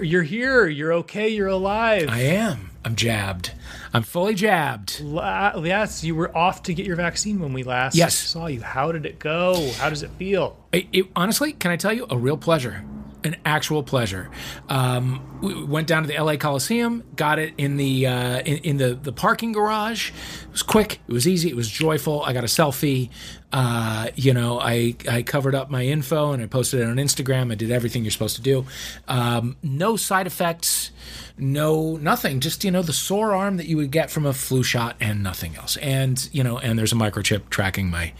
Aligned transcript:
You're 0.00 0.22
here. 0.22 0.66
You're 0.66 0.92
okay. 0.94 1.28
You're 1.28 1.48
alive. 1.48 2.08
I 2.10 2.20
am. 2.20 2.70
I'm 2.84 2.94
jabbed. 2.96 3.52
I'm 3.92 4.02
fully 4.02 4.34
jabbed. 4.34 5.00
La- 5.00 5.56
yes, 5.58 6.04
you 6.04 6.14
were 6.14 6.36
off 6.36 6.62
to 6.64 6.74
get 6.74 6.86
your 6.86 6.96
vaccine 6.96 7.40
when 7.40 7.52
we 7.52 7.62
last 7.64 7.96
Yes. 7.96 8.14
saw 8.16 8.46
you. 8.46 8.60
How 8.60 8.92
did 8.92 9.06
it 9.06 9.18
go? 9.18 9.70
How 9.78 9.88
does 9.90 10.02
it 10.02 10.10
feel? 10.18 10.56
It, 10.72 10.86
it- 10.92 11.06
honestly, 11.16 11.52
can 11.52 11.70
I 11.70 11.76
tell 11.76 11.92
you, 11.92 12.06
a 12.10 12.16
real 12.16 12.36
pleasure, 12.36 12.84
an 13.24 13.36
actual 13.44 13.82
pleasure. 13.82 14.30
Um, 14.68 15.40
we 15.42 15.64
went 15.64 15.88
down 15.88 16.02
to 16.02 16.08
the 16.08 16.22
LA 16.22 16.36
Coliseum, 16.36 17.02
got 17.16 17.38
it 17.40 17.54
in 17.58 17.76
the 17.76 18.06
uh, 18.06 18.38
in, 18.40 18.56
in 18.58 18.76
the 18.76 18.94
the 18.94 19.12
parking 19.12 19.50
garage. 19.52 20.10
It 20.10 20.52
was 20.52 20.62
quick, 20.62 21.00
it 21.08 21.12
was 21.12 21.26
easy, 21.26 21.48
it 21.48 21.56
was 21.56 21.68
joyful. 21.68 22.22
I 22.22 22.32
got 22.32 22.44
a 22.44 22.48
selfie. 22.48 23.10
Uh, 23.58 24.10
you 24.16 24.34
know, 24.34 24.60
I 24.60 24.94
I 25.08 25.22
covered 25.22 25.54
up 25.54 25.70
my 25.70 25.82
info 25.86 26.32
and 26.32 26.42
I 26.42 26.46
posted 26.46 26.80
it 26.80 26.84
on 26.84 26.96
Instagram. 26.96 27.50
I 27.50 27.54
did 27.54 27.70
everything 27.70 28.04
you're 28.04 28.10
supposed 28.10 28.36
to 28.36 28.42
do. 28.42 28.66
Um, 29.08 29.56
no 29.62 29.96
side 29.96 30.26
effects. 30.26 30.90
No, 31.38 31.96
nothing. 31.96 32.40
Just 32.40 32.64
you 32.64 32.70
know, 32.70 32.82
the 32.82 32.92
sore 32.92 33.32
arm 33.34 33.56
that 33.56 33.64
you 33.66 33.78
would 33.78 33.90
get 33.90 34.10
from 34.10 34.26
a 34.26 34.34
flu 34.34 34.62
shot, 34.62 34.96
and 35.00 35.22
nothing 35.22 35.56
else. 35.56 35.78
And 35.78 36.28
you 36.32 36.44
know, 36.44 36.58
and 36.58 36.78
there's 36.78 36.92
a 36.92 36.96
microchip 36.96 37.48
tracking 37.48 37.88
my 37.88 38.12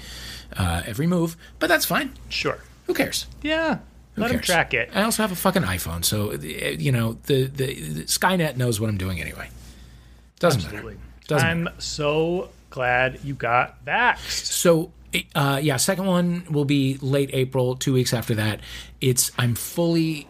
uh, 0.57 0.83
every 0.87 1.07
move, 1.07 1.37
but 1.59 1.67
that's 1.67 1.85
fine. 1.85 2.15
Sure. 2.31 2.59
Who 2.87 2.95
cares? 2.95 3.27
Yeah. 3.43 3.81
Who 4.15 4.23
Let 4.23 4.31
him 4.31 4.39
cares? 4.39 4.47
track 4.47 4.73
it. 4.73 4.89
I 4.95 5.03
also 5.03 5.23
have 5.23 5.33
a 5.33 5.37
fucking 5.37 5.65
iPhone, 5.65 6.03
so 6.03 6.33
uh, 6.33 6.37
you 6.39 6.93
know 6.93 7.19
the, 7.25 7.45
the, 7.45 7.75
the 7.75 8.03
Skynet 8.05 8.57
knows 8.57 8.81
what 8.81 8.89
I'm 8.89 8.97
doing 8.97 9.21
anyway. 9.21 9.51
Doesn't 10.39 10.65
Absolutely. 10.65 10.95
matter. 10.95 11.07
Doesn't 11.29 11.47
I'm 11.47 11.69
so 11.79 12.49
glad 12.71 13.21
you 13.23 13.35
got 13.35 13.85
vaxxed. 13.85 14.47
So 14.47 14.93
uh, 15.35 15.61
yeah, 15.63 15.77
second 15.77 16.07
one 16.07 16.47
will 16.51 16.65
be 16.65 16.99
late 17.01 17.31
April. 17.33 17.77
Two 17.77 17.93
weeks 17.93 18.13
after 18.13 18.35
that, 18.35 18.61
it's 19.01 19.31
I'm 19.39 19.55
fully. 19.55 20.27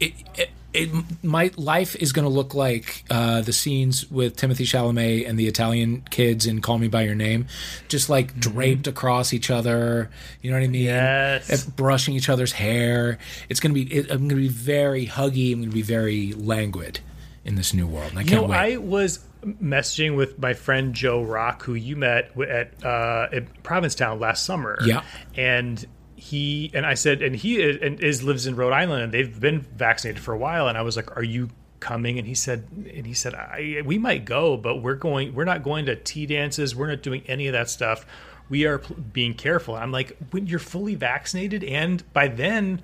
It, 0.00 0.14
it, 0.34 0.50
it, 0.74 0.90
my 1.22 1.50
life 1.56 1.94
is 1.96 2.12
going 2.12 2.24
to 2.24 2.30
look 2.30 2.54
like 2.54 3.04
uh, 3.10 3.42
the 3.42 3.52
scenes 3.52 4.10
with 4.10 4.36
Timothée 4.36 4.64
Chalamet 4.64 5.28
and 5.28 5.38
the 5.38 5.46
Italian 5.46 6.02
kids 6.10 6.46
in 6.46 6.62
Call 6.62 6.78
Me 6.78 6.88
by 6.88 7.02
Your 7.02 7.14
Name, 7.14 7.46
just 7.88 8.08
like 8.08 8.38
draped 8.40 8.86
across 8.86 9.34
each 9.34 9.50
other. 9.50 10.10
You 10.40 10.50
know 10.50 10.56
what 10.56 10.64
I 10.64 10.68
mean? 10.68 10.84
Yes. 10.84 11.66
Brushing 11.66 12.14
each 12.14 12.30
other's 12.30 12.52
hair. 12.52 13.18
It's 13.48 13.60
going 13.60 13.74
to 13.74 13.84
be. 13.84 13.94
It, 13.94 14.10
I'm 14.10 14.28
going 14.28 14.30
to 14.30 14.34
be 14.36 14.48
very 14.48 15.06
huggy. 15.06 15.52
I'm 15.52 15.60
going 15.60 15.70
to 15.70 15.74
be 15.74 15.82
very 15.82 16.32
languid 16.32 17.00
in 17.44 17.56
this 17.56 17.74
new 17.74 17.86
world. 17.86 18.10
And 18.10 18.18
I 18.18 18.22
You 18.22 18.28
can't 18.28 18.42
know, 18.42 18.48
wait. 18.48 18.74
I 18.74 18.76
was 18.78 19.18
messaging 19.44 20.16
with 20.16 20.38
my 20.38 20.54
friend 20.54 20.94
Joe 20.94 21.22
Rock, 21.22 21.62
who 21.62 21.74
you 21.74 21.96
met 21.96 22.30
at, 22.40 22.84
uh, 22.84 23.28
at 23.32 23.62
Provincetown 23.62 24.20
last 24.20 24.44
summer. 24.44 24.78
Yeah. 24.84 25.02
and 25.36 25.84
he 26.14 26.70
and 26.72 26.86
I 26.86 26.94
said, 26.94 27.20
and 27.20 27.34
he 27.34 27.60
is, 27.60 27.78
and 27.82 27.98
is 27.98 28.22
lives 28.22 28.46
in 28.46 28.54
Rhode 28.54 28.72
Island, 28.72 29.02
and 29.02 29.12
they've 29.12 29.40
been 29.40 29.60
vaccinated 29.60 30.22
for 30.22 30.32
a 30.32 30.38
while. 30.38 30.68
And 30.68 30.78
I 30.78 30.82
was 30.82 30.94
like, 30.94 31.16
"Are 31.16 31.22
you 31.24 31.48
coming?" 31.80 32.16
And 32.16 32.28
he 32.28 32.34
said, 32.34 32.68
and 32.94 33.04
he 33.04 33.12
said, 33.12 33.34
I, 33.34 33.82
"We 33.84 33.98
might 33.98 34.24
go, 34.24 34.56
but 34.56 34.76
we're 34.76 34.94
going. 34.94 35.34
We're 35.34 35.44
not 35.44 35.64
going 35.64 35.86
to 35.86 35.96
tea 35.96 36.26
dances. 36.26 36.76
We're 36.76 36.86
not 36.86 37.02
doing 37.02 37.24
any 37.26 37.48
of 37.48 37.54
that 37.54 37.68
stuff. 37.68 38.06
We 38.48 38.66
are 38.66 38.78
pl- 38.78 38.96
being 39.12 39.34
careful." 39.34 39.74
I'm 39.74 39.90
like, 39.90 40.16
"When 40.30 40.46
you're 40.46 40.60
fully 40.60 40.94
vaccinated, 40.94 41.64
and 41.64 42.04
by 42.12 42.28
then." 42.28 42.82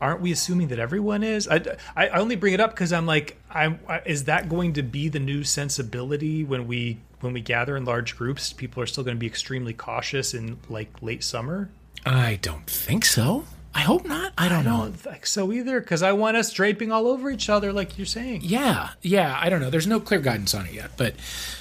Aren't 0.00 0.20
we 0.20 0.32
assuming 0.32 0.68
that 0.68 0.78
everyone 0.78 1.22
is? 1.22 1.46
I, 1.48 1.56
I 1.96 2.08
I 2.08 2.18
only 2.18 2.36
bring 2.36 2.54
it 2.54 2.60
up 2.60 2.70
because 2.70 2.92
I'm 2.92 3.06
like, 3.06 3.36
I'm, 3.50 3.78
I, 3.88 4.00
is 4.06 4.24
that 4.24 4.48
going 4.48 4.74
to 4.74 4.82
be 4.82 5.08
the 5.08 5.20
new 5.20 5.44
sensibility 5.44 6.44
when 6.44 6.66
we 6.66 6.98
when 7.20 7.32
we 7.32 7.40
gather 7.40 7.76
in 7.76 7.84
large 7.84 8.16
groups? 8.16 8.52
People 8.52 8.82
are 8.82 8.86
still 8.86 9.04
going 9.04 9.16
to 9.16 9.20
be 9.20 9.26
extremely 9.26 9.72
cautious 9.72 10.34
in 10.34 10.58
like 10.68 10.90
late 11.02 11.22
summer. 11.22 11.70
I 12.06 12.38
don't 12.40 12.66
think 12.66 13.04
so. 13.04 13.44
I 13.72 13.80
hope 13.82 14.04
not. 14.04 14.32
I 14.36 14.48
don't 14.48 14.66
I 14.66 14.70
know. 14.70 14.78
don't 14.78 14.94
think 14.94 15.26
so 15.26 15.52
either 15.52 15.80
because 15.80 16.02
I 16.02 16.12
want 16.12 16.36
us 16.36 16.52
draping 16.52 16.90
all 16.90 17.06
over 17.06 17.30
each 17.30 17.48
other, 17.48 17.72
like 17.72 17.96
you're 17.98 18.06
saying. 18.06 18.40
Yeah, 18.42 18.90
yeah. 19.00 19.38
I 19.40 19.48
don't 19.48 19.60
know. 19.60 19.70
There's 19.70 19.86
no 19.86 20.00
clear 20.00 20.20
guidance 20.20 20.54
on 20.54 20.66
it 20.66 20.72
yet, 20.72 20.90
but 20.96 21.14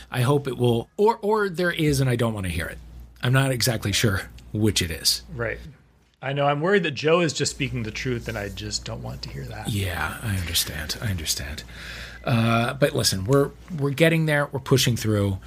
I 0.10 0.22
hope 0.22 0.48
it 0.48 0.58
will. 0.58 0.90
Or, 0.98 1.18
or 1.22 1.50
there 1.50 1.72
is, 1.72 2.00
and 2.00 2.10
I 2.10 2.16
don't 2.16 2.34
want 2.34 2.48
to 2.48 2.52
hear 2.52 2.66
it. 2.66 2.80
I'm 3.22 3.34
not 3.34 3.52
exactly 3.52 3.92
sure 3.92 4.24
which 4.54 4.82
it 4.82 4.90
is. 4.90 5.22
Right. 5.36 5.60
I 6.22 6.34
know. 6.34 6.46
I'm 6.48 6.60
worried 6.62 6.84
that 6.84 6.92
Joe 6.92 7.22
is 7.22 7.32
just 7.34 7.52
speaking 7.52 7.84
the 7.84 7.92
truth, 7.92 8.28
and 8.28 8.38
I 8.38 8.50
just 8.50 8.84
don't 8.84 9.02
want 9.02 9.22
to 9.24 9.30
hear 9.30 9.46
that. 9.46 9.70
Yeah, 9.70 10.18
I 10.22 10.36
understand. 10.36 10.98
I 11.02 11.08
understand. 11.08 11.64
Uh, 12.26 12.74
but 12.74 12.94
listen, 12.94 13.24
we're 13.26 13.52
we're 13.78 13.92
getting 13.92 14.26
there. 14.26 14.48
We're 14.52 14.60
pushing 14.60 14.98
through. 14.98 15.38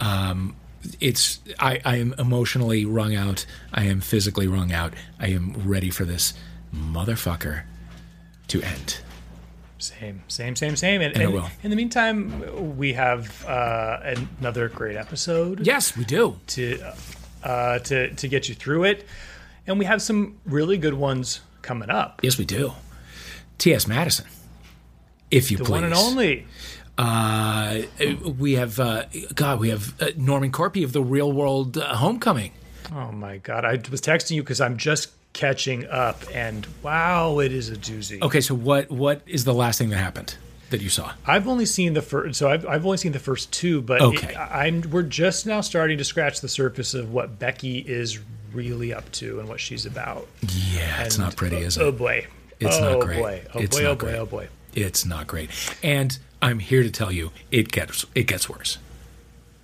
Um, 0.00 0.56
it's 1.00 1.40
I, 1.58 1.80
I 1.84 1.96
am 1.96 2.14
emotionally 2.18 2.84
wrung 2.84 3.14
out. 3.14 3.46
I 3.72 3.84
am 3.84 4.00
physically 4.00 4.46
wrung 4.46 4.72
out. 4.72 4.92
I 5.18 5.28
am 5.28 5.54
ready 5.66 5.90
for 5.90 6.04
this 6.04 6.34
motherfucker 6.74 7.62
to 8.48 8.62
end. 8.62 9.00
Same, 9.78 10.22
same, 10.28 10.56
same, 10.56 10.76
same. 10.76 11.00
And, 11.00 11.14
And 11.14 11.22
it 11.22 11.32
will. 11.32 11.48
in 11.62 11.70
the 11.70 11.76
meantime, 11.76 12.76
we 12.76 12.92
have 12.92 13.44
uh, 13.46 14.14
another 14.38 14.68
great 14.68 14.96
episode. 14.96 15.66
Yes, 15.66 15.96
we 15.96 16.04
do. 16.04 16.36
to 16.48 16.92
uh, 17.42 17.78
to 17.78 18.14
to 18.14 18.28
get 18.28 18.50
you 18.50 18.54
through 18.54 18.84
it, 18.84 19.06
and 19.66 19.78
we 19.78 19.84
have 19.84 20.00
some 20.02 20.38
really 20.44 20.78
good 20.78 20.94
ones 20.94 21.40
coming 21.62 21.90
up. 21.90 22.20
Yes, 22.22 22.38
we 22.38 22.44
do. 22.44 22.72
T.S. 23.58 23.86
Madison, 23.86 24.26
if 25.30 25.50
you 25.50 25.58
The 25.58 25.64
please. 25.64 25.70
one 25.72 25.84
and 25.84 25.94
only. 25.94 26.46
Uh, 26.98 27.82
we 28.38 28.54
have 28.54 28.78
uh, 28.78 29.04
God. 29.34 29.58
We 29.60 29.70
have 29.70 30.00
uh, 30.02 30.08
Norman 30.16 30.52
Korpi 30.52 30.84
of 30.84 30.92
the 30.92 31.02
Real 31.02 31.32
World 31.32 31.78
uh, 31.78 31.94
Homecoming. 31.96 32.52
Oh 32.92 33.10
my 33.12 33.38
god! 33.38 33.64
I 33.64 33.72
was 33.90 34.00
texting 34.02 34.32
you 34.32 34.42
because 34.42 34.60
I'm 34.60 34.76
just 34.76 35.10
catching 35.32 35.86
up, 35.86 36.22
and 36.34 36.66
wow, 36.82 37.38
it 37.38 37.52
is 37.52 37.70
a 37.70 37.76
doozy. 37.76 38.20
Okay, 38.20 38.40
so 38.42 38.54
what 38.54 38.90
what 38.90 39.22
is 39.26 39.44
the 39.44 39.54
last 39.54 39.78
thing 39.78 39.88
that 39.90 39.96
happened 39.96 40.36
that 40.70 40.82
you 40.82 40.90
saw? 40.90 41.12
I've 41.26 41.48
only 41.48 41.64
seen 41.66 41.94
the 41.94 42.02
first, 42.02 42.38
so 42.38 42.50
I've, 42.50 42.66
I've 42.66 42.84
only 42.84 42.98
seen 42.98 43.12
the 43.12 43.18
first 43.18 43.50
two, 43.52 43.80
but 43.80 44.02
Okay. 44.02 44.32
it- 44.32 44.36
I'm 44.36 44.82
we're 44.90 45.02
just 45.02 45.46
now 45.46 45.62
starting 45.62 45.96
to 45.98 46.04
scratch 46.04 46.40
the 46.42 46.48
surface 46.48 46.92
of 46.92 47.12
what 47.12 47.38
Becky 47.38 47.78
is 47.78 48.18
really 48.52 48.92
up 48.92 49.10
to 49.12 49.40
and 49.40 49.48
what 49.48 49.60
she's 49.60 49.86
about. 49.86 50.26
Yeah, 50.42 51.02
it's 51.04 51.18
not 51.18 51.36
pretty, 51.36 51.56
oh, 51.56 51.60
is 51.60 51.78
oh, 51.78 51.82
it? 51.82 51.86
Oh 51.88 51.92
boy, 51.92 52.26
It's 52.58 52.76
oh 52.76 52.98
not 52.98 53.06
great. 53.06 53.18
boy, 53.18 53.42
oh 53.54 53.58
It's 53.60 53.76
boy, 53.76 53.82
not 53.82 53.90
oh 53.90 53.94
boy, 53.94 54.06
great. 54.06 54.18
oh 54.18 54.26
boy. 54.26 54.48
It's 54.74 55.04
not 55.04 55.26
great, 55.26 55.50
and 55.82 56.18
I'm 56.40 56.58
here 56.60 56.82
to 56.82 56.90
tell 56.90 57.10
you 57.10 57.32
it 57.50 57.72
gets 57.72 58.06
it 58.14 58.24
gets 58.24 58.48
worse. 58.48 58.78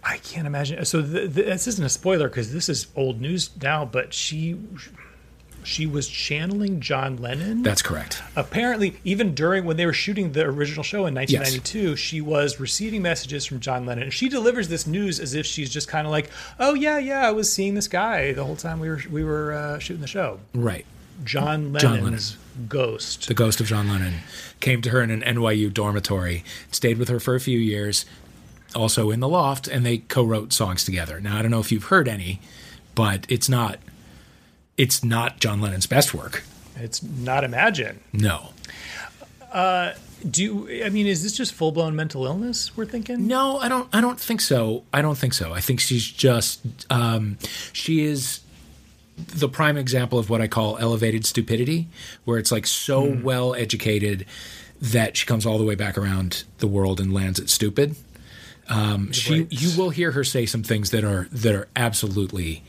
I 0.03 0.19
can't 0.19 0.47
imagine. 0.47 0.85
So 0.85 1.03
th- 1.03 1.35
th- 1.35 1.47
this 1.47 1.67
isn't 1.67 1.85
a 1.85 1.89
spoiler 1.89 2.29
because 2.29 2.53
this 2.53 2.69
is 2.69 2.87
old 2.95 3.21
news 3.21 3.51
now. 3.61 3.85
But 3.85 4.15
she, 4.15 4.57
she 5.67 5.85
was 5.85 6.09
channeling 6.09 6.81
John 6.81 7.17
Lennon. 7.17 7.63
That's 7.63 7.83
correct. 7.83 8.23
Apparently, 8.37 8.97
even 9.05 9.35
during 9.35 9.65
when 9.65 9.77
they 9.77 9.85
were 9.85 9.93
shooting 9.93 10.33
the 10.33 10.43
original 10.43 10.85
show 10.85 11.07
in 11.07 11.15
1992, 11.15 11.97
she 11.97 12.21
was 12.21 12.61
receiving 12.61 13.03
messages 13.03 13.45
from 13.45 13.59
John 13.59 13.85
Lennon. 13.85 14.05
And 14.05 14.13
she 14.13 14.29
delivers 14.29 14.69
this 14.69 14.87
news 14.87 15.19
as 15.19 15.35
if 15.35 15.45
she's 15.45 15.69
just 15.69 15.89
kind 15.89 16.07
of 16.07 16.13
like, 16.13 16.31
"Oh 16.61 16.75
yeah, 16.75 16.99
yeah, 16.99 17.27
I 17.27 17.33
was 17.33 17.53
seeing 17.53 17.75
this 17.75 17.89
guy 17.89 18.33
the 18.33 18.45
whole 18.45 18.57
time 18.57 18.79
we 18.79 18.89
were 18.89 19.01
we 19.11 19.25
were 19.25 19.53
uh, 19.53 19.79
shooting 19.79 20.03
the 20.03 20.07
show." 20.07 20.39
Right. 20.55 20.87
John 21.25 21.73
Lennon's 21.73 21.83
John 21.83 22.05
Lennon. 22.05 22.21
ghost. 22.69 23.29
The 23.29 23.35
ghost 23.35 23.61
of 23.61 23.67
John 23.67 23.89
Lennon 23.89 24.21
came 24.61 24.83
to 24.83 24.91
her 24.91 25.03
in 25.03 25.11
an 25.11 25.23
NYU 25.23 25.73
dormitory, 25.73 26.45
stayed 26.71 26.99
with 26.99 27.09
her 27.09 27.19
for 27.19 27.35
a 27.35 27.41
few 27.41 27.59
years, 27.59 28.05
also 28.75 29.11
in 29.11 29.21
the 29.21 29.29
loft, 29.29 29.67
and 29.67 29.85
they 29.85 29.99
co-wrote 29.99 30.53
songs 30.53 30.85
together. 30.85 31.21
Now 31.21 31.39
I 31.39 31.43
don't 31.43 31.51
know 31.51 31.61
if 31.61 31.73
you've 31.73 31.85
heard 31.85 32.07
any, 32.07 32.41
but 32.95 33.27
it's 33.29 33.49
not 33.49 33.79
it's 34.77 35.05
not 35.05 35.41
John 35.41 35.61
Lennon's 35.61 35.87
best 35.87 36.15
work. 36.15 36.45
It's 36.77 37.03
not 37.03 37.45
imagine. 37.45 38.01
No. 38.13 38.51
Do 40.31 40.69
I 40.85 40.89
mean 40.89 41.07
is 41.07 41.23
this 41.23 41.37
just 41.37 41.53
full 41.55 41.73
blown 41.73 41.95
mental 41.95 42.27
illness? 42.27 42.77
We're 42.77 42.87
thinking. 42.87 43.27
No, 43.27 43.59
I 43.59 43.69
don't. 43.69 43.89
I 43.93 44.01
don't 44.01 44.19
think 44.19 44.41
so. 44.41 44.85
I 44.93 45.03
don't 45.03 45.17
think 45.17 45.35
so. 45.35 45.53
I 45.53 45.61
think 45.61 45.81
she's 45.81 46.07
just. 46.07 46.61
Um, 46.91 47.39
she 47.73 48.05
is 48.05 48.41
the 49.17 49.49
prime 49.49 49.77
example 49.77 50.19
of 50.19 50.29
what 50.29 50.41
I 50.41 50.49
call 50.49 50.79
elevated 50.79 51.25
stupidity, 51.25 51.89
where 52.25 52.39
it's 52.39 52.53
like 52.53 52.67
so 52.67 53.03
well 53.23 53.55
educated 53.55 54.27
that 54.81 55.17
she 55.17 55.27
comes 55.27 55.47
all 55.47 55.59
the 55.59 55.65
way 55.65 55.75
back 55.75 55.97
around 55.97 56.45
the 56.59 56.67
world 56.67 57.01
and 57.01 57.13
lands 57.13 57.39
at 57.41 57.49
stupid. 57.49 57.97
Um, 58.69 59.13
she, 59.13 59.47
you 59.49 59.79
will 59.79 59.91
hear 59.91 60.11
her 60.11 60.25
say 60.25 60.45
some 60.45 60.63
things 60.63 60.91
that 60.91 61.05
are 61.05 61.29
that 61.31 61.55
are 61.55 61.69
absolutely 61.77 62.63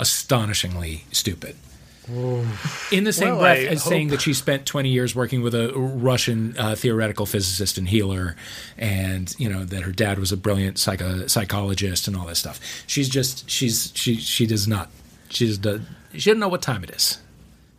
astonishingly 0.00 1.04
stupid. 1.12 1.54
In 2.90 3.04
the 3.04 3.12
same 3.12 3.30
Well, 3.34 3.40
breath 3.40 3.58
I 3.58 3.66
as 3.66 3.84
saying 3.84 4.08
that 4.08 4.20
she 4.20 4.34
spent 4.34 4.66
20 4.66 4.88
years 4.88 5.14
working 5.14 5.42
with 5.42 5.54
a 5.54 5.72
Russian 5.76 6.56
uh, 6.58 6.74
theoretical 6.74 7.24
physicist 7.24 7.78
and 7.78 7.88
healer, 7.88 8.34
and 8.76 9.32
you 9.38 9.48
know 9.48 9.64
that 9.64 9.82
her 9.82 9.92
dad 9.92 10.18
was 10.18 10.32
a 10.32 10.36
brilliant 10.36 10.78
psycho- 10.78 11.28
psychologist 11.28 12.08
and 12.08 12.16
all 12.16 12.26
this 12.26 12.40
stuff. 12.40 12.58
She's 12.88 13.08
just 13.08 13.48
she's 13.48 13.92
she 13.94 14.16
she 14.16 14.44
does 14.46 14.66
not 14.66 14.90
she 15.28 15.56
does, 15.56 15.80
she 16.14 16.30
doesn't 16.30 16.40
know 16.40 16.48
what 16.48 16.62
time 16.62 16.82
it 16.82 16.90
is, 16.90 17.18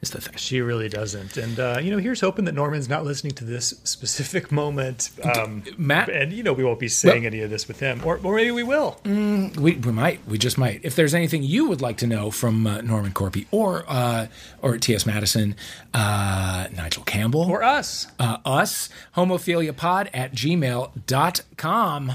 is 0.01 0.09
the 0.11 0.19
thing. 0.21 0.35
She 0.35 0.61
really 0.61 0.89
doesn't. 0.89 1.37
And, 1.37 1.59
uh, 1.59 1.77
you 1.81 1.91
know, 1.91 1.97
here's 1.99 2.21
hoping 2.21 2.45
that 2.45 2.53
Norman's 2.55 2.89
not 2.89 3.03
listening 3.05 3.33
to 3.35 3.43
this 3.45 3.75
specific 3.83 4.51
moment. 4.51 5.11
Um, 5.37 5.63
Matt- 5.77 6.09
And, 6.09 6.33
you 6.33 6.41
know, 6.41 6.53
we 6.53 6.63
won't 6.63 6.79
be 6.79 6.87
saying 6.87 7.25
any 7.25 7.41
of 7.41 7.49
this 7.51 7.67
with 7.67 7.79
him. 7.79 8.01
Or, 8.03 8.19
or 8.23 8.35
maybe 8.35 8.49
we 8.51 8.63
will. 8.63 8.99
We, 9.05 9.75
we 9.75 9.91
might. 9.91 10.19
We 10.27 10.37
just 10.39 10.57
might. 10.57 10.79
If 10.83 10.95
there's 10.95 11.13
anything 11.13 11.43
you 11.43 11.67
would 11.67 11.81
like 11.81 11.97
to 11.97 12.07
know 12.07 12.31
from 12.31 12.65
uh, 12.65 12.81
Norman 12.81 13.11
Korpi 13.11 13.45
or 13.51 13.83
uh, 13.87 14.25
or 14.63 14.77
T.S. 14.79 15.05
Madison, 15.05 15.55
uh, 15.93 16.67
Nigel 16.75 17.03
Campbell, 17.03 17.41
Or 17.41 17.61
us. 17.63 18.07
uh, 18.19 18.37
us, 18.43 18.89
homophiliapod 19.15 20.09
at 20.13 20.33
gmail.com. 20.33 22.11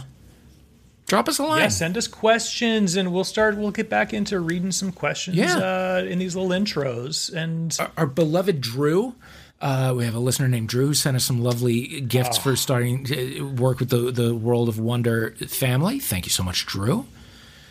Drop 1.07 1.29
us 1.29 1.39
a 1.39 1.45
line. 1.45 1.61
Yeah, 1.61 1.69
send 1.69 1.97
us 1.97 2.09
questions 2.09 2.97
and 2.97 3.13
we'll 3.13 3.23
start, 3.25 3.57
we'll 3.57 3.71
get 3.71 3.89
back 3.89 4.13
into 4.13 4.41
reading 4.41 4.73
some 4.73 4.91
questions 4.93 5.37
Yeah. 5.37 5.57
uh, 5.57 6.05
in 6.09 6.19
these 6.19 6.35
little 6.35 6.51
intros. 6.51 7.33
And 7.33 7.77
Our 7.97 8.07
beloved 8.07 8.61
Drew. 8.61 9.15
Uh, 9.61 9.95
we 9.97 10.05
have 10.05 10.15
a 10.15 10.19
listener 10.19 10.49
named 10.49 10.69
Drew 10.69 10.89
who 10.89 10.95
sent 10.95 11.17
us 11.17 11.25
some 11.25 11.43
lovely 11.43 12.01
gifts 12.03 12.37
for 12.37 12.57
starting 12.57 13.05
to 13.05 13.49
work 13.55 13.79
with 13.81 13.89
the, 13.89 14.11
the 14.11 14.35
World 14.35 14.69
of 14.69 14.79
Wonder 14.79 15.31
family. 15.49 15.99
Thank 16.01 16.27
you 16.27 16.31
so 16.31 16.43
much, 16.43 16.67
Drew. 16.67 17.07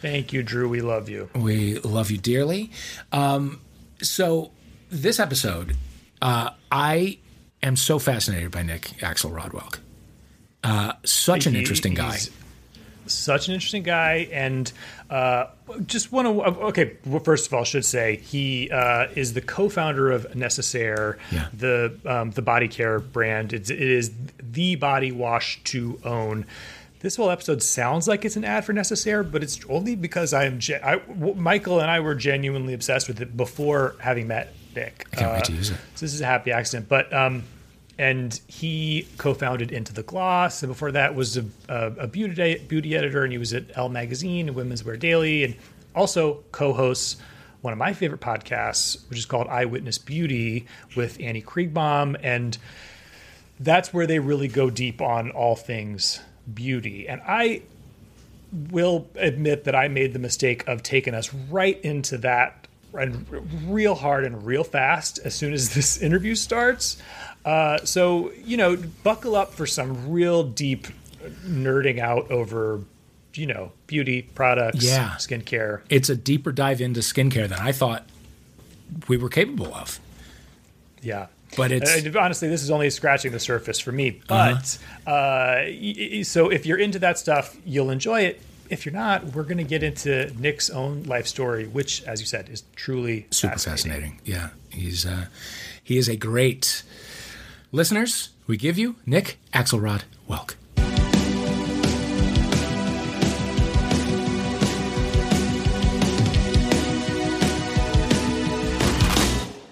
thank 0.01 0.33
you, 0.33 0.41
Drew. 0.41 0.67
We 0.69 0.81
love 0.81 1.09
you. 1.09 1.29
We 1.35 1.77
love 1.79 2.09
you 2.09 2.17
dearly. 2.17 2.71
Um, 3.11 3.61
so, 4.01 4.51
this 4.89 5.19
episode, 5.19 5.75
uh, 6.23 6.51
I 6.71 7.19
am 7.61 7.75
so 7.75 7.99
fascinated 7.99 8.49
by 8.49 8.63
Nick 8.63 8.83
Axelrod 9.01 9.51
Welk. 9.51 9.77
Uh, 10.63 10.93
such 11.03 11.45
an 11.45 11.53
He- 11.53 11.59
interesting 11.59 11.93
guy. 11.93 12.17
Such 13.07 13.47
an 13.47 13.53
interesting 13.53 13.83
guy, 13.83 14.27
and 14.31 14.71
uh, 15.09 15.45
just 15.85 16.11
want 16.11 16.27
to. 16.27 16.43
Okay, 16.67 16.97
well, 17.05 17.19
first 17.19 17.47
of 17.47 17.53
all, 17.53 17.63
should 17.63 17.85
say 17.85 18.15
he 18.17 18.69
uh, 18.71 19.07
is 19.15 19.33
the 19.33 19.41
co-founder 19.41 20.11
of 20.11 20.35
Necessaire, 20.35 21.17
Yeah. 21.31 21.47
the 21.53 21.97
um, 22.05 22.31
the 22.31 22.41
body 22.41 22.67
care 22.67 22.99
brand. 22.99 23.53
It's, 23.53 23.69
it 23.69 23.79
is 23.81 24.11
the 24.39 24.75
body 24.75 25.11
wash 25.11 25.59
to 25.65 25.99
own. 26.03 26.45
This 27.01 27.17
whole 27.17 27.29
episode 27.29 27.61
sounds 27.61 28.07
like 28.07 28.25
it's 28.25 28.35
an 28.35 28.43
ad 28.43 28.65
for 28.65 28.73
Necessaire, 28.73 29.21
but 29.21 29.43
it's 29.43 29.59
only 29.69 29.95
because 29.95 30.33
I 30.33 30.45
am. 30.45 30.57
Ge- 30.59 30.71
I, 30.83 30.97
w- 30.97 31.35
Michael 31.35 31.79
and 31.79 31.91
I 31.91 31.99
were 31.99 32.15
genuinely 32.15 32.73
obsessed 32.73 33.07
with 33.07 33.21
it 33.21 33.37
before 33.37 33.95
having 33.99 34.27
met 34.27 34.53
Nick. 34.75 35.05
I 35.13 35.15
can't 35.17 35.31
wait 35.33 35.37
Uh, 35.41 35.43
to 35.45 35.51
use 35.53 35.69
it. 35.69 35.77
so 35.93 36.05
this 36.05 36.13
is 36.15 36.21
a 36.21 36.25
happy 36.25 36.51
accident, 36.51 36.89
but 36.89 37.13
um, 37.13 37.43
and 37.97 38.39
he 38.47 39.07
co-founded 39.17 39.71
Into 39.71 39.93
the 39.93 40.03
Gloss, 40.03 40.63
and 40.63 40.71
before 40.71 40.91
that 40.91 41.15
was 41.15 41.37
a, 41.37 41.45
a, 41.69 42.07
beauty 42.07 42.57
beauty 42.67 42.95
editor, 42.95 43.23
and 43.23 43.31
he 43.31 43.37
was 43.37 43.53
at 43.53 43.65
Elle 43.75 43.89
Magazine 43.89 44.47
and 44.47 44.55
Women's 44.55 44.83
Wear 44.83 44.97
Daily, 44.97 45.43
and 45.43 45.55
also 45.95 46.43
co-hosts 46.51 47.17
one 47.61 47.73
of 47.73 47.79
my 47.79 47.93
favorite 47.93 48.21
podcasts, 48.21 49.09
which 49.09 49.17
is 49.17 49.25
called 49.25 49.47
Eyewitness 49.47 49.97
Beauty 49.97 50.67
with 50.95 51.19
Annie 51.19 51.41
Kriegbaum, 51.41 52.15
and 52.21 52.57
that's 53.59 53.93
where 53.93 54.05
they 54.05 54.19
really 54.19 54.47
go 54.47 54.69
deep 54.69 55.01
on 55.01 55.31
all 55.31 55.55
things 55.55 56.19
beauty. 56.53 57.07
And 57.07 57.21
I 57.25 57.61
will 58.69 59.07
admit 59.15 59.63
that 59.63 59.75
I 59.75 59.87
made 59.87 60.13
the 60.13 60.19
mistake 60.19 60.67
of 60.67 60.83
taking 60.83 61.13
us 61.13 61.33
right 61.33 61.79
into 61.81 62.17
that 62.19 62.64
and 62.99 63.25
real 63.67 63.95
hard 63.95 64.23
and 64.25 64.45
real 64.45 64.63
fast 64.63 65.19
as 65.23 65.33
soon 65.35 65.53
as 65.53 65.69
this 65.75 65.97
interview 66.01 66.35
starts. 66.35 66.97
Uh, 67.43 67.77
so, 67.85 68.31
you 68.43 68.57
know, 68.57 68.75
buckle 69.03 69.35
up 69.35 69.53
for 69.53 69.65
some 69.67 70.09
real 70.09 70.43
deep 70.43 70.87
nerding 71.45 71.99
out 71.99 72.29
over, 72.31 72.81
you 73.35 73.45
know, 73.45 73.71
beauty 73.87 74.23
products, 74.23 74.83
Yeah. 74.83 75.11
skincare. 75.17 75.81
It's 75.89 76.09
a 76.09 76.15
deeper 76.15 76.51
dive 76.51 76.81
into 76.81 77.01
skincare 77.01 77.47
than 77.47 77.59
I 77.59 77.71
thought 77.71 78.05
we 79.07 79.17
were 79.17 79.29
capable 79.29 79.73
of. 79.75 79.99
Yeah. 81.01 81.27
But 81.55 81.71
it's- 81.71 82.03
And 82.03 82.15
honestly, 82.17 82.47
this 82.49 82.63
is 82.63 82.71
only 82.71 82.89
scratching 82.89 83.31
the 83.31 83.39
surface 83.39 83.79
for 83.79 83.91
me. 83.91 84.21
But 84.27 84.77
uh 85.07 85.61
y- 85.67 85.95
y- 86.15 86.21
so 86.23 86.49
if 86.49 86.65
you're 86.65 86.77
into 86.79 86.99
that 86.99 87.17
stuff, 87.19 87.55
you'll 87.65 87.91
enjoy 87.91 88.21
it. 88.21 88.41
If 88.69 88.85
you're 88.85 88.93
not, 88.93 89.33
we're 89.35 89.43
going 89.43 89.57
to 89.59 89.63
get 89.63 89.83
into 89.83 90.31
Nick's 90.39 90.69
own 90.69 91.03
life 91.03 91.27
story, 91.27 91.67
which, 91.67 92.01
as 92.03 92.19
you 92.19 92.25
said, 92.25 92.49
is 92.49 92.63
truly 92.75 93.27
Super 93.29 93.59
fascinating. 93.59 94.19
Yeah, 94.25 94.49
he's 94.69 95.05
uh, 95.05 95.25
he 95.83 95.97
is 95.97 96.09
a 96.09 96.15
great 96.15 96.83
listeners. 97.71 98.29
We 98.47 98.57
give 98.57 98.77
you 98.77 98.95
Nick 99.05 99.37
Axelrod 99.53 100.03
Welk. 100.27 100.55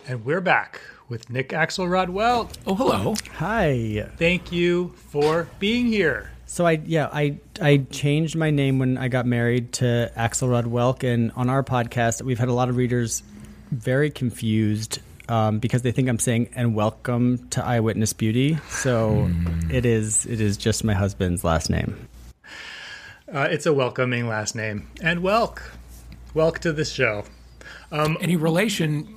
And 0.05 0.25
we're 0.25 0.41
back 0.41 0.81
with 1.09 1.29
Nick 1.29 1.49
Axelrod. 1.49 2.09
Well, 2.09 2.49
Oh, 2.67 2.75
hello. 2.75 3.15
Hi. 3.37 4.09
thank 4.17 4.51
you 4.51 4.93
for 5.09 5.47
being 5.59 5.87
here. 5.87 6.32
So 6.45 6.65
I 6.65 6.81
yeah 6.85 7.09
I 7.11 7.37
I 7.61 7.77
changed 7.89 8.35
my 8.35 8.51
name 8.51 8.79
when 8.79 8.97
I 8.97 9.07
got 9.07 9.25
married 9.25 9.73
to 9.73 10.11
Axelrod 10.15 10.65
Welk, 10.65 11.03
and 11.03 11.31
on 11.35 11.49
our 11.49 11.63
podcast 11.63 12.21
we've 12.21 12.39
had 12.39 12.49
a 12.49 12.53
lot 12.53 12.69
of 12.69 12.75
readers 12.77 13.23
very 13.71 14.11
confused 14.11 14.99
um, 15.29 15.59
because 15.59 15.81
they 15.81 15.91
think 15.91 16.09
I'm 16.09 16.19
saying 16.19 16.49
and 16.53 16.75
welcome 16.75 17.47
to 17.49 17.63
Eyewitness 17.63 18.13
Beauty. 18.13 18.57
So 18.69 19.31
it 19.71 19.85
is 19.85 20.25
it 20.25 20.41
is 20.41 20.57
just 20.57 20.83
my 20.83 20.93
husband's 20.93 21.43
last 21.43 21.69
name. 21.69 22.07
Uh, 23.33 23.47
it's 23.49 23.65
a 23.65 23.73
welcoming 23.73 24.27
last 24.27 24.53
name. 24.55 24.87
And 25.01 25.21
welk. 25.21 25.59
Welk 26.35 26.59
to 26.59 26.71
the 26.73 26.85
show. 26.85 27.23
Any 27.91 28.35
relation? 28.35 29.07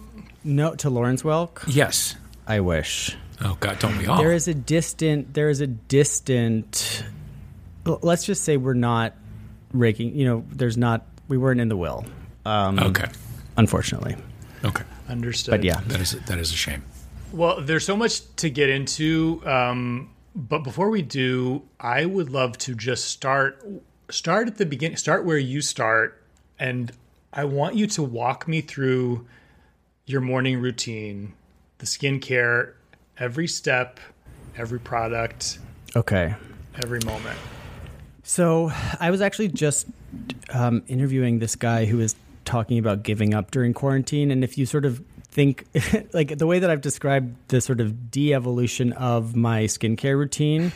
No 0.44 0.74
to 0.76 0.88
Lawrence 0.88 1.22
Welk. 1.22 1.64
Yes. 1.66 2.14
I 2.46 2.60
wish 2.60 3.16
Oh 3.42 3.56
God, 3.60 3.78
don't 3.78 3.98
we 3.98 4.06
all? 4.06 4.18
there 4.18 4.32
is 4.32 4.48
a 4.48 4.54
distant 4.54 5.34
there 5.34 5.50
is 5.50 5.60
a 5.60 5.66
distant. 5.66 7.04
Let's 7.84 8.24
just 8.24 8.44
say 8.44 8.56
we're 8.56 8.74
not 8.74 9.14
raking. 9.72 10.16
You 10.16 10.24
know, 10.26 10.44
there's 10.50 10.76
not. 10.76 11.06
We 11.28 11.38
weren't 11.38 11.60
in 11.60 11.68
the 11.68 11.76
will. 11.76 12.04
Um, 12.44 12.78
okay. 12.78 13.08
unfortunately. 13.56 14.16
Okay. 14.64 14.84
Understood. 15.08 15.52
But 15.52 15.64
yeah, 15.64 15.80
That 15.86 16.00
is 16.00 16.12
that 16.12 16.38
is 16.38 16.52
a 16.52 16.56
shame. 16.56 16.84
Well, 17.32 17.60
there's 17.60 17.84
so 17.84 17.96
much 17.96 18.22
to 18.36 18.48
get 18.50 18.70
into, 18.70 19.42
um, 19.44 20.10
but 20.34 20.60
before 20.60 20.90
we 20.90 21.02
do, 21.02 21.62
I 21.78 22.04
would 22.06 22.30
love 22.30 22.56
to 22.58 22.74
just 22.74 23.06
start 23.06 23.64
start 24.10 24.48
at 24.48 24.56
the 24.56 24.66
beginning. 24.66 24.96
Start 24.96 25.24
where 25.24 25.38
you 25.38 25.60
start, 25.60 26.22
and 26.58 26.92
I 27.32 27.44
want 27.44 27.74
you 27.74 27.86
to 27.88 28.02
walk 28.02 28.48
me 28.48 28.60
through 28.60 29.26
your 30.06 30.20
morning 30.20 30.60
routine, 30.60 31.34
the 31.78 31.86
skincare, 31.86 32.72
every 33.18 33.46
step, 33.46 34.00
every 34.56 34.80
product, 34.80 35.58
okay. 35.94 36.34
every 36.82 37.00
moment. 37.04 37.38
So 38.22 38.72
I 38.98 39.10
was 39.10 39.20
actually 39.20 39.48
just 39.48 39.86
um, 40.52 40.82
interviewing 40.88 41.38
this 41.38 41.54
guy 41.54 41.84
who 41.84 41.98
was 41.98 42.16
talking 42.44 42.78
about 42.78 43.02
giving 43.02 43.34
up 43.34 43.50
during 43.50 43.72
quarantine, 43.72 44.30
and 44.30 44.42
if 44.42 44.58
you 44.58 44.66
sort 44.66 44.84
of 44.84 45.02
think 45.36 45.66
like 46.12 46.38
the 46.38 46.46
way 46.46 46.58
that 46.58 46.70
I've 46.70 46.80
described 46.80 47.36
the 47.48 47.60
sort 47.60 47.80
of 47.80 48.10
de-evolution 48.10 48.92
of 48.94 49.36
my 49.36 49.64
skincare 49.64 50.16
routine, 50.16 50.72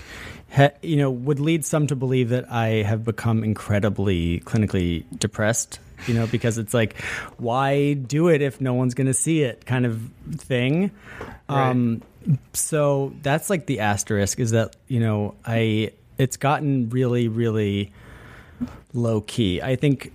ha, 0.52 0.70
you 0.82 0.96
know, 0.96 1.10
would 1.10 1.40
lead 1.40 1.64
some 1.64 1.86
to 1.86 1.96
believe 1.96 2.28
that 2.28 2.50
I 2.52 2.82
have 2.82 3.04
become 3.04 3.42
incredibly 3.42 4.40
clinically 4.40 5.04
depressed. 5.18 5.80
You 6.06 6.14
know, 6.14 6.26
because 6.26 6.56
it's 6.56 6.72
like, 6.72 6.98
why 7.36 7.92
do 7.92 8.28
it 8.28 8.40
if 8.40 8.58
no 8.58 8.72
one's 8.72 8.94
going 8.94 9.06
to 9.06 9.14
see 9.14 9.42
it, 9.42 9.66
kind 9.66 9.84
of 9.84 10.00
thing. 10.38 10.92
Um, 11.46 12.00
so 12.52 13.12
that's 13.22 13.50
like 13.50 13.66
the 13.66 13.80
asterisk 13.80 14.38
is 14.38 14.50
that 14.50 14.76
you 14.88 15.00
know 15.00 15.34
I 15.44 15.92
it's 16.18 16.36
gotten 16.36 16.90
really 16.90 17.28
really 17.28 17.92
low 18.92 19.20
key. 19.22 19.62
I 19.62 19.76
think 19.76 20.12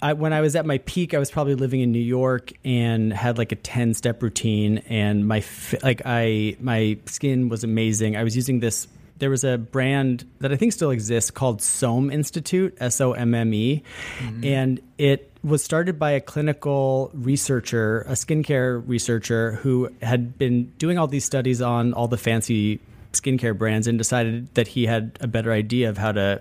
I, 0.00 0.12
when 0.12 0.32
I 0.32 0.40
was 0.40 0.54
at 0.56 0.66
my 0.66 0.78
peak, 0.78 1.14
I 1.14 1.18
was 1.18 1.30
probably 1.30 1.54
living 1.54 1.80
in 1.80 1.90
New 1.90 1.98
York 1.98 2.52
and 2.64 3.12
had 3.12 3.38
like 3.38 3.52
a 3.52 3.56
ten 3.56 3.94
step 3.94 4.22
routine, 4.22 4.78
and 4.88 5.26
my 5.26 5.42
like 5.82 6.02
I 6.04 6.56
my 6.60 6.98
skin 7.06 7.48
was 7.48 7.64
amazing. 7.64 8.16
I 8.16 8.24
was 8.24 8.36
using 8.36 8.60
this. 8.60 8.86
There 9.18 9.30
was 9.30 9.44
a 9.44 9.58
brand 9.58 10.28
that 10.40 10.52
I 10.52 10.56
think 10.56 10.72
still 10.72 10.90
exists 10.90 11.30
called 11.30 11.62
Somme 11.62 12.10
Institute, 12.10 12.76
S 12.80 13.00
O 13.00 13.12
M 13.12 13.34
M 13.34 13.54
E, 13.54 13.82
mm-hmm. 14.18 14.44
and 14.44 14.80
it 14.98 15.33
was 15.44 15.62
started 15.62 15.98
by 15.98 16.12
a 16.12 16.20
clinical 16.20 17.10
researcher, 17.12 18.00
a 18.08 18.12
skincare 18.12 18.82
researcher 18.86 19.52
who 19.52 19.90
had 20.00 20.38
been 20.38 20.72
doing 20.78 20.96
all 20.98 21.06
these 21.06 21.24
studies 21.24 21.60
on 21.60 21.92
all 21.92 22.08
the 22.08 22.16
fancy 22.16 22.80
skincare 23.12 23.56
brands 23.56 23.86
and 23.86 23.98
decided 23.98 24.52
that 24.54 24.68
he 24.68 24.86
had 24.86 25.18
a 25.20 25.26
better 25.26 25.52
idea 25.52 25.90
of 25.90 25.98
how 25.98 26.10
to 26.10 26.40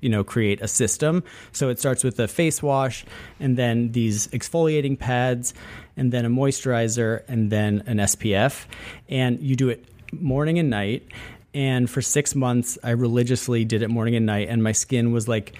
you 0.00 0.08
know 0.08 0.22
create 0.22 0.62
a 0.62 0.68
system. 0.68 1.24
So 1.50 1.68
it 1.68 1.80
starts 1.80 2.04
with 2.04 2.20
a 2.20 2.28
face 2.28 2.62
wash 2.62 3.04
and 3.40 3.56
then 3.56 3.90
these 3.90 4.28
exfoliating 4.28 4.98
pads 5.00 5.52
and 5.96 6.12
then 6.12 6.24
a 6.24 6.30
moisturizer 6.30 7.24
and 7.26 7.50
then 7.50 7.82
an 7.86 7.96
SPF 7.98 8.66
and 9.08 9.40
you 9.40 9.56
do 9.56 9.68
it 9.68 9.84
morning 10.12 10.60
and 10.60 10.70
night. 10.70 11.02
And 11.54 11.90
for 11.90 12.02
6 12.02 12.34
months 12.36 12.78
I 12.84 12.90
religiously 12.90 13.64
did 13.64 13.82
it 13.82 13.88
morning 13.88 14.14
and 14.14 14.26
night 14.26 14.48
and 14.48 14.62
my 14.62 14.72
skin 14.72 15.10
was 15.10 15.26
like 15.26 15.54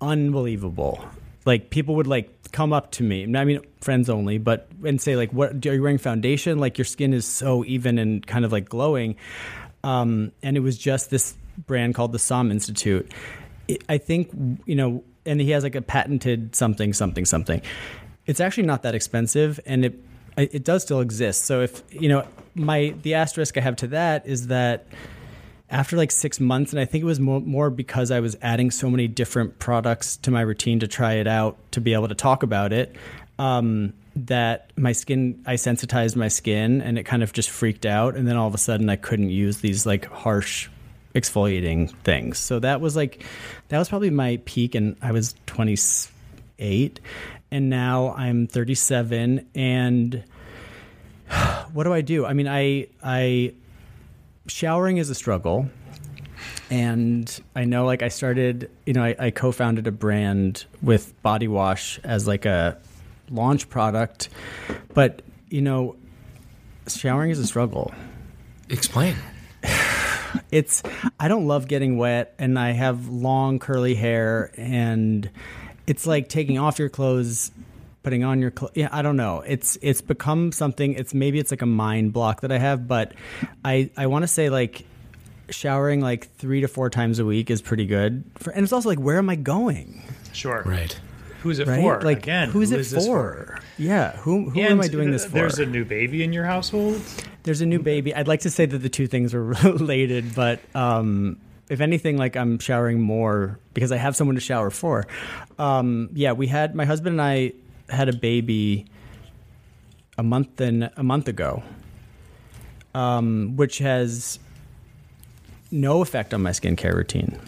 unbelievable 0.00 1.04
like 1.44 1.70
people 1.70 1.96
would 1.96 2.06
like 2.06 2.52
come 2.52 2.72
up 2.72 2.92
to 2.92 3.02
me. 3.02 3.22
I 3.24 3.44
mean, 3.44 3.60
friends 3.80 4.08
only, 4.08 4.38
but 4.38 4.68
and 4.84 5.00
say 5.00 5.16
like, 5.16 5.32
"What 5.32 5.66
are 5.66 5.74
you 5.74 5.82
wearing 5.82 5.98
foundation? 5.98 6.58
Like 6.58 6.78
your 6.78 6.84
skin 6.84 7.12
is 7.12 7.26
so 7.26 7.64
even 7.64 7.98
and 7.98 8.26
kind 8.26 8.44
of 8.44 8.52
like 8.52 8.68
glowing." 8.68 9.16
Um, 9.84 10.32
and 10.42 10.56
it 10.56 10.60
was 10.60 10.78
just 10.78 11.10
this 11.10 11.34
brand 11.66 11.94
called 11.94 12.12
the 12.12 12.18
Somme 12.18 12.50
Institute. 12.50 13.10
It, 13.68 13.82
I 13.88 13.98
think 13.98 14.30
you 14.66 14.76
know, 14.76 15.04
and 15.26 15.40
he 15.40 15.50
has 15.50 15.64
like 15.64 15.74
a 15.74 15.82
patented 15.82 16.54
something, 16.54 16.92
something, 16.92 17.24
something. 17.24 17.62
It's 18.26 18.40
actually 18.40 18.64
not 18.64 18.82
that 18.82 18.94
expensive, 18.94 19.58
and 19.66 19.84
it 19.84 20.04
it 20.36 20.64
does 20.64 20.82
still 20.82 21.00
exist. 21.00 21.44
So 21.44 21.62
if 21.62 21.82
you 21.90 22.08
know, 22.08 22.26
my 22.54 22.94
the 23.02 23.14
asterisk 23.14 23.58
I 23.58 23.60
have 23.60 23.76
to 23.76 23.88
that 23.88 24.26
is 24.26 24.46
that 24.48 24.86
after 25.72 25.96
like 25.96 26.12
six 26.12 26.38
months, 26.38 26.72
and 26.72 26.78
I 26.78 26.84
think 26.84 27.02
it 27.02 27.06
was 27.06 27.18
more, 27.18 27.40
more 27.40 27.70
because 27.70 28.10
I 28.10 28.20
was 28.20 28.36
adding 28.42 28.70
so 28.70 28.90
many 28.90 29.08
different 29.08 29.58
products 29.58 30.18
to 30.18 30.30
my 30.30 30.42
routine 30.42 30.80
to 30.80 30.86
try 30.86 31.14
it 31.14 31.26
out 31.26 31.56
to 31.72 31.80
be 31.80 31.94
able 31.94 32.08
to 32.08 32.14
talk 32.14 32.42
about 32.42 32.74
it. 32.74 32.94
Um, 33.38 33.94
that 34.14 34.70
my 34.76 34.92
skin, 34.92 35.42
I 35.46 35.56
sensitized 35.56 36.14
my 36.14 36.28
skin, 36.28 36.82
and 36.82 36.98
it 36.98 37.04
kind 37.04 37.22
of 37.22 37.32
just 37.32 37.48
freaked 37.48 37.86
out. 37.86 38.16
And 38.16 38.28
then 38.28 38.36
all 38.36 38.46
of 38.46 38.54
a 38.54 38.58
sudden, 38.58 38.90
I 38.90 38.96
couldn't 38.96 39.30
use 39.30 39.62
these 39.62 39.86
like 39.86 40.04
harsh 40.04 40.68
exfoliating 41.14 41.90
things. 42.04 42.38
So 42.38 42.58
that 42.58 42.82
was 42.82 42.94
like, 42.94 43.24
that 43.68 43.78
was 43.78 43.88
probably 43.88 44.10
my 44.10 44.40
peak, 44.44 44.74
and 44.74 44.96
I 45.00 45.12
was 45.12 45.34
28, 45.46 47.00
and 47.50 47.70
now 47.70 48.12
I'm 48.12 48.46
37, 48.46 49.48
and 49.54 50.24
what 51.72 51.84
do 51.84 51.94
I 51.94 52.02
do? 52.02 52.26
I 52.26 52.34
mean, 52.34 52.46
I 52.46 52.88
I 53.02 53.54
showering 54.46 54.96
is 54.96 55.10
a 55.10 55.14
struggle. 55.14 55.68
And 56.70 57.40
I 57.54 57.64
know, 57.64 57.84
like, 57.84 58.02
I 58.02 58.08
started, 58.08 58.70
you 58.86 58.94
know, 58.94 59.04
I, 59.04 59.14
I 59.18 59.30
co 59.30 59.52
founded 59.52 59.86
a 59.86 59.92
brand 59.92 60.64
with 60.80 61.20
body 61.22 61.48
wash 61.48 62.00
as 62.02 62.26
like 62.26 62.44
a 62.44 62.78
launch 63.30 63.68
product. 63.68 64.28
But, 64.94 65.22
you 65.50 65.60
know, 65.60 65.96
showering 66.88 67.30
is 67.30 67.38
a 67.38 67.46
struggle. 67.46 67.92
Explain. 68.68 69.16
It's, 70.50 70.82
I 71.20 71.28
don't 71.28 71.46
love 71.46 71.68
getting 71.68 71.98
wet, 71.98 72.34
and 72.38 72.58
I 72.58 72.72
have 72.72 73.08
long 73.08 73.58
curly 73.58 73.94
hair, 73.94 74.50
and 74.56 75.30
it's 75.86 76.06
like 76.06 76.28
taking 76.28 76.58
off 76.58 76.78
your 76.78 76.88
clothes 76.88 77.50
putting 78.02 78.24
on 78.24 78.40
your 78.40 78.50
clothes. 78.50 78.72
Yeah, 78.74 78.88
I 78.92 79.02
don't 79.02 79.16
know. 79.16 79.42
It's 79.46 79.78
it's 79.82 80.00
become 80.00 80.52
something. 80.52 80.94
It's 80.94 81.14
maybe 81.14 81.38
it's 81.38 81.50
like 81.50 81.62
a 81.62 81.66
mind 81.66 82.12
block 82.12 82.40
that 82.42 82.52
I 82.52 82.58
have, 82.58 82.86
but 82.88 83.12
I 83.64 83.90
I 83.96 84.06
want 84.06 84.22
to 84.22 84.28
say 84.28 84.50
like 84.50 84.84
showering 85.50 86.00
like 86.00 86.28
three 86.36 86.60
to 86.62 86.68
four 86.68 86.88
times 86.90 87.18
a 87.18 87.24
week 87.24 87.50
is 87.50 87.60
pretty 87.60 87.86
good. 87.86 88.24
For, 88.36 88.50
and 88.50 88.62
it's 88.62 88.72
also 88.72 88.88
like 88.88 88.98
where 89.00 89.18
am 89.18 89.28
I 89.28 89.36
going? 89.36 90.02
Sure. 90.32 90.62
Right. 90.64 90.98
Who's 91.42 91.58
it 91.58 91.66
Right? 91.66 91.80
for? 91.80 92.00
Like 92.00 92.18
Again, 92.18 92.50
who's 92.50 92.70
who 92.70 92.76
it 92.76 92.80
is 92.80 92.90
this 92.92 93.04
for? 93.04 93.58
Yeah, 93.76 94.12
who 94.18 94.50
who 94.50 94.60
And 94.60 94.70
am 94.70 94.80
I 94.80 94.86
doing 94.88 95.10
this 95.10 95.24
for? 95.24 95.32
There's 95.32 95.58
a 95.58 95.66
new 95.66 95.84
baby 95.84 96.22
in 96.22 96.32
your 96.32 96.44
household. 96.44 97.00
There's 97.42 97.60
a 97.60 97.66
new 97.66 97.80
baby. 97.80 98.14
I'd 98.14 98.28
like 98.28 98.40
to 98.40 98.50
say 98.50 98.64
that 98.64 98.78
the 98.78 98.88
two 98.88 99.08
things 99.08 99.34
are 99.34 99.42
related, 99.64 100.36
but 100.36 100.60
um, 100.76 101.38
if 101.68 101.80
anything, 101.80 102.16
like 102.16 102.36
I'm 102.36 102.60
showering 102.60 103.00
more 103.00 103.58
because 103.74 103.90
I 103.90 103.96
have 103.96 104.14
someone 104.14 104.36
to 104.36 104.40
shower 104.40 104.70
for. 104.70 105.08
Um, 105.58 106.10
yeah, 106.14 106.30
we 106.32 106.46
had 106.46 106.76
my 106.76 106.84
husband 106.84 107.14
and 107.14 107.22
I 107.22 107.52
had 107.92 108.08
a 108.08 108.12
baby 108.16 108.86
a 110.18 110.22
month 110.22 110.60
and 110.60 110.90
a 110.96 111.02
month 111.02 111.28
ago, 111.28 111.62
um, 112.94 113.56
which 113.56 113.78
has 113.78 114.38
no 115.70 116.02
effect 116.02 116.34
on 116.34 116.42
my 116.42 116.50
skincare 116.50 116.94
routine. 116.94 117.38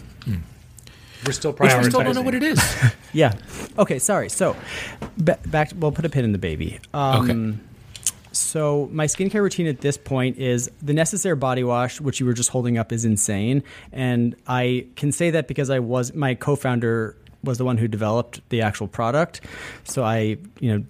We're 1.26 1.32
still 1.32 1.52
Which 1.52 1.70
prioritizing. 1.70 1.84
we 1.84 1.90
still 1.90 2.02
don't 2.02 2.14
know 2.14 2.22
what 2.22 2.34
it 2.34 2.42
is. 2.42 2.60
Yeah. 3.14 3.32
Okay. 3.78 3.98
Sorry. 4.00 4.28
So, 4.28 4.56
ba- 5.16 5.38
back. 5.46 5.70
We'll 5.76 5.92
put 5.92 6.04
a 6.04 6.08
pin 6.08 6.24
in 6.24 6.32
the 6.32 6.38
baby. 6.38 6.80
Um, 6.92 7.30
Okay. 7.30 7.58
So 8.32 8.88
my 8.92 9.06
skincare 9.06 9.40
routine 9.40 9.68
at 9.68 9.80
this 9.80 9.96
point 9.96 10.36
is 10.38 10.68
the 10.82 10.92
Necessaire 10.92 11.36
body 11.36 11.62
wash, 11.62 12.00
which 12.00 12.18
you 12.18 12.26
were 12.26 12.32
just 12.32 12.50
holding 12.50 12.76
up, 12.76 12.90
is 12.90 13.04
insane, 13.04 13.62
and 13.92 14.34
I 14.48 14.86
can 14.96 15.12
say 15.12 15.30
that 15.30 15.46
because 15.46 15.70
I 15.70 15.78
was 15.78 16.12
my 16.14 16.34
co-founder 16.34 17.16
was 17.44 17.58
the 17.58 17.64
one 17.64 17.78
who 17.78 17.88
developed 17.88 18.40
the 18.48 18.62
actual 18.62 18.88
product, 18.88 19.40
so 19.84 20.02
I, 20.04 20.38
you 20.60 20.78
know, 20.78 20.84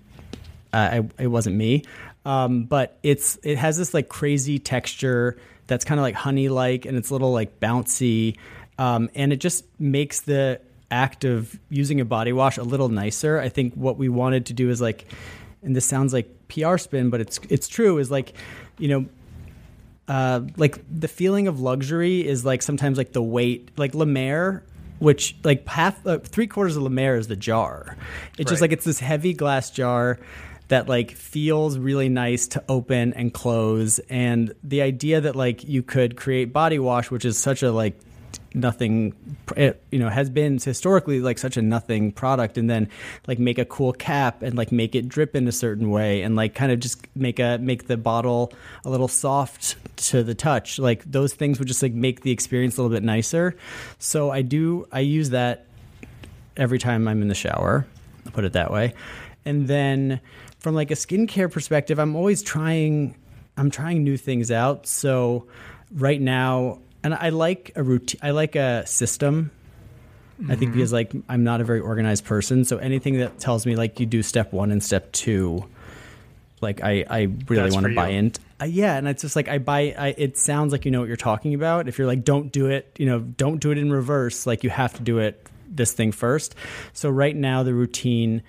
I, 0.72 1.02
it 1.18 1.28
wasn't 1.28 1.56
me, 1.56 1.84
um, 2.24 2.64
but 2.64 2.98
it's 3.02 3.38
it 3.42 3.58
has 3.58 3.76
this 3.76 3.94
like 3.94 4.08
crazy 4.08 4.58
texture 4.58 5.36
that's 5.66 5.84
kind 5.84 5.98
of 5.98 6.02
like 6.02 6.14
honey 6.14 6.48
like, 6.48 6.84
and 6.84 6.96
it's 6.96 7.10
a 7.10 7.12
little 7.12 7.32
like 7.32 7.60
bouncy, 7.60 8.36
um, 8.78 9.10
and 9.14 9.32
it 9.32 9.40
just 9.40 9.64
makes 9.78 10.22
the 10.22 10.60
act 10.90 11.24
of 11.24 11.58
using 11.70 12.00
a 12.00 12.04
body 12.04 12.32
wash 12.32 12.56
a 12.56 12.62
little 12.62 12.88
nicer. 12.88 13.38
I 13.38 13.48
think 13.48 13.74
what 13.74 13.98
we 13.98 14.08
wanted 14.08 14.46
to 14.46 14.52
do 14.52 14.70
is 14.70 14.80
like, 14.80 15.06
and 15.62 15.74
this 15.74 15.84
sounds 15.84 16.12
like 16.12 16.28
PR 16.48 16.76
spin, 16.78 17.10
but 17.10 17.20
it's 17.20 17.40
it's 17.48 17.68
true. 17.68 17.98
Is 17.98 18.10
like, 18.10 18.34
you 18.78 18.88
know, 18.88 19.06
uh, 20.08 20.42
like 20.56 20.78
the 20.90 21.08
feeling 21.08 21.48
of 21.48 21.60
luxury 21.60 22.26
is 22.26 22.44
like 22.44 22.62
sometimes 22.62 22.98
like 22.98 23.12
the 23.12 23.22
weight, 23.22 23.70
like 23.76 23.94
La 23.94 24.04
Mer, 24.04 24.62
which 24.98 25.36
like 25.44 25.66
half, 25.68 26.06
uh, 26.06 26.18
three 26.18 26.46
quarters 26.46 26.76
of 26.76 26.82
La 26.82 26.88
Mer 26.88 27.16
is 27.16 27.28
the 27.28 27.36
jar. 27.36 27.96
It's 28.38 28.50
just 28.50 28.60
like 28.60 28.72
it's 28.72 28.84
this 28.84 29.00
heavy 29.00 29.34
glass 29.34 29.70
jar 29.70 30.18
that 30.68 30.88
like 30.88 31.12
feels 31.12 31.78
really 31.78 32.08
nice 32.08 32.46
to 32.48 32.64
open 32.68 33.12
and 33.14 33.32
close, 33.32 33.98
and 34.10 34.54
the 34.62 34.82
idea 34.82 35.20
that 35.20 35.36
like 35.36 35.64
you 35.64 35.82
could 35.82 36.16
create 36.16 36.52
body 36.52 36.78
wash, 36.78 37.10
which 37.10 37.24
is 37.24 37.36
such 37.36 37.62
a 37.62 37.70
like 37.70 37.98
nothing 38.54 39.14
it, 39.56 39.82
you 39.90 39.98
know 39.98 40.08
has 40.08 40.30
been 40.30 40.58
historically 40.58 41.20
like 41.20 41.38
such 41.38 41.56
a 41.56 41.62
nothing 41.62 42.12
product 42.12 42.56
and 42.56 42.70
then 42.70 42.88
like 43.26 43.38
make 43.38 43.58
a 43.58 43.64
cool 43.64 43.92
cap 43.92 44.42
and 44.42 44.56
like 44.56 44.70
make 44.70 44.94
it 44.94 45.08
drip 45.08 45.34
in 45.34 45.48
a 45.48 45.52
certain 45.52 45.90
way 45.90 46.22
and 46.22 46.36
like 46.36 46.54
kind 46.54 46.70
of 46.70 46.78
just 46.78 47.04
make 47.16 47.38
a 47.38 47.58
make 47.58 47.88
the 47.88 47.96
bottle 47.96 48.52
a 48.84 48.90
little 48.90 49.08
soft 49.08 49.76
to 49.96 50.22
the 50.22 50.34
touch. 50.34 50.78
Like 50.78 51.04
those 51.04 51.34
things 51.34 51.58
would 51.58 51.68
just 51.68 51.82
like 51.82 51.92
make 51.92 52.20
the 52.20 52.30
experience 52.30 52.76
a 52.76 52.82
little 52.82 52.94
bit 52.94 53.02
nicer. 53.02 53.56
So 53.98 54.30
i 54.30 54.42
do 54.42 54.86
i 54.92 55.00
use 55.00 55.30
that 55.30 55.66
every 56.56 56.78
time 56.78 57.08
i'm 57.08 57.20
in 57.20 57.28
the 57.28 57.34
shower 57.34 57.86
i'll 58.26 58.32
put 58.32 58.44
it 58.44 58.52
that 58.52 58.70
way. 58.70 58.94
And 59.44 59.66
then 59.68 60.20
from 60.58 60.74
like 60.74 60.90
a 60.90 60.94
skincare 60.94 61.50
perspective 61.50 61.98
i'm 61.98 62.14
always 62.14 62.42
trying 62.42 63.16
i'm 63.56 63.70
trying 63.70 64.04
new 64.04 64.16
things 64.16 64.50
out. 64.50 64.86
So 64.86 65.46
right 65.92 66.20
now 66.20 66.78
and 67.04 67.14
i 67.14 67.28
like 67.28 67.70
a 67.76 67.82
routine 67.82 68.20
i 68.22 68.30
like 68.30 68.56
a 68.56 68.86
system. 68.86 69.50
I 70.48 70.56
think 70.56 70.72
because 70.72 70.92
like 70.92 71.12
i'm 71.28 71.44
not 71.44 71.60
a 71.60 71.64
very 71.64 71.78
organized 71.78 72.24
person 72.24 72.64
so 72.64 72.78
anything 72.78 73.18
that 73.18 73.38
tells 73.38 73.66
me 73.66 73.76
like 73.76 74.00
you 74.00 74.06
do 74.06 74.20
step 74.20 74.52
one 74.52 74.72
and 74.72 74.82
step 74.82 75.12
two 75.12 75.64
like 76.60 76.82
i 76.82 77.04
i 77.08 77.28
really 77.48 77.70
want 77.70 77.86
to 77.86 77.94
buy 77.94 78.08
you. 78.08 78.18
in 78.18 78.32
uh, 78.60 78.64
yeah 78.64 78.96
and 78.96 79.06
it's 79.06 79.22
just 79.22 79.36
like 79.36 79.46
i 79.46 79.58
buy 79.58 79.94
I, 79.96 80.08
it 80.18 80.36
sounds 80.36 80.72
like 80.72 80.84
you 80.84 80.90
know 80.90 80.98
what 81.00 81.06
you're 81.06 81.16
talking 81.16 81.54
about. 81.54 81.86
If 81.86 81.98
you're 81.98 82.08
like 82.08 82.24
don't 82.24 82.50
do 82.50 82.66
it 82.66 82.96
you 82.98 83.06
know 83.06 83.20
don't 83.20 83.58
do 83.58 83.70
it 83.70 83.78
in 83.78 83.92
reverse 83.92 84.44
like 84.44 84.64
you 84.64 84.70
have 84.70 84.94
to 84.94 85.02
do 85.02 85.18
it 85.18 85.46
this 85.68 85.92
thing 85.92 86.12
first. 86.12 86.54
So 86.92 87.10
right 87.10 87.34
now 87.34 87.62
the 87.62 87.74
routine 87.74 88.42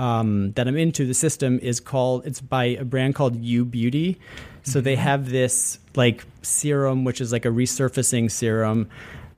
um, 0.00 0.52
that 0.52 0.66
I'm 0.66 0.78
into, 0.78 1.06
the 1.06 1.12
system 1.12 1.58
is 1.58 1.78
called. 1.78 2.26
It's 2.26 2.40
by 2.40 2.64
a 2.64 2.84
brand 2.84 3.14
called 3.14 3.36
U 3.36 3.66
Beauty. 3.66 4.18
So 4.62 4.80
they 4.80 4.96
have 4.96 5.28
this 5.28 5.78
like 5.94 6.24
serum, 6.42 7.04
which 7.04 7.20
is 7.20 7.32
like 7.32 7.44
a 7.44 7.48
resurfacing 7.48 8.30
serum, 8.30 8.88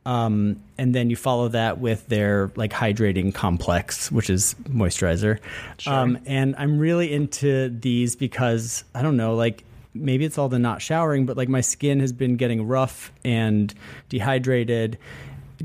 um, 0.06 0.60
and 0.78 0.94
then 0.94 1.10
you 1.10 1.16
follow 1.16 1.48
that 1.48 1.78
with 1.78 2.06
their 2.06 2.52
like 2.54 2.72
hydrating 2.72 3.34
complex, 3.34 4.10
which 4.12 4.30
is 4.30 4.54
moisturizer. 4.68 5.38
Um, 5.86 6.18
and 6.26 6.54
I'm 6.58 6.78
really 6.78 7.12
into 7.12 7.68
these 7.68 8.14
because 8.14 8.84
I 8.94 9.02
don't 9.02 9.16
know, 9.16 9.34
like 9.34 9.64
maybe 9.94 10.24
it's 10.24 10.38
all 10.38 10.48
the 10.48 10.58
not 10.58 10.80
showering, 10.80 11.26
but 11.26 11.36
like 11.36 11.48
my 11.48 11.60
skin 11.60 11.98
has 12.00 12.12
been 12.12 12.36
getting 12.36 12.66
rough 12.66 13.12
and 13.24 13.72
dehydrated 14.08 14.98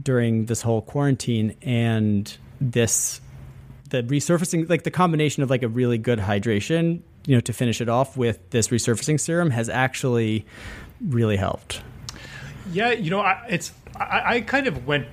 during 0.02 0.46
this 0.46 0.62
whole 0.62 0.82
quarantine, 0.82 1.56
and 1.62 2.36
this 2.62 3.22
the 3.90 4.04
resurfacing 4.04 4.70
like 4.70 4.84
the 4.84 4.92
combination 4.92 5.44
of 5.44 5.50
like 5.50 5.64
a 5.64 5.68
really 5.68 5.98
good 5.98 6.20
hydration 6.20 7.02
you 7.26 7.36
know 7.36 7.42
to 7.42 7.54
finish 7.54 7.82
it 7.82 7.90
off 7.90 8.18
with 8.18 8.50
this 8.50 8.70
resurfacing 8.70 9.20
serum 9.20 9.52
has 9.52 9.70
actually 9.70 10.46
really 11.02 11.38
helped 11.38 11.82
Yeah, 12.72 12.92
you 12.92 13.10
know, 13.10 13.20
I, 13.20 13.46
it's 13.50 13.72
I, 13.96 14.22
I 14.26 14.42
kind 14.42 14.68
of 14.68 14.86
went 14.88 15.08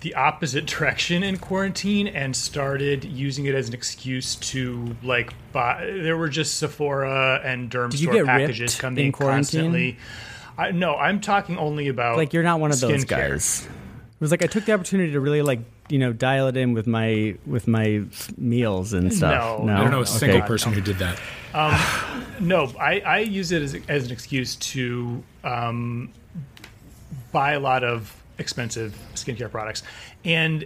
the 0.00 0.14
opposite 0.14 0.66
direction 0.78 1.22
in 1.22 1.38
quarantine 1.38 2.06
and 2.06 2.34
started 2.34 3.04
using 3.04 3.46
it 3.46 3.54
as 3.54 3.68
an 3.68 3.74
excuse 3.74 4.36
to 4.36 4.96
like 5.02 5.32
buy. 5.52 5.84
There 5.84 6.16
were 6.16 6.28
just 6.28 6.58
Sephora 6.58 7.40
and 7.44 7.70
derm 7.70 7.90
Did 7.90 8.00
store 8.00 8.24
packages 8.24 8.76
coming 8.76 9.06
in 9.06 9.12
constantly. 9.12 9.98
I, 10.56 10.72
no, 10.72 10.96
I'm 10.96 11.20
talking 11.20 11.56
only 11.58 11.88
about 11.88 12.16
like 12.16 12.32
you're 12.32 12.42
not 12.42 12.60
one 12.60 12.72
of 12.72 12.80
those 12.80 13.04
guys 13.04 13.68
it 14.18 14.20
was 14.20 14.32
like 14.32 14.42
i 14.42 14.46
took 14.46 14.64
the 14.64 14.72
opportunity 14.72 15.12
to 15.12 15.20
really 15.20 15.42
like 15.42 15.60
you 15.88 15.98
know 15.98 16.12
dial 16.12 16.46
it 16.48 16.56
in 16.56 16.72
with 16.74 16.86
my 16.86 17.34
with 17.46 17.66
my 17.68 18.02
meals 18.36 18.92
and 18.92 19.12
stuff 19.12 19.62
No, 19.64 19.72
I 19.74 19.80
don't 19.82 19.90
know 19.90 19.98
a 19.98 20.00
Okay. 20.02 20.10
single 20.18 20.42
person 20.42 20.72
who 20.72 20.80
did 20.80 20.96
that. 20.98 21.18
No, 22.40 22.70
I, 22.78 23.00
I 23.00 23.18
use 23.18 23.50
it 23.50 23.62
as, 23.62 23.76
as 23.88 24.06
an 24.06 24.12
excuse 24.12 24.54
to 24.56 25.24
um, 25.42 26.12
buy 27.32 27.52
a 27.54 27.58
lot 27.60 27.82
of 27.82 28.14
expensive 28.38 28.96
skincare 29.16 29.50
products. 29.50 29.82
And 30.24 30.64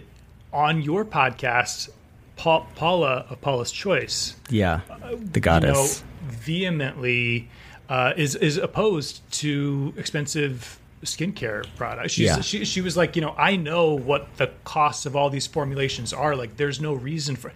on 0.51 0.83
your 0.83 1.03
podcast, 1.03 1.89
Pa- 2.35 2.65
Paula 2.75 3.25
of 3.29 3.41
Paula's 3.41 3.71
Choice, 3.71 4.35
Yeah, 4.51 4.81
the 5.09 5.17
you 5.33 5.41
goddess. 5.41 6.03
know, 6.03 6.29
vehemently 6.29 7.49
uh, 7.89 8.13
is 8.15 8.35
is 8.35 8.57
opposed 8.57 9.21
to 9.41 9.93
expensive 9.97 10.77
skincare 11.03 11.65
products. 11.75 12.13
She's, 12.13 12.25
Yeah. 12.27 12.41
she 12.41 12.65
she 12.65 12.81
was 12.81 12.95
like, 12.97 13.15
you 13.15 13.21
know, 13.21 13.33
I 13.37 13.55
know 13.55 13.93
what 13.93 14.35
the 14.37 14.51
costs 14.63 15.05
of 15.05 15.15
all 15.15 15.29
these 15.29 15.47
formulations 15.47 16.13
are. 16.13 16.35
Like, 16.35 16.57
there's 16.57 16.79
no 16.81 16.93
reason 16.93 17.35
for. 17.35 17.51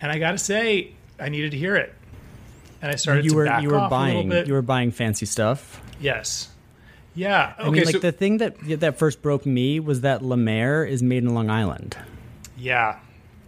And 0.00 0.10
I 0.12 0.18
got 0.18 0.32
to 0.32 0.38
say, 0.38 0.92
I 1.18 1.28
needed 1.28 1.52
to 1.52 1.56
hear 1.56 1.76
it, 1.76 1.94
and 2.82 2.90
I 2.92 2.96
started 2.96 3.24
you 3.24 3.30
to 3.30 3.36
were 3.36 3.60
you 3.60 3.70
were 3.70 3.88
buying 3.88 4.30
you 4.46 4.52
were 4.52 4.62
buying 4.62 4.90
fancy 4.90 5.26
stuff. 5.26 5.80
yes, 6.00 6.48
yeah. 7.14 7.54
Okay, 7.58 7.66
I 7.68 7.70
mean, 7.70 7.84
like 7.84 7.94
so 7.94 7.98
the 8.00 8.12
thing 8.12 8.38
that 8.38 8.56
that 8.80 8.98
first 8.98 9.22
broke 9.22 9.46
me 9.46 9.78
was 9.80 10.00
that 10.02 10.22
La 10.22 10.36
Mer 10.36 10.84
is 10.84 11.02
made 11.02 11.22
in 11.22 11.32
Long 11.34 11.48
Island. 11.50 11.96
yeah, 12.58 12.98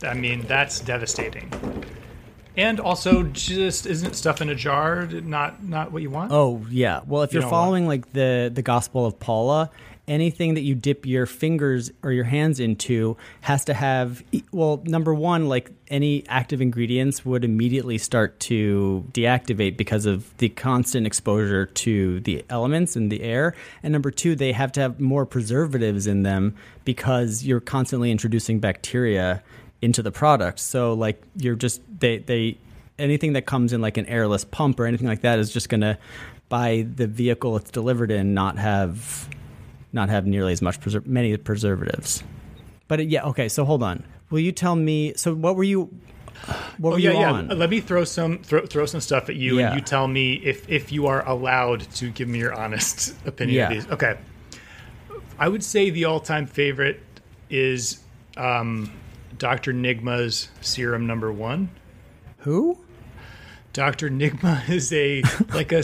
I 0.02 0.14
mean 0.14 0.42
that's 0.46 0.80
devastating. 0.80 1.50
And 2.56 2.80
also, 2.80 3.22
just 3.24 3.86
isn't 3.86 4.14
stuff 4.16 4.40
in 4.40 4.48
a 4.48 4.54
jar 4.54 5.06
not 5.06 5.62
not 5.62 5.92
what 5.92 6.02
you 6.02 6.10
want? 6.10 6.32
Oh 6.32 6.64
yeah. 6.70 7.00
Well, 7.06 7.22
if 7.22 7.32
You 7.32 7.36
you're 7.36 7.42
don't 7.42 7.50
want- 7.52 7.64
following 7.64 7.86
like 7.86 8.12
the 8.12 8.50
the 8.52 8.62
Gospel 8.62 9.04
of 9.04 9.18
Paula, 9.20 9.70
anything 10.08 10.54
that 10.54 10.62
you 10.62 10.74
dip 10.74 11.04
your 11.04 11.26
fingers 11.26 11.90
or 12.02 12.12
your 12.12 12.24
hands 12.24 12.58
into 12.60 13.16
has 13.42 13.64
to 13.66 13.74
have 13.74 14.22
well, 14.52 14.80
number 14.86 15.12
one, 15.12 15.48
like 15.48 15.70
any 15.88 16.24
active 16.28 16.60
ingredients 16.62 17.24
would 17.26 17.44
immediately 17.44 17.98
start 17.98 18.40
to 18.40 19.04
deactivate 19.12 19.76
because 19.76 20.06
of 20.06 20.34
the 20.38 20.48
constant 20.48 21.06
exposure 21.06 21.66
to 21.66 22.20
the 22.20 22.44
elements 22.48 22.96
in 22.96 23.08
the 23.10 23.20
air. 23.22 23.54
And 23.82 23.92
number 23.92 24.10
two, 24.10 24.34
they 24.34 24.52
have 24.52 24.72
to 24.72 24.80
have 24.80 24.98
more 24.98 25.26
preservatives 25.26 26.06
in 26.06 26.22
them 26.22 26.54
because 26.84 27.44
you're 27.44 27.60
constantly 27.60 28.10
introducing 28.10 28.60
bacteria 28.60 29.42
into 29.82 30.02
the 30.02 30.10
product. 30.12 30.58
So 30.60 30.94
like 30.94 31.22
you're 31.36 31.54
just 31.56 31.80
they 32.00 32.18
they 32.18 32.58
anything 32.98 33.34
that 33.34 33.46
comes 33.46 33.72
in 33.72 33.80
like 33.80 33.96
an 33.96 34.06
airless 34.06 34.44
pump 34.44 34.80
or 34.80 34.86
anything 34.86 35.06
like 35.06 35.20
that 35.22 35.38
is 35.38 35.52
just 35.52 35.68
going 35.68 35.82
to 35.82 35.98
by 36.48 36.86
the 36.94 37.06
vehicle 37.06 37.56
it's 37.56 37.70
delivered 37.70 38.10
in 38.10 38.32
not 38.34 38.56
have 38.58 39.28
not 39.92 40.08
have 40.08 40.26
nearly 40.26 40.52
as 40.52 40.62
much 40.62 40.80
preser- 40.80 41.04
many 41.06 41.36
preservatives. 41.36 42.22
But 42.88 43.00
it, 43.00 43.08
yeah, 43.08 43.24
okay, 43.24 43.48
so 43.48 43.64
hold 43.64 43.82
on. 43.82 44.04
Will 44.30 44.40
you 44.40 44.52
tell 44.52 44.76
me 44.76 45.12
so 45.14 45.34
what 45.34 45.56
were 45.56 45.64
you 45.64 45.90
what 46.78 46.90
were 46.90 46.94
Oh, 46.96 46.98
yeah. 46.98 47.32
on? 47.32 47.48
Let 47.48 47.70
me 47.70 47.80
throw 47.80 48.04
some 48.04 48.38
throw, 48.38 48.64
throw 48.66 48.86
some 48.86 49.00
stuff 49.00 49.28
at 49.28 49.36
you, 49.36 49.58
Yeah. 49.58 49.68
and 49.68 49.74
you 49.76 49.80
tell 49.82 50.06
me 50.06 50.34
if 50.34 50.68
if 50.68 50.92
you 50.92 51.06
are 51.06 51.26
allowed 51.28 51.80
to 51.96 52.10
give 52.10 52.28
me 52.28 52.38
your 52.38 52.52
honest 52.54 53.14
opinion 53.26 53.56
Yeah. 53.56 53.68
of 53.68 53.72
these. 53.74 53.90
Okay. 53.90 54.16
I 55.38 55.48
would 55.48 55.62
say 55.64 55.90
the 55.90 56.04
all 56.06 56.20
time 56.20 56.46
favorite 56.46 57.00
is 57.50 58.00
um, 58.36 58.92
Dr. 59.38 59.72
Nigma's 59.72 60.48
serum 60.60 61.06
number 61.06 61.32
one. 61.32 61.70
Who? 62.38 62.78
Dr. 63.72 64.08
Nigma 64.08 64.68
is 64.70 64.92
a 64.92 65.22
like 65.54 65.70
a 65.72 65.82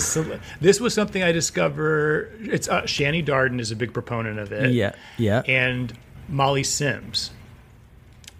this 0.60 0.80
was 0.80 0.94
something 0.94 1.22
I 1.22 1.32
discovered. 1.32 2.32
it's 2.50 2.68
uh, 2.68 2.82
Shani 2.82 3.24
Darden 3.24 3.60
is 3.60 3.70
a 3.70 3.76
big 3.76 3.92
proponent 3.92 4.38
of 4.38 4.50
it 4.52 4.72
Yeah, 4.72 4.92
yeah. 5.18 5.42
and 5.46 5.92
Molly 6.28 6.64
Sims. 6.64 7.30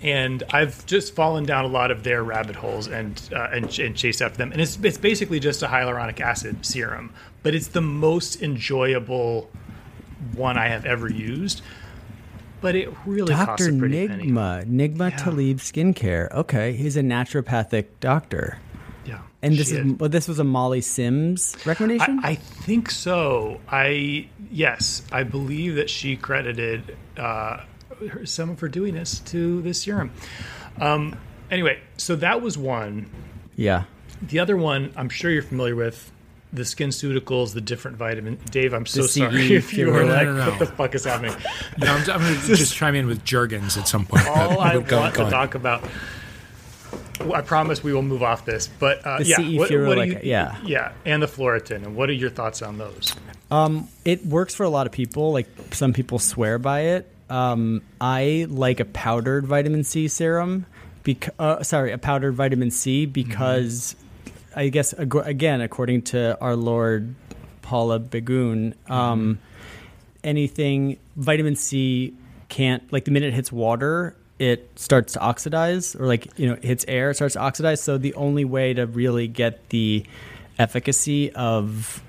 And 0.01 0.43
I've 0.51 0.85
just 0.87 1.15
fallen 1.15 1.45
down 1.45 1.65
a 1.65 1.69
lot 1.69 1.91
of 1.93 2.03
their 2.03 2.25
rabbit 2.25 2.57
holes 2.57 2.89
and 2.89 3.21
uh, 3.33 3.49
and, 3.53 3.79
and 3.79 3.95
chased 3.97 4.21
after 4.23 4.39
them. 4.39 4.51
And 4.53 4.61
it's 4.61 4.79
it's 4.83 4.99
basically 4.99 5.39
just 5.39 5.63
a 5.63 5.67
hyaluronic 5.67 6.19
acid 6.21 6.65
serum, 6.67 7.13
but 7.43 7.55
it's 7.55 7.69
the 7.69 7.83
most 7.83 8.43
enjoyable 8.43 9.49
one 10.35 10.57
I 10.59 10.69
have 10.69 10.87
ever 10.87 11.09
used. 11.11 11.63
But 12.63 12.75
it 12.77 12.89
really 13.05 13.35
costs 13.35 13.67
Dr. 13.67 13.77
a 13.77 13.79
pretty 13.79 14.09
penny. 14.09 14.25
Nigma, 14.29 14.65
Nigma 14.65 15.11
Yeah. 15.11 15.17
Talib 15.17 15.59
Skincare. 15.59 16.31
Okay, 16.33 16.73
he's 16.75 16.97
a 16.97 17.03
naturopathic 17.03 17.87
doctor. 18.01 18.59
Yeah, 19.05 19.19
And 19.43 19.57
this 19.57 19.71
shit. 19.71 19.85
is 19.85 19.93
well, 19.99 20.09
this 20.09 20.29
was 20.29 20.39
a 20.39 20.45
Molly 20.45 20.81
Sims 20.81 21.57
recommendation? 21.67 22.21
I, 22.23 22.31
I 22.31 22.35
think 22.37 22.89
so. 22.91 23.61
I 23.69 24.29
yes, 24.51 25.03
I 25.11 25.25
believe 25.25 25.75
that 25.75 25.91
she 25.91 26.15
credited 26.17 26.97
uh, 27.17 27.63
her, 28.11 28.25
some 28.25 28.49
of 28.51 28.61
her 28.61 28.69
doingness 28.69 29.25
to 29.27 29.61
this 29.63 29.83
serum. 29.83 30.13
Um, 30.81 31.17
anyway, 31.51 31.81
so 31.97 32.15
that 32.17 32.41
was 32.43 32.57
one. 32.57 33.11
yeah. 33.57 33.85
The 34.25 34.39
other 34.39 34.57
one, 34.57 34.93
I'm 34.97 35.09
sure 35.09 35.33
you're 35.33 35.43
familiar 35.43 35.75
with. 35.75 36.12
The 36.55 36.65
skin 36.67 36.91
SkinCeuticals, 36.91 37.55
the 37.55 37.63
different 37.63 37.97
vitamin. 37.97 38.39
Dave, 38.51 38.75
I'm 38.75 38.85
so 38.85 39.07
sorry 39.07 39.55
if 39.55 39.73
you 39.73 39.87
were 39.87 40.01
Pure- 40.03 40.05
like, 40.07 40.27
No, 40.27 40.33
no, 40.37 40.45
no. 40.45 40.51
what 40.51 40.59
the 40.59 40.67
fuck 40.67 40.95
is 40.95 41.05
happening? 41.05 41.35
No, 41.79 41.87
I'm, 41.87 42.11
I'm 42.11 42.21
going 42.21 42.41
to 42.41 42.47
just 42.57 42.75
chime 42.75 42.95
in 42.95 43.07
with 43.07 43.25
Jergens 43.25 43.79
at 43.79 43.89
some 43.89 44.05
point. 44.05 44.29
All 44.29 44.61
I 44.61 44.79
Go- 44.81 45.01
want 45.01 45.15
go 45.15 45.25
to 45.25 45.31
talk 45.31 45.55
about. 45.55 45.83
I 47.33 47.41
promise 47.41 47.83
we 47.85 47.93
will 47.95 48.03
move 48.03 48.23
off 48.23 48.45
this, 48.45 48.67
but 48.67 49.07
uh, 49.07 49.21
yeah, 49.23 49.39
what, 49.57 49.71
what 49.71 49.97
like, 49.97 50.11
you, 50.11 50.21
yeah. 50.25 50.57
yeah, 50.65 50.93
and 51.05 51.23
the 51.23 51.27
Phloretin, 51.27 51.77
and 51.85 51.95
what 51.95 52.11
are 52.11 52.15
your 52.15 52.31
thoughts 52.31 52.63
on 52.63 52.79
those? 52.79 53.15
It 54.05 54.27
works 54.27 54.55
for 54.55 54.65
a 54.65 54.69
lot 54.69 54.87
of 54.87 54.93
people. 54.93 55.33
Like 55.33 55.47
some 55.71 55.93
people 55.93 56.19
swear 56.19 56.59
by 56.59 56.81
it. 56.81 57.09
Um, 57.31 57.83
I 58.01 58.47
like 58.51 58.81
a 58.81 58.85
powdered 58.85 59.47
vitamin 59.47 59.85
C 59.85 60.09
serum. 60.09 60.67
Bec- 61.05 61.31
uh, 61.39 61.63
sorry, 61.63 61.93
a 61.93 61.99
powdered 61.99 62.33
vitamin 62.33 62.71
C 62.71 63.07
because 63.07 63.95
I 64.55 64.69
guess 64.69 64.93
again, 64.95 65.61
according 65.61 66.03
to 66.03 66.39
our 66.41 66.57
Lord 66.57 67.15
Paula 67.63 68.01
Begoun, 68.01 68.75
um, 68.91 69.39
anything 70.25 70.99
vitamin 71.17 71.57
C 71.57 72.15
can't 72.49 72.91
like 72.93 73.05
the 73.05 73.11
minute 73.11 73.29
it 73.29 73.35
hits 73.35 73.51
water, 73.53 74.17
it 74.39 74.69
starts 74.77 75.15
to 75.15 75.21
oxidize, 75.21 75.95
or 75.97 76.07
like 76.07 76.39
you 76.39 76.47
know 76.49 76.57
hits 76.63 76.85
air, 76.89 77.11
it 77.11 77.15
starts 77.15 77.35
to 77.35 77.41
oxidize. 77.41 77.83
So 77.83 77.99
the 77.99 78.15
only 78.15 78.45
way 78.45 78.75
to 78.75 78.87
really 78.87 79.29
get 79.29 79.69
the 79.71 80.05
efficacy 80.59 81.33
of 81.33 82.03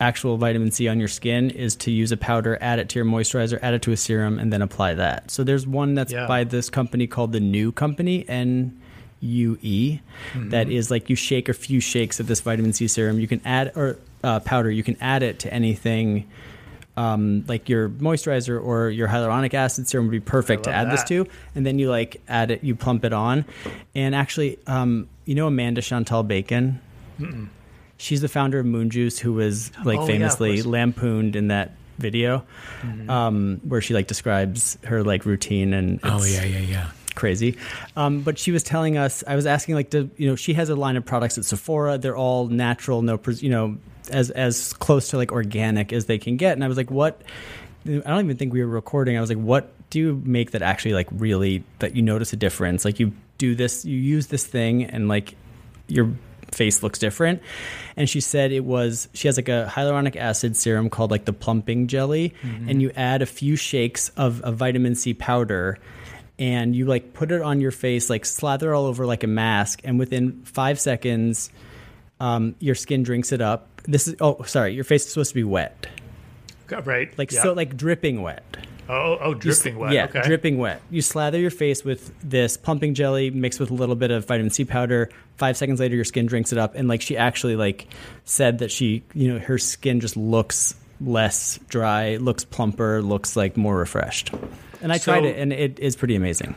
actual 0.00 0.36
vitamin 0.36 0.70
C 0.70 0.88
on 0.88 0.98
your 0.98 1.08
skin 1.08 1.50
is 1.50 1.76
to 1.76 1.90
use 1.90 2.12
a 2.12 2.16
powder, 2.16 2.58
add 2.60 2.78
it 2.78 2.88
to 2.90 2.98
your 2.98 3.06
moisturizer, 3.06 3.58
add 3.62 3.74
it 3.74 3.82
to 3.82 3.92
a 3.92 3.96
serum, 3.96 4.38
and 4.38 4.52
then 4.52 4.60
apply 4.60 4.94
that. 4.94 5.30
So 5.30 5.44
there's 5.44 5.66
one 5.66 5.94
that's 5.94 6.12
Yeah. 6.12 6.26
by 6.26 6.44
this 6.44 6.68
company 6.68 7.06
called 7.06 7.32
the 7.32 7.40
New 7.40 7.72
Company, 7.72 8.24
N 8.28 8.76
U 9.26 9.58
E, 9.62 10.00
that 10.34 10.68
is 10.70 10.90
like 10.90 11.10
you 11.10 11.16
shake 11.16 11.48
a 11.48 11.54
few 11.54 11.80
shakes 11.80 12.20
of 12.20 12.26
this 12.26 12.40
vitamin 12.40 12.72
C 12.72 12.88
serum. 12.88 13.18
You 13.20 13.28
can 13.28 13.40
add 13.44 13.72
or 13.76 13.98
uh, 14.24 14.40
powder. 14.40 14.70
You 14.70 14.82
can 14.82 14.96
add 15.00 15.22
it 15.22 15.38
to 15.40 15.52
anything. 15.52 16.28
Um, 16.98 17.44
like 17.46 17.68
your 17.68 17.90
moisturizer 17.90 18.58
or 18.58 18.88
your 18.88 19.06
hyaluronic 19.06 19.52
acid 19.52 19.86
serum 19.86 20.06
would 20.06 20.12
be 20.12 20.20
perfect 20.20 20.64
to 20.64 20.72
add 20.72 20.90
this 20.90 21.04
to, 21.04 21.26
and 21.54 21.66
then 21.66 21.78
you 21.78 21.90
like 21.90 22.22
add 22.26 22.50
it, 22.50 22.64
you 22.64 22.74
plump 22.74 23.04
it 23.04 23.12
on, 23.12 23.44
and 23.94 24.14
actually, 24.14 24.58
um, 24.66 25.06
you 25.26 25.34
know 25.34 25.46
Amanda 25.46 25.82
Chantal 25.82 26.22
Bacon. 26.22 26.80
She's 27.98 28.22
the 28.22 28.28
founder 28.28 28.58
of 28.60 28.64
Moon 28.66 28.88
Juice, 28.88 29.18
who 29.18 29.34
was 29.34 29.70
like 29.84 29.98
Oh, 29.98 30.06
famously. 30.06 30.56
Mm-hmm. 30.58 30.70
lampooned 30.70 31.36
in 31.36 31.48
that 31.48 31.72
video, 31.98 32.44
um, 33.10 33.60
where 33.64 33.82
she 33.82 33.92
like 33.92 34.06
describes 34.06 34.78
her 34.84 35.02
like 35.02 35.26
routine 35.26 35.74
and 35.74 36.00
Oh, 36.02 36.24
yeah, 36.24 36.44
yeah, 36.44 36.58
yeah. 36.60 36.90
Crazy. 37.16 37.56
Um, 37.96 38.20
but 38.20 38.38
she 38.38 38.52
was 38.52 38.62
telling 38.62 38.96
us, 38.96 39.24
I 39.26 39.34
was 39.34 39.46
asking 39.46 39.74
like, 39.74 39.90
do, 39.90 40.08
you 40.16 40.28
know, 40.28 40.36
she 40.36 40.54
has 40.54 40.68
a 40.68 40.76
line 40.76 40.96
of 40.96 41.04
products 41.04 41.36
at 41.36 41.44
Sephora. 41.44 41.98
They're 41.98 42.16
all 42.16 42.46
natural, 42.46 43.02
no, 43.02 43.18
pres- 43.18 43.42
you 43.42 43.50
know, 43.50 43.78
as 44.12 44.30
as 44.30 44.72
close 44.74 45.08
to 45.10 45.16
like 45.16 45.32
organic 45.32 45.92
as 45.92 46.06
they 46.06 46.18
can 46.18 46.36
get. 46.36 46.52
And 46.52 46.62
I 46.62 46.68
was 46.68 46.76
like, 46.76 46.90
what? 46.90 47.22
I 47.84 47.98
don't 47.98 48.24
even 48.24 48.36
think 48.36 48.52
we 48.52 48.60
were 48.60 48.70
recording. 48.70 49.16
I 49.16 49.20
was 49.20 49.30
like, 49.30 49.38
what 49.38 49.72
do 49.90 49.98
you 49.98 50.22
make 50.24 50.52
that 50.52 50.62
actually 50.62 50.94
like 50.94 51.08
really 51.10 51.64
that 51.78 51.96
you 51.96 52.02
notice 52.02 52.32
a 52.32 52.36
difference? 52.36 52.84
Like 52.84 53.00
you 53.00 53.12
do 53.38 53.54
this, 53.54 53.84
you 53.84 53.96
use 53.96 54.28
this 54.28 54.46
thing, 54.46 54.84
and 54.84 55.08
like 55.08 55.34
your 55.88 56.12
face 56.52 56.82
looks 56.82 56.98
different. 56.98 57.42
And 57.96 58.08
she 58.08 58.20
said 58.20 58.52
it 58.52 58.64
was 58.64 59.08
she 59.14 59.28
has 59.28 59.36
like 59.36 59.48
a 59.48 59.70
hyaluronic 59.72 60.16
acid 60.16 60.56
serum 60.56 60.90
called 60.90 61.10
like 61.10 61.24
the 61.24 61.32
plumping 61.32 61.86
jelly, 61.86 62.34
and 62.68 62.82
you 62.82 62.90
add 62.96 63.22
a 63.22 63.26
few 63.26 63.56
shakes 63.56 64.08
of 64.16 64.40
a 64.44 64.52
vitamin 64.52 64.94
C 64.94 65.14
powder 65.14 65.78
and 66.38 66.74
you 66.76 66.84
like 66.86 67.12
put 67.14 67.30
it 67.32 67.42
on 67.42 67.60
your 67.60 67.70
face, 67.70 68.10
like 68.10 68.24
slather 68.26 68.74
all 68.74 68.86
over 68.86 69.06
like 69.06 69.24
a 69.24 69.26
mask, 69.28 69.80
and 69.84 69.98
within 69.98 70.42
five 70.44 70.78
seconds, 70.80 71.50
um, 72.20 72.54
your 72.58 72.74
skin 72.74 73.02
drinks 73.02 73.32
it 73.32 73.40
up. 73.40 73.68
This 73.84 74.08
is 74.08 74.16
oh 74.20 74.42
sorry, 74.42 74.74
your 74.74 74.84
face 74.84 75.04
is 75.06 75.12
supposed 75.12 75.30
to 75.30 75.34
be 75.34 75.44
wet, 75.44 75.86
Right, 76.84 77.16
like 77.18 77.30
yeah. 77.32 77.42
so 77.42 77.52
like 77.52 77.76
dripping 77.76 78.22
wet. 78.22 78.42
oh, 78.88 79.18
oh, 79.20 79.28
You 79.30 79.34
dripping 79.36 79.78
wet. 79.78 79.92
Yeah, 79.92 80.04
okay. 80.06 80.22
dripping 80.22 80.58
wet. 80.58 80.80
You 80.90 81.00
slather 81.02 81.38
your 81.38 81.50
face 81.50 81.84
with 81.84 82.12
this 82.22 82.56
plumping 82.56 82.94
jelly 82.94 83.30
mixed 83.30 83.60
with 83.60 83.70
a 83.70 83.74
little 83.74 83.94
bit 83.96 84.10
of 84.10 84.26
vitamin 84.26 84.50
C 84.50 84.64
powder. 84.64 85.10
Five 85.36 85.56
seconds 85.56 85.80
later, 85.80 85.94
your 85.94 86.04
skin 86.04 86.26
drinks 86.26 86.52
it 86.52 86.58
up, 86.58 86.74
and 86.74 86.88
like 86.88 87.00
she 87.02 87.16
actually 87.16 87.56
like 87.56 87.86
said 88.24 88.58
that 88.58 88.70
she, 88.70 89.04
you 89.14 89.32
know, 89.32 89.38
her 89.38 89.58
skin 89.58 90.00
just 90.00 90.16
looks 90.16 90.74
less 91.00 91.58
dry, 91.68 92.16
looks 92.16 92.44
plumper, 92.44 93.02
looks 93.02 93.36
like 93.36 93.56
more 93.56 93.76
refreshed. 93.76 94.32
And 94.86 94.92
I 94.92 94.98
tried 94.98 95.24
it, 95.24 95.36
and 95.36 95.52
it 95.52 95.78
is 95.78 95.96
pretty 95.96 96.14
amazing. 96.14 96.54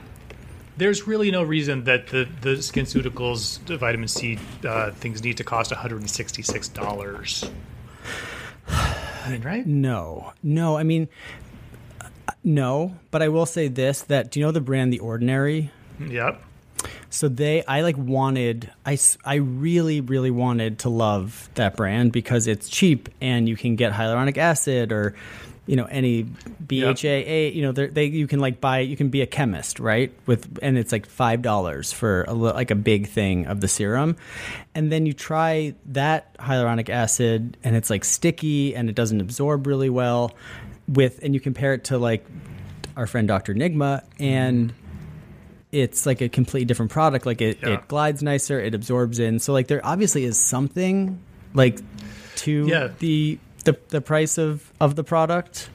There's 0.77 1.07
really 1.07 1.31
no 1.31 1.43
reason 1.43 1.83
that 1.85 2.07
the 2.07 2.27
the 2.41 2.55
SkinCeuticals 2.55 3.65
the 3.65 3.77
vitamin 3.77 4.07
C 4.07 4.39
uh, 4.65 4.91
things 4.91 5.23
need 5.23 5.37
to 5.37 5.43
cost 5.43 5.71
166 5.71 6.67
dollars. 6.69 7.49
I 8.67 9.29
mean, 9.31 9.41
right? 9.41 9.65
No, 9.65 10.33
no. 10.43 10.77
I 10.77 10.83
mean, 10.83 11.09
no. 12.43 12.95
But 13.11 13.21
I 13.21 13.29
will 13.29 13.45
say 13.45 13.67
this: 13.67 14.03
that 14.03 14.31
do 14.31 14.39
you 14.39 14.45
know 14.45 14.51
the 14.51 14.61
brand 14.61 14.93
The 14.93 14.99
Ordinary? 14.99 15.71
Yep. 15.99 16.43
So 17.09 17.27
they, 17.27 17.63
I 17.65 17.81
like 17.81 17.97
wanted, 17.97 18.71
I, 18.85 18.97
I 19.25 19.35
really, 19.35 19.99
really 19.99 20.31
wanted 20.31 20.79
to 20.79 20.89
love 20.89 21.49
that 21.55 21.75
brand 21.75 22.11
because 22.11 22.47
it's 22.47 22.69
cheap 22.69 23.09
and 23.19 23.49
you 23.49 23.57
can 23.57 23.75
get 23.75 23.91
hyaluronic 23.91 24.37
acid 24.37 24.91
or, 24.91 25.15
you 25.69 25.75
know, 25.75 25.85
any 25.85 26.23
BHA, 26.67 27.51
you 27.53 27.61
know, 27.61 27.71
they're- 27.71 27.91
you 28.01 28.25
can 28.25 28.39
like 28.39 28.59
buy, 28.59 28.79
you 28.79 28.97
can 28.97 29.09
be 29.09 29.21
a 29.21 29.27
chemist, 29.27 29.79
right? 29.79 30.11
With, 30.25 30.57
and 30.63 30.79
it's 30.79 30.91
like 30.91 31.07
$5 31.07 31.93
for 31.93 32.23
a, 32.23 32.33
like 32.33 32.71
a 32.71 32.75
big 32.75 33.07
thing 33.07 33.45
of 33.45 33.61
the 33.61 33.67
serum. 33.67 34.15
And 34.73 34.91
then 34.91 35.05
you 35.05 35.13
try 35.13 35.75
that 35.91 36.35
hyaluronic 36.39 36.89
acid 36.89 37.55
and 37.63 37.75
it's 37.75 37.91
like 37.91 38.03
sticky 38.03 38.75
and 38.75 38.89
it 38.89 38.95
doesn't 38.95 39.21
absorb 39.21 39.67
really 39.67 39.91
well 39.91 40.31
with, 40.87 41.19
and 41.21 41.35
you 41.35 41.39
compare 41.39 41.75
it 41.75 41.83
to 41.85 41.99
like 41.99 42.25
our 42.97 43.05
friend 43.05 43.27
Dr. 43.27 43.53
Nigma 43.53 44.03
and, 44.19 44.73
it's 45.71 46.07
like 46.07 46.19
a 46.19 46.27
completely 46.29 46.65
different 46.65 46.91
product. 46.91 47.27
Like 47.27 47.41
it, 47.41 47.59
Yeah. 47.61 47.75
it 47.75 47.87
glides 47.87 48.23
nicer, 48.23 48.59
it 48.59 48.73
absorbs 48.73 49.19
in. 49.19 49.37
So 49.37 49.53
like 49.53 49.67
there 49.67 49.85
obviously 49.85 50.23
is 50.25 50.35
something 50.43 51.19
like 51.53 51.77
to 52.37 52.65
Yeah. 52.67 52.87
the 52.97 53.37
the 53.65 53.77
the 53.89 54.01
price 54.01 54.37
of 54.37 54.71
of 54.79 54.95
the 54.95 55.03
product. 55.03 55.69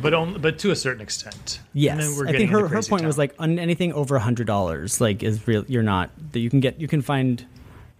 but 0.00 0.14
only, 0.14 0.38
but 0.38 0.58
to 0.60 0.70
a 0.70 0.76
certain 0.76 1.00
extent. 1.02 1.60
Yes, 1.74 2.06
And 2.06 2.16
we're 2.16 2.28
I 2.28 2.32
think 2.32 2.50
her 2.50 2.60
her 2.62 2.68
crazy 2.68 2.88
point 2.90 3.04
was 3.04 3.18
like 3.18 3.34
on 3.38 3.58
anything 3.58 3.92
over 3.92 4.16
a 4.16 4.20
hundred 4.20 4.46
dollars, 4.46 5.00
like 5.00 5.22
is 5.22 5.46
real. 5.46 5.64
You're 5.68 5.82
not 5.82 6.10
that 6.32 6.40
you 6.40 6.50
can 6.50 6.60
get 6.60 6.80
you 6.80 6.88
can 6.88 7.02
find 7.02 7.44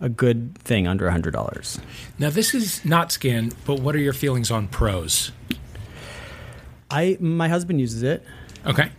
a 0.01 0.09
good 0.09 0.57
thing 0.59 0.87
under 0.89 1.07
a 1.07 1.13
hundred 1.13 1.33
dollars. 1.33 1.79
Now, 2.19 2.31
this 2.31 2.55
is 2.55 2.85
not 2.85 3.13
skin, 3.13 3.53
but 3.67 3.81
what 3.81 3.95
are 3.95 4.01
your 4.01 4.13
feelings 4.15 4.51
on 4.51 4.67
Prose? 4.69 5.31
I 6.91 7.17
my 7.21 7.49
husband 7.49 7.81
uses 7.81 8.03
it. 8.03 8.25
Okay. 8.67 8.91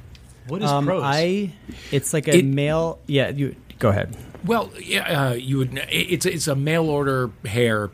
what 0.48 0.62
is 0.62 0.70
Um, 0.70 0.86
Prose? 0.86 1.04
I 1.06 1.54
it's 1.92 2.14
like 2.14 2.28
a 2.28 2.38
It- 2.38 2.46
male. 2.46 3.00
Yeah, 3.08 3.30
you 3.30 3.56
go 3.80 3.90
ahead. 3.90 4.16
Well, 4.46 4.72
yeah, 4.82 5.30
uh, 5.30 5.34
you 5.34 5.58
would. 5.60 5.78
it- 5.78 5.88
It's 6.14 6.26
it's 6.26 6.48
a 6.48 6.56
mail 6.56 6.90
order 6.90 7.32
hair 7.46 7.92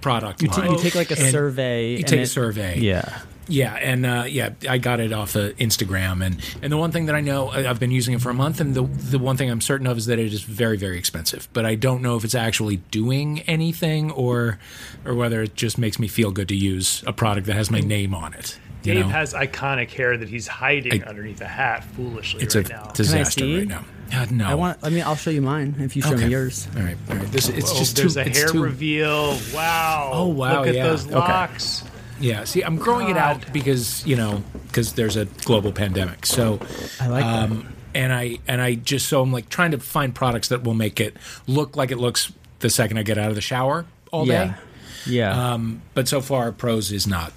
product. 0.00 0.42
You, 0.42 0.48
ta- 0.48 0.64
you 0.70 0.78
take 0.78 0.94
like 0.94 1.10
a 1.10 1.18
And 1.18 1.30
survey. 1.30 1.90
You 1.92 1.96
and 1.98 2.06
take 2.08 2.18
a 2.20 2.22
it- 2.22 2.26
survey. 2.26 2.78
Yeah. 2.78 3.20
Yeah, 3.48 3.74
and 3.74 4.06
uh, 4.06 4.24
yeah, 4.28 4.50
I 4.68 4.78
got 4.78 5.00
it 5.00 5.12
off 5.12 5.34
of 5.34 5.56
Instagram, 5.56 6.24
and 6.24 6.40
and 6.62 6.72
the 6.72 6.76
one 6.76 6.92
thing 6.92 7.06
that 7.06 7.16
I 7.16 7.20
know, 7.20 7.48
I- 7.48 7.68
I've 7.68 7.80
been 7.80 7.90
using 7.90 8.14
it 8.14 8.20
for 8.20 8.30
a 8.30 8.34
month, 8.34 8.60
and 8.60 8.74
the 8.76 8.82
the 8.84 9.18
one 9.18 9.36
thing 9.36 9.50
I'm 9.50 9.60
certain 9.60 9.88
of 9.88 9.98
is 9.98 10.06
that 10.06 10.20
it 10.20 10.32
is 10.32 10.42
very 10.42 10.76
very 10.76 10.96
expensive. 10.98 11.48
But 11.52 11.66
I 11.66 11.74
don't 11.74 12.00
know 12.00 12.14
if 12.16 12.22
it's 12.24 12.36
actually 12.36 12.76
doing 12.92 13.40
anything, 13.48 14.12
or 14.12 14.60
or 15.04 15.14
whether 15.16 15.42
it 15.42 15.56
just 15.56 15.78
makes 15.78 15.98
me 15.98 16.06
feel 16.06 16.30
good 16.30 16.46
to 16.48 16.54
use 16.54 17.02
a 17.08 17.12
product 17.12 17.48
that 17.48 17.54
has 17.56 17.72
my 17.72 17.80
name 17.80 18.14
on 18.14 18.34
it. 18.34 18.56
You 18.84 18.94
Dave 18.94 19.06
know? 19.06 19.10
has 19.12 19.34
iconic 19.34 19.90
hair 19.90 20.16
that 20.16 20.28
he's 20.28 20.46
hiding 20.46 21.02
I- 21.02 21.06
underneath 21.08 21.40
a 21.40 21.48
hat 21.48 21.82
foolishly 21.82 22.42
it's 22.44 22.54
right 22.54 22.70
a 22.70 22.72
now. 22.72 22.84
disaster 22.94 23.44
right 23.44 23.66
now. 23.66 23.84
Uh, 24.12 24.26
no, 24.30 24.46
I 24.48 24.54
want. 24.54 24.78
I 24.82 24.90
mean, 24.90 25.02
I'll 25.04 25.16
show 25.16 25.30
you 25.30 25.42
mine 25.42 25.76
if 25.78 25.94
you 25.96 26.02
show 26.02 26.14
Okay. 26.14 26.24
me 26.24 26.30
yours. 26.30 26.66
All 26.76 26.82
right, 26.82 26.96
all 27.08 27.16
right. 27.16 27.30
This 27.32 27.48
it's 27.48 27.70
oh, 27.72 27.78
just 27.78 27.96
there's 27.96 28.14
too. 28.14 28.20
a 28.20 28.24
hair 28.24 28.48
too, 28.48 28.62
reveal. 28.62 29.38
Wow. 29.54 30.10
Oh, 30.12 30.26
wow, 30.28 30.60
Look 30.60 30.68
at 30.68 30.74
yeah. 30.74 30.82
those 30.88 31.06
Okay. 31.06 31.14
locks. 31.14 31.84
Yeah, 32.20 32.44
see, 32.44 32.62
I'm 32.62 32.76
growing 32.76 33.08
it 33.08 33.16
out 33.16 33.50
because 33.52 34.04
you 34.06 34.16
know 34.16 34.42
because 34.66 34.92
there's 34.94 35.16
a 35.16 35.24
global 35.44 35.72
pandemic. 35.72 36.26
So 36.26 36.60
I 37.00 37.06
like 37.06 37.24
that. 37.24 37.50
um, 37.50 37.72
and 37.94 38.12
I 38.12 38.38
and 38.46 38.60
I 38.60 38.74
just 38.74 39.08
so 39.08 39.22
I'm 39.22 39.32
like 39.32 39.48
trying 39.48 39.70
to 39.70 39.78
find 39.78 40.14
products 40.14 40.48
that 40.48 40.62
will 40.64 40.74
make 40.74 41.00
it 41.00 41.16
look 41.46 41.76
like 41.76 41.90
it 41.90 41.98
looks 41.98 42.30
the 42.58 42.68
second 42.68 42.98
I 42.98 43.02
get 43.04 43.16
out 43.16 43.28
of 43.30 43.36
the 43.36 43.40
shower 43.40 43.86
all 44.12 44.26
day. 44.26 44.32
Yeah. 44.32 44.54
Yeah. 45.06 45.52
Um, 45.54 45.80
but 45.94 46.08
so 46.08 46.20
far, 46.20 46.52
Prose 46.52 46.92
is 46.92 47.06
not 47.06 47.32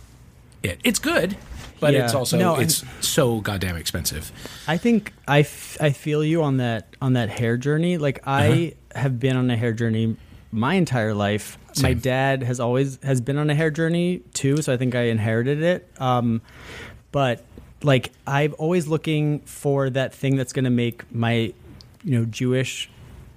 it. 0.63 0.79
It's 0.83 0.99
good, 0.99 1.37
but 1.83 1.93
Yeah. 1.93 2.05
it's 2.05 2.13
also 2.15 2.37
No, 2.37 2.53
I'm- 2.53 2.63
it's 2.63 2.83
so 3.01 3.41
goddamn 3.41 3.75
expensive. 3.75 4.31
I 4.67 4.77
think 4.77 5.13
I, 5.27 5.41
f- 5.41 5.77
I 5.79 5.91
feel 5.91 6.23
you 6.23 6.41
on 6.43 6.57
that 6.57 6.87
on 7.01 7.13
that 7.13 7.29
hair 7.29 7.57
journey. 7.57 7.97
Like 7.97 8.19
I 8.25 8.73
have 8.95 9.19
been 9.19 9.35
on 9.35 9.49
a 9.51 9.57
hair 9.57 9.73
journey 9.73 10.15
my 10.51 10.75
entire 10.75 11.13
life. 11.13 11.57
My 11.81 11.93
dad 11.93 12.43
has 12.43 12.59
always 12.59 12.99
has 13.03 13.19
been 13.21 13.37
on 13.37 13.49
a 13.49 13.55
hair 13.55 13.71
journey 13.71 14.21
too, 14.33 14.61
so 14.61 14.71
I 14.73 14.77
think 14.77 14.93
I 14.95 15.03
inherited 15.03 15.61
it. 15.63 15.89
Um, 15.99 16.41
but 17.11 17.43
like 17.83 18.11
I'm 18.25 18.53
always 18.57 18.87
looking 18.87 19.39
for 19.41 19.89
that 19.89 20.13
thing 20.13 20.35
that's 20.37 20.53
going 20.53 20.65
to 20.65 20.69
make 20.71 21.11
my 21.13 21.53
you 22.03 22.19
know 22.19 22.25
Jewish 22.25 22.89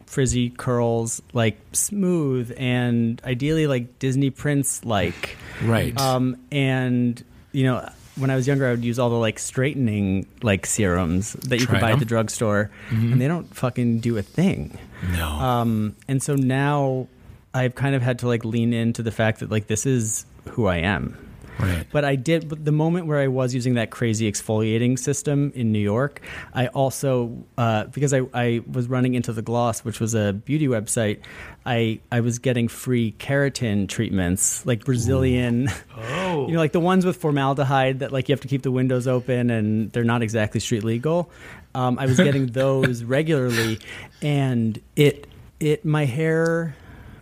frizzy 0.06 0.50
curls 0.50 1.20
like 1.32 1.58
smooth 1.72 2.54
and 2.56 3.20
ideally 3.24 3.66
like 3.66 3.98
Disney 3.98 4.30
Prince 4.30 4.84
like. 4.84 5.36
Right. 5.64 5.98
Um, 6.00 6.36
and 6.52 7.22
you 7.52 7.64
know, 7.64 7.88
when 8.16 8.30
I 8.30 8.36
was 8.36 8.46
younger, 8.46 8.66
I 8.66 8.70
would 8.70 8.84
use 8.84 8.98
all 8.98 9.10
the 9.10 9.16
like 9.16 9.38
straightening 9.38 10.26
like 10.42 10.66
serums 10.66 11.34
that 11.34 11.60
you 11.60 11.66
could 11.66 11.80
buy 11.80 11.92
at 11.92 11.98
the 11.98 12.04
drugstore, 12.04 12.70
and 12.90 13.20
they 13.20 13.28
don't 13.28 13.54
fucking 13.54 14.00
do 14.00 14.16
a 14.16 14.22
thing. 14.22 14.78
no. 15.12 15.26
Um, 15.26 15.96
and 16.08 16.22
so 16.22 16.34
now 16.34 17.08
I've 17.54 17.74
kind 17.74 17.94
of 17.94 18.02
had 18.02 18.18
to 18.20 18.26
like 18.28 18.44
lean 18.44 18.72
into 18.72 19.02
the 19.02 19.10
fact 19.12 19.40
that 19.40 19.50
like 19.50 19.66
this 19.66 19.86
is 19.86 20.24
who 20.50 20.66
I 20.66 20.76
am. 20.78 21.16
Right. 21.58 21.86
But 21.92 22.04
I 22.04 22.16
did 22.16 22.48
but 22.48 22.64
the 22.64 22.72
moment 22.72 23.06
where 23.06 23.18
I 23.18 23.28
was 23.28 23.54
using 23.54 23.74
that 23.74 23.90
crazy 23.90 24.30
exfoliating 24.30 24.98
system 24.98 25.52
in 25.54 25.72
New 25.72 25.78
York. 25.78 26.20
I 26.54 26.66
also 26.68 27.44
uh, 27.58 27.84
because 27.84 28.12
I, 28.12 28.22
I 28.34 28.62
was 28.70 28.88
running 28.88 29.14
into 29.14 29.32
the 29.32 29.42
Gloss, 29.42 29.84
which 29.84 30.00
was 30.00 30.14
a 30.14 30.32
beauty 30.32 30.68
website. 30.68 31.20
I 31.64 32.00
I 32.12 32.20
was 32.20 32.38
getting 32.38 32.68
free 32.68 33.14
keratin 33.18 33.88
treatments, 33.88 34.64
like 34.66 34.84
Brazilian. 34.84 35.68
Oh. 35.96 36.14
You 36.46 36.52
know, 36.52 36.58
like 36.58 36.72
the 36.72 36.80
ones 36.80 37.06
with 37.06 37.16
formaldehyde 37.16 38.00
that 38.00 38.12
like 38.12 38.28
you 38.28 38.34
have 38.34 38.42
to 38.42 38.48
keep 38.48 38.62
the 38.62 38.70
windows 38.70 39.06
open 39.08 39.48
and 39.50 39.90
they're 39.92 40.04
not 40.04 40.22
exactly 40.22 40.60
street 40.60 40.84
legal. 40.84 41.30
Um, 41.74 41.98
I 41.98 42.06
was 42.06 42.18
getting 42.18 42.46
those 42.52 43.02
regularly, 43.02 43.78
and 44.20 44.78
it 44.96 45.26
it 45.58 45.84
my 45.84 46.04
hair 46.04 46.76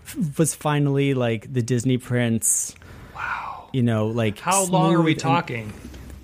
f- 0.05 0.39
was 0.39 0.55
finally 0.55 1.15
like 1.15 1.53
the 1.53 1.63
Disney 1.63 1.97
Prince. 1.97 2.75
wow. 3.15 3.54
You 3.75 3.83
know, 3.83 4.07
like 4.07 4.39
How 4.39 4.65
long 4.67 4.95
are 4.95 5.03
we 5.03 5.15
talking? 5.15 5.73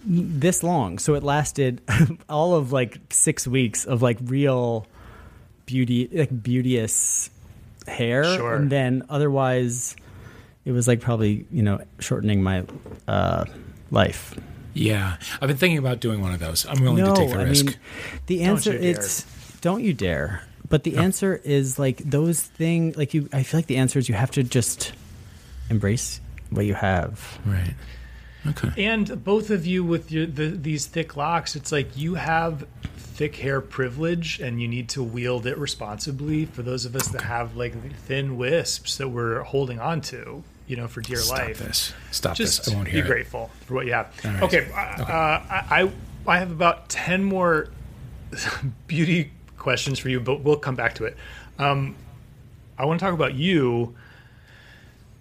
this 0.05 0.63
long. 0.63 0.99
So 0.99 1.15
it 1.15 1.23
lasted 1.23 1.83
all 2.29 2.55
of 2.55 2.73
like 2.73 2.99
six 3.11 3.47
weeks 3.47 3.85
of 3.85 4.01
like 4.03 4.19
real 4.23 4.87
beauty, 5.67 6.09
like 6.13 6.43
beauteous 6.43 7.29
hair, 7.87 8.25
Sure. 8.25 8.55
and 8.55 8.71
then 8.71 9.03
otherwise, 9.11 9.97
it 10.65 10.73
was 10.73 10.87
like 10.89 11.01
probably 11.01 11.45
you 11.51 11.63
know 11.63 11.81
shortening 11.99 12.43
my 12.43 12.65
uh, 13.09 13.45
life. 13.91 14.39
yeah, 14.75 15.17
I've 15.43 15.49
been 15.49 15.57
thinking 15.57 15.79
about 15.79 16.01
doing 16.01 16.21
one 16.23 16.33
of 16.33 16.41
those. 16.41 16.65
I'm 16.67 16.81
willing 16.83 17.05
no, 17.05 17.15
to 17.15 17.21
take 17.21 17.31
the 17.31 17.39
I 17.41 17.43
risk. 17.43 17.67
mean 17.67 17.75
the 18.27 18.43
answer 18.43 18.73
you 18.73 18.79
dare. 18.79 18.91
it's 18.93 19.27
don't 19.61 19.83
you 19.83 19.93
dare. 19.93 20.43
But 20.69 20.85
the 20.85 20.99
answer 20.99 21.35
is 21.43 21.81
like 21.81 21.97
those 21.99 22.41
things. 22.41 22.97
Like 22.97 23.13
you, 23.13 23.29
I 23.33 23.43
feel 23.43 23.59
like 23.59 23.67
the 23.67 23.79
answer 23.79 23.99
is 23.99 24.09
you 24.09 24.15
have 24.15 24.31
to 24.33 24.45
just 24.45 24.93
embrace 25.69 26.21
what 26.51 26.67
you 26.67 26.75
have. 26.75 27.39
right. 27.47 27.75
Okay. 28.47 28.87
And 28.87 29.23
both 29.23 29.51
of 29.51 29.67
you 29.67 29.85
with 29.85 30.11
your 30.11 30.25
the, 30.27 30.49
these 30.49 30.87
thick 30.87 31.15
locks, 31.17 31.55
it's 31.57 31.71
like 31.71 31.97
you 31.97 32.15
have 32.15 32.67
thick 32.97 33.37
hair 33.37 33.61
privilege 33.61 34.41
and 34.41 34.63
you 34.63 34.67
need 34.67 34.89
to 34.91 35.03
wield 35.03 35.47
it 35.47 35.59
responsibly. 35.59 36.47
For 36.47 36.63
those 36.63 36.87
of 36.87 36.97
us 36.97 37.09
that 37.09 37.21
have 37.21 37.55
like 37.55 37.75
thin 37.97 38.39
wisps 38.39 38.97
that 38.97 39.09
we're 39.11 39.43
holding 39.43 39.79
on 39.79 40.01
to, 40.03 40.43
you 40.67 40.77
know, 40.77 40.89
for 40.89 41.03
dear 41.03 41.19
life. 41.19 41.25
Stop 41.27 41.39
life. 41.39 41.59
this. 41.59 41.93
Stop 42.13 42.37
Just 42.37 42.65
this. 42.65 42.73
I 42.73 42.77
won't 42.77 42.91
be 42.91 43.01
it. 43.01 43.07
grateful 43.07 43.51
for 43.67 43.75
what 43.75 43.85
you 43.85 43.93
have. 43.93 44.07
All 44.25 44.31
right. 44.31 44.43
Okay, 44.45 44.71
uh, 44.73 45.05
I, 45.07 45.65
I 45.71 45.93
I 46.27 46.39
have 46.39 46.51
about 46.51 46.89
ten 46.89 47.23
more 47.23 47.69
beauty 48.87 49.33
questions 49.59 49.99
for 49.99 50.09
you, 50.09 50.19
but 50.19 50.41
we'll 50.41 50.57
come 50.57 50.77
back 50.77 50.95
to 50.95 51.05
it. 51.05 51.17
Um, 51.59 51.97
I 52.79 52.87
want 52.87 53.01
to 53.01 53.05
talk 53.05 53.13
about 53.15 53.35
you. 53.35 53.95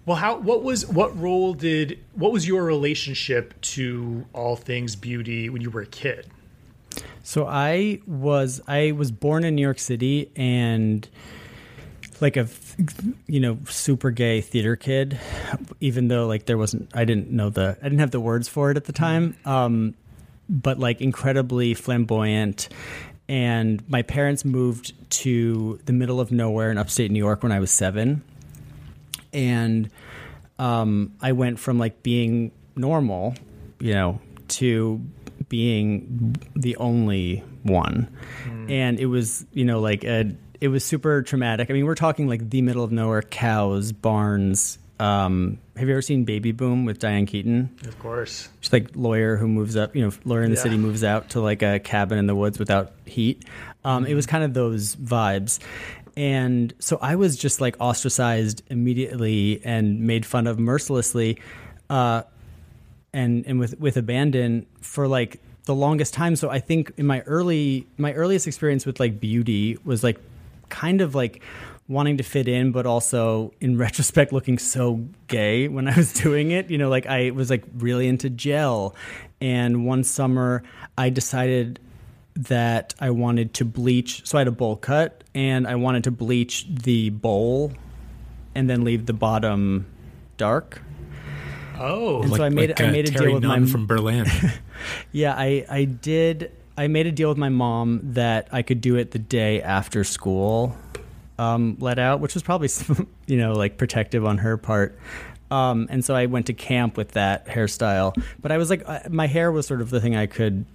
Well, 0.06 0.18
how 0.18 0.38
what 0.38 0.64
was 0.64 0.88
what 0.88 1.20
role 1.20 1.54
did 1.54 2.00
what 2.14 2.32
was 2.32 2.48
your 2.48 2.64
relationship 2.64 3.60
to 3.62 4.26
all 4.34 4.56
things 4.56 4.96
beauty 4.96 5.50
when 5.50 5.62
you 5.62 5.70
were 5.70 5.82
a 5.82 5.86
kid? 5.86 6.28
So 7.24 7.46
I 7.46 8.02
was 8.08 8.62
I 8.68 8.94
was 8.94 9.12
born 9.12 9.44
in 9.44 9.56
New 9.56 9.62
York 9.62 9.80
City 9.80 10.32
and 10.36 11.08
like 12.22 12.38
a 12.38 12.48
you 13.28 13.40
know 13.40 13.60
super 13.68 14.12
gay 14.12 14.42
theater 14.42 14.76
kid 14.76 15.20
even 15.80 16.08
though 16.08 16.28
like 16.28 16.46
there 16.46 16.58
wasn't 16.58 16.90
I 16.94 17.06
didn't 17.06 17.30
know 17.30 17.50
the 17.50 17.78
I 17.80 17.84
didn't 17.84 18.00
have 18.00 18.12
the 18.12 18.20
words 18.20 18.48
for 18.48 18.72
it 18.72 18.78
at 18.78 18.86
the 18.86 18.94
time. 18.94 19.36
Um 19.46 19.96
but 20.50 20.80
like 20.80 21.02
incredibly 21.02 21.76
flamboyant. 21.76 22.70
And 23.28 23.88
my 23.88 24.02
parents 24.02 24.44
moved 24.44 24.94
to 25.12 25.80
the 25.86 25.94
middle 25.94 26.20
of 26.20 26.32
nowhere 26.32 26.72
in 26.72 26.80
upstate 26.80 27.12
New 27.12 27.20
York 27.20 27.44
when 27.44 27.52
I 27.52 27.60
was 27.60 27.70
7 27.70 28.24
and 29.34 29.90
um, 30.58 31.14
I 31.22 31.32
went 31.32 31.60
from 31.60 31.78
like 31.80 32.04
being 32.04 32.52
normal, 32.76 33.36
you 33.80 33.94
know, 33.94 34.20
to 34.50 35.02
being 35.48 36.36
the 36.56 36.76
only 36.78 37.44
one, 37.64 38.10
and 38.70 39.00
it 39.00 39.06
was 39.08 39.46
you 39.54 39.66
know 39.66 39.80
like 39.80 40.04
a 40.04 40.36
it 40.62 40.68
was 40.68 40.84
super 40.84 41.22
traumatic. 41.22 41.70
I 41.70 41.74
mean, 41.74 41.86
we're 41.86 41.96
talking 41.96 42.28
like 42.28 42.50
the 42.50 42.62
middle 42.62 42.84
of 42.84 42.92
nowhere, 42.92 43.22
cows, 43.22 43.92
barns, 43.94 44.78
Um, 45.00 45.60
have 45.78 45.88
you 45.88 45.94
ever 45.94 46.02
seen 46.02 46.26
Baby 46.26 46.52
Boom 46.52 46.84
with 46.84 47.00
Diane 47.00 47.26
Keaton? 47.26 47.70
Of 47.88 47.98
course. 48.00 48.50
She's 48.60 48.74
like 48.74 48.90
lawyer 48.96 49.38
who 49.38 49.48
moves 49.48 49.78
up, 49.78 49.96
you 49.96 50.02
know, 50.02 50.12
lawyer 50.26 50.44
in 50.44 50.52
the 50.52 50.58
Yeah. 50.58 50.64
city 50.64 50.78
moves 50.78 51.06
out 51.06 51.30
to 51.30 51.40
like 51.40 51.62
a 51.62 51.80
cabin 51.80 52.18
in 52.18 52.28
the 52.28 52.36
woods 52.36 52.60
without 52.60 52.92
heat. 53.06 53.46
Um, 53.86 54.06
It 54.06 54.14
was 54.14 54.26
kind 54.26 54.44
of 54.44 54.54
those 54.54 54.98
vibes. 54.98 55.60
And 56.20 56.74
so 56.80 57.00
I 57.02 57.16
was 57.16 57.38
just 57.38 57.62
like 57.62 57.78
ostracized 57.80 58.62
immediately 58.68 59.62
and 59.64 60.02
made 60.02 60.26
fun 60.26 60.48
of 60.48 60.60
mercilessly. 60.60 61.40
Uh, 61.90 62.24
and 63.14 63.46
and 63.48 63.58
with 63.58 63.80
with 63.80 63.96
abandon 63.96 64.66
for 64.82 65.08
like 65.08 65.40
the 65.66 65.74
longest 65.74 66.14
time 66.14 66.36
so 66.36 66.50
i 66.50 66.60
think 66.60 66.92
in 66.98 67.08
my 67.08 67.22
early 67.22 67.88
my 67.98 68.14
earliest 68.14 68.46
experience 68.46 68.86
with 68.86 69.00
like 69.00 69.20
beauty 69.20 69.78
was 69.84 70.04
like 70.04 70.20
kind 70.70 71.02
of 71.02 71.16
like 71.16 71.42
wanting 71.88 72.18
to 72.18 72.24
fit 72.24 72.48
in 72.48 72.72
but 72.72 72.86
also 72.86 73.52
in 73.60 73.78
retrospect 73.86 74.32
looking 74.32 74.60
so 74.60 75.04
gay 75.28 75.68
when 75.68 75.88
i 75.88 75.96
was 75.96 76.14
doing 76.14 76.52
it 76.52 76.70
you 76.70 76.78
know 76.78 76.90
like 76.90 77.08
i 77.08 77.32
was 77.32 77.50
like 77.50 77.64
really 77.78 78.08
into 78.08 78.30
gel 78.30 78.96
and 79.42 79.88
one 79.88 80.04
summer 80.04 80.62
i 80.98 81.10
decided 81.10 81.80
that 82.36 82.94
i 83.00 83.10
wanted 83.10 83.54
to 83.54 83.66
bleach 83.66 84.26
so 84.26 84.38
i 84.38 84.42
had 84.42 84.48
a 84.48 84.52
bowl 84.52 84.76
cut 84.76 85.24
and 85.36 85.68
i 85.68 85.76
wanted 85.76 86.04
to 86.04 86.12
bleach 86.12 86.66
the 86.70 87.10
bowl 87.10 87.72
and 88.56 88.70
then 88.70 88.84
leave 88.84 89.06
the 89.06 89.14
bottom 89.14 89.86
dark 90.38 90.82
Oh, 91.82 92.24
And 92.24 92.34
so 92.36 92.44
I 92.44 92.50
made- 92.50 92.80
I 92.82 92.88
uh, 92.90 92.92
made 92.92 93.08
a 93.08 93.12
deal 93.12 93.22
Terri 93.22 93.34
with 93.36 93.44
Nunn 93.44 93.62
m- 93.64 93.68
from 93.68 93.88
Berlin. 93.88 94.26
Yeah, 95.14 95.34
I 95.34 95.66
I 95.70 95.86
did. 95.86 96.52
I 96.78 96.88
made 96.88 97.08
a 97.08 97.12
deal 97.14 97.30
with 97.30 97.38
my 97.38 97.48
mom 97.48 98.02
that 98.16 98.50
I 98.52 98.64
could 98.64 98.82
do 98.82 98.98
it 98.98 99.12
the 99.12 99.20
day 99.20 99.62
after 99.62 100.04
school 100.04 100.76
um, 101.38 101.78
let 101.80 101.98
out, 101.98 102.20
which 102.20 102.34
was 102.34 102.44
probably 102.44 102.68
you 103.28 103.38
know 103.38 103.54
like 103.54 103.78
protective 103.78 104.26
on 104.26 104.40
her 104.40 104.58
part. 104.58 105.00
Um, 105.52 105.88
and 105.90 106.04
so 106.04 106.16
I 106.16 106.26
went 106.26 106.48
to 106.48 106.54
camp 106.54 106.98
with 106.98 107.12
that 107.14 107.48
hairstyle. 107.48 108.14
But 108.42 108.52
I 108.52 108.58
was 108.58 108.70
like, 108.70 108.86
I, 108.88 109.08
my 109.10 109.28
hair 109.28 109.50
was 109.50 109.66
sort 109.66 109.80
of 109.80 109.90
the 109.90 110.02
thing 110.02 110.18
I 110.18 110.26
could 110.26 110.66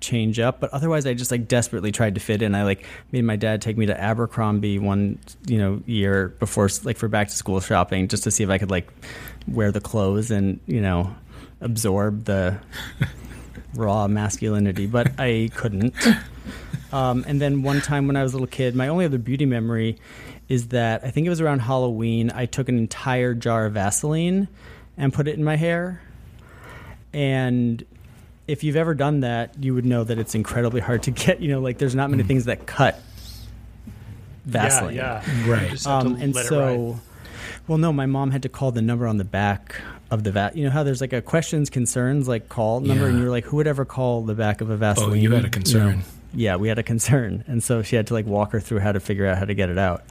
change 0.00 0.38
up. 0.38 0.60
But 0.60 0.70
otherwise, 0.72 1.06
I 1.06 1.14
just 1.14 1.30
like 1.30 1.48
desperately 1.48 1.92
tried 1.92 2.14
to 2.14 2.20
fit 2.20 2.42
in. 2.42 2.54
I 2.54 2.64
like 2.64 2.84
made 3.12 3.24
my 3.24 3.36
dad 3.36 3.62
take 3.62 3.76
me 3.76 3.86
to 3.86 4.00
Abercrombie 4.00 4.78
one 4.78 5.18
you 5.46 5.58
know 5.58 5.82
year 5.86 6.28
before 6.38 6.68
like 6.84 6.96
for 6.96 7.08
back 7.08 7.28
to 7.28 7.36
school 7.36 7.60
shopping 7.60 8.08
just 8.08 8.24
to 8.24 8.30
see 8.30 8.42
if 8.42 8.50
I 8.50 8.58
could 8.58 8.70
like 8.70 8.90
wear 9.46 9.72
the 9.72 9.80
clothes 9.80 10.30
and 10.30 10.60
you 10.66 10.80
know 10.80 11.14
absorb 11.60 12.24
the 12.24 12.58
raw 13.74 14.08
masculinity, 14.08 14.86
but 14.86 15.12
I 15.18 15.50
couldn't. 15.54 15.94
Um, 16.92 17.24
and 17.28 17.40
then 17.40 17.62
one 17.62 17.80
time 17.80 18.06
when 18.06 18.16
I 18.16 18.22
was 18.22 18.32
a 18.32 18.36
little 18.36 18.48
kid, 18.48 18.74
my 18.74 18.88
only 18.88 19.04
other 19.04 19.18
beauty 19.18 19.46
memory 19.46 19.98
is 20.48 20.68
that 20.68 21.04
I 21.04 21.10
think 21.10 21.26
it 21.26 21.30
was 21.30 21.40
around 21.40 21.60
Halloween. 21.60 22.32
I 22.34 22.46
took 22.46 22.68
an 22.68 22.76
entire 22.76 23.34
jar 23.34 23.66
of 23.66 23.74
Vaseline 23.74 24.48
and 24.96 25.12
put 25.12 25.28
it 25.28 25.36
in 25.36 25.44
my 25.44 25.56
hair. 25.56 26.02
And 27.12 27.84
if 28.50 28.64
you've 28.64 28.76
ever 28.76 28.94
done 28.94 29.20
that, 29.20 29.62
you 29.62 29.74
would 29.74 29.84
know 29.84 30.04
that 30.04 30.18
it's 30.18 30.34
incredibly 30.34 30.80
hard 30.80 31.04
to 31.04 31.10
get. 31.10 31.40
You 31.40 31.48
know, 31.48 31.60
like 31.60 31.78
there's 31.78 31.94
not 31.94 32.10
many 32.10 32.22
things 32.22 32.46
that 32.46 32.66
cut 32.66 33.00
Vaseline. 34.44 34.94
Yeah, 34.94 35.22
yeah. 35.26 35.50
Right. 35.50 35.70
Just 35.70 35.86
Um, 35.86 36.16
and 36.16 36.34
so, 36.34 36.98
well, 37.68 37.78
no, 37.78 37.92
my 37.92 38.06
mom 38.06 38.30
had 38.30 38.42
to 38.42 38.48
call 38.48 38.72
the 38.72 38.82
number 38.82 39.06
on 39.06 39.16
the 39.16 39.24
back 39.24 39.80
of 40.10 40.24
the 40.24 40.32
vat. 40.32 40.56
You 40.56 40.64
know 40.64 40.70
how 40.70 40.82
there's 40.82 41.00
like 41.00 41.12
a 41.12 41.22
questions, 41.22 41.70
concerns, 41.70 42.26
like 42.26 42.48
call 42.48 42.80
number, 42.80 43.06
and 43.06 43.18
you're 43.18 43.30
like, 43.30 43.44
who 43.44 43.56
would 43.56 43.66
ever 43.66 43.84
call 43.84 44.22
the 44.22 44.34
back 44.34 44.60
of 44.60 44.70
a 44.70 44.76
Vaseline? 44.76 45.10
Oh, 45.10 45.14
you 45.14 45.30
had 45.30 45.40
a 45.40 45.42
know? 45.44 45.50
concern. 45.50 46.02
Yeah, 46.32 46.56
we 46.56 46.68
had 46.68 46.78
a 46.78 46.82
concern, 46.82 47.44
and 47.48 47.62
so 47.62 47.82
she 47.82 47.96
had 47.96 48.06
to 48.08 48.14
like 48.14 48.26
walk 48.26 48.52
her 48.52 48.60
through 48.60 48.80
how 48.80 48.92
to 48.92 49.00
figure 49.00 49.26
out 49.26 49.38
how 49.38 49.44
to 49.44 49.54
get 49.54 49.68
it 49.68 49.78
out. 49.78 50.04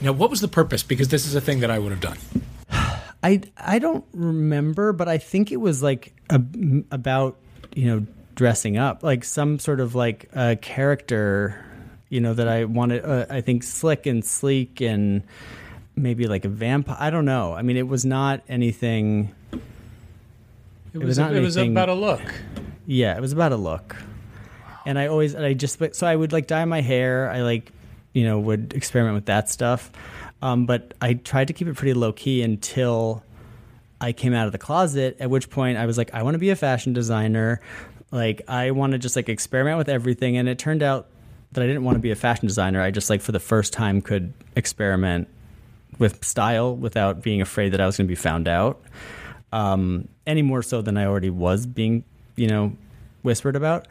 now, 0.00 0.12
what 0.12 0.30
was 0.30 0.40
the 0.40 0.48
purpose? 0.48 0.82
Because 0.82 1.08
this 1.08 1.26
is 1.26 1.34
a 1.34 1.40
thing 1.40 1.60
that 1.60 1.70
I 1.70 1.78
would 1.78 1.92
have 1.92 2.00
done. 2.00 2.18
I 3.22 3.42
I 3.56 3.78
don't 3.78 4.04
remember, 4.12 4.92
but 4.92 5.08
I 5.08 5.18
think 5.18 5.52
it 5.52 5.56
was 5.56 5.82
like 5.82 6.14
a, 6.30 6.40
about 6.90 7.36
you 7.74 7.86
know 7.86 8.06
dressing 8.34 8.76
up, 8.76 9.02
like 9.02 9.24
some 9.24 9.58
sort 9.58 9.80
of 9.80 9.94
like 9.94 10.28
a 10.34 10.56
character, 10.56 11.64
you 12.08 12.20
know 12.20 12.34
that 12.34 12.48
I 12.48 12.64
wanted. 12.64 13.04
Uh, 13.04 13.26
I 13.30 13.40
think 13.40 13.62
slick 13.62 14.06
and 14.06 14.24
sleek 14.24 14.80
and 14.80 15.22
maybe 15.96 16.26
like 16.26 16.44
a 16.44 16.48
vampire. 16.48 16.96
I 16.98 17.10
don't 17.10 17.24
know. 17.24 17.54
I 17.54 17.62
mean, 17.62 17.76
it 17.76 17.88
was 17.88 18.04
not 18.04 18.42
anything. 18.48 19.34
It 20.94 20.98
was 20.98 21.06
was, 21.06 21.18
not 21.18 21.34
it 21.34 21.40
was 21.40 21.56
about 21.56 21.88
a 21.88 21.94
look. 21.94 22.22
Yeah, 22.86 23.16
it 23.16 23.20
was 23.20 23.32
about 23.32 23.52
a 23.52 23.56
look. 23.56 23.96
And 24.86 24.98
I 24.98 25.08
always, 25.08 25.34
I 25.34 25.52
just, 25.52 25.78
so 25.94 26.06
I 26.06 26.16
would 26.16 26.32
like 26.32 26.46
dye 26.46 26.64
my 26.64 26.80
hair. 26.80 27.30
I 27.30 27.42
like, 27.42 27.70
you 28.14 28.24
know, 28.24 28.38
would 28.38 28.72
experiment 28.72 29.14
with 29.16 29.26
that 29.26 29.50
stuff. 29.50 29.92
Um, 30.40 30.64
but 30.64 30.94
I 31.02 31.14
tried 31.14 31.48
to 31.48 31.52
keep 31.52 31.68
it 31.68 31.76
pretty 31.76 31.92
low 31.92 32.12
key 32.12 32.42
until 32.42 33.22
I 34.00 34.12
came 34.12 34.34
out 34.34 34.46
of 34.46 34.52
the 34.52 34.58
closet, 34.58 35.16
at 35.20 35.30
which 35.30 35.50
point 35.50 35.78
I 35.78 35.86
was 35.86 35.98
like, 35.98 36.14
I 36.14 36.22
want 36.22 36.34
to 36.34 36.38
be 36.38 36.50
a 36.50 36.56
fashion 36.56 36.92
designer. 36.92 37.60
Like, 38.10 38.42
I 38.48 38.70
want 38.70 38.92
to 38.92 38.98
just 38.98 39.16
like 39.16 39.28
experiment 39.28 39.78
with 39.78 39.88
everything. 39.88 40.36
And 40.36 40.48
it 40.48 40.58
turned 40.58 40.82
out 40.82 41.08
that 41.52 41.62
I 41.62 41.66
didn't 41.66 41.84
want 41.84 41.96
to 41.96 42.00
be 42.00 42.10
a 42.10 42.16
fashion 42.16 42.46
designer. 42.46 42.80
I 42.80 42.90
just 42.90 43.10
like 43.10 43.20
for 43.20 43.32
the 43.32 43.40
first 43.40 43.72
time 43.72 44.00
could 44.00 44.32
experiment 44.54 45.28
with 45.98 46.24
style 46.24 46.76
without 46.76 47.22
being 47.22 47.40
afraid 47.40 47.72
that 47.72 47.80
I 47.80 47.86
was 47.86 47.96
going 47.96 48.06
to 48.06 48.08
be 48.08 48.14
found 48.14 48.46
out. 48.46 48.80
Um, 49.52 50.08
any 50.26 50.42
more 50.42 50.62
so 50.62 50.82
than 50.82 50.96
I 50.96 51.06
already 51.06 51.30
was 51.30 51.66
being, 51.66 52.04
you 52.36 52.48
know, 52.48 52.76
whispered 53.22 53.56
about. 53.56 53.88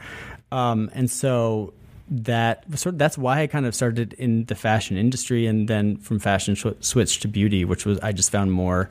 Um, 0.52 0.90
and 0.94 1.10
so 1.10 1.74
that 2.10 2.64
sort 2.78 2.96
of, 2.96 3.00
that's 3.00 3.18
why 3.18 3.42
I 3.42 3.48
kind 3.48 3.66
of 3.66 3.76
started 3.76 4.14
in 4.14 4.46
the 4.46 4.56
fashion 4.56 4.98
industry 4.98 5.46
and 5.46 5.68
then 5.68 5.98
from 5.98 6.20
fashion 6.20 6.56
sw- 6.56 6.78
switched 6.80 7.24
to 7.24 7.28
beauty, 7.28 7.66
which 7.66 7.86
was 7.86 8.00
I 8.00 8.12
just 8.12 8.32
found 8.32 8.52
more 8.52 8.88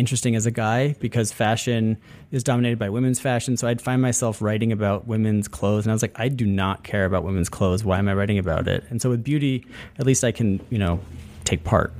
interesting 0.00 0.34
as 0.34 0.46
a 0.46 0.50
guy 0.50 0.94
because 0.98 1.30
fashion 1.30 1.96
is 2.32 2.42
dominated 2.42 2.78
by 2.78 2.88
women's 2.90 3.20
fashion. 3.20 3.56
So 3.56 3.68
I'd 3.68 3.80
find 3.80 4.02
myself 4.02 4.42
writing 4.42 4.72
about 4.72 5.06
women's 5.06 5.46
clothes 5.46 5.84
and 5.84 5.92
I 5.92 5.94
was 5.94 6.02
like, 6.02 6.18
I 6.18 6.28
do 6.28 6.46
not 6.46 6.82
care 6.82 7.04
about 7.04 7.22
women's 7.22 7.48
clothes. 7.48 7.84
Why 7.84 7.98
am 7.98 8.08
I 8.08 8.14
writing 8.14 8.38
about 8.38 8.66
it? 8.66 8.82
And 8.90 9.00
so 9.00 9.10
with 9.10 9.22
beauty, 9.22 9.64
at 9.98 10.06
least 10.06 10.24
I 10.24 10.32
can, 10.32 10.60
you 10.70 10.78
know, 10.78 10.98
take 11.44 11.62
part. 11.62 11.92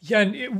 Yeah, 0.00 0.20
and 0.20 0.34
it, 0.34 0.50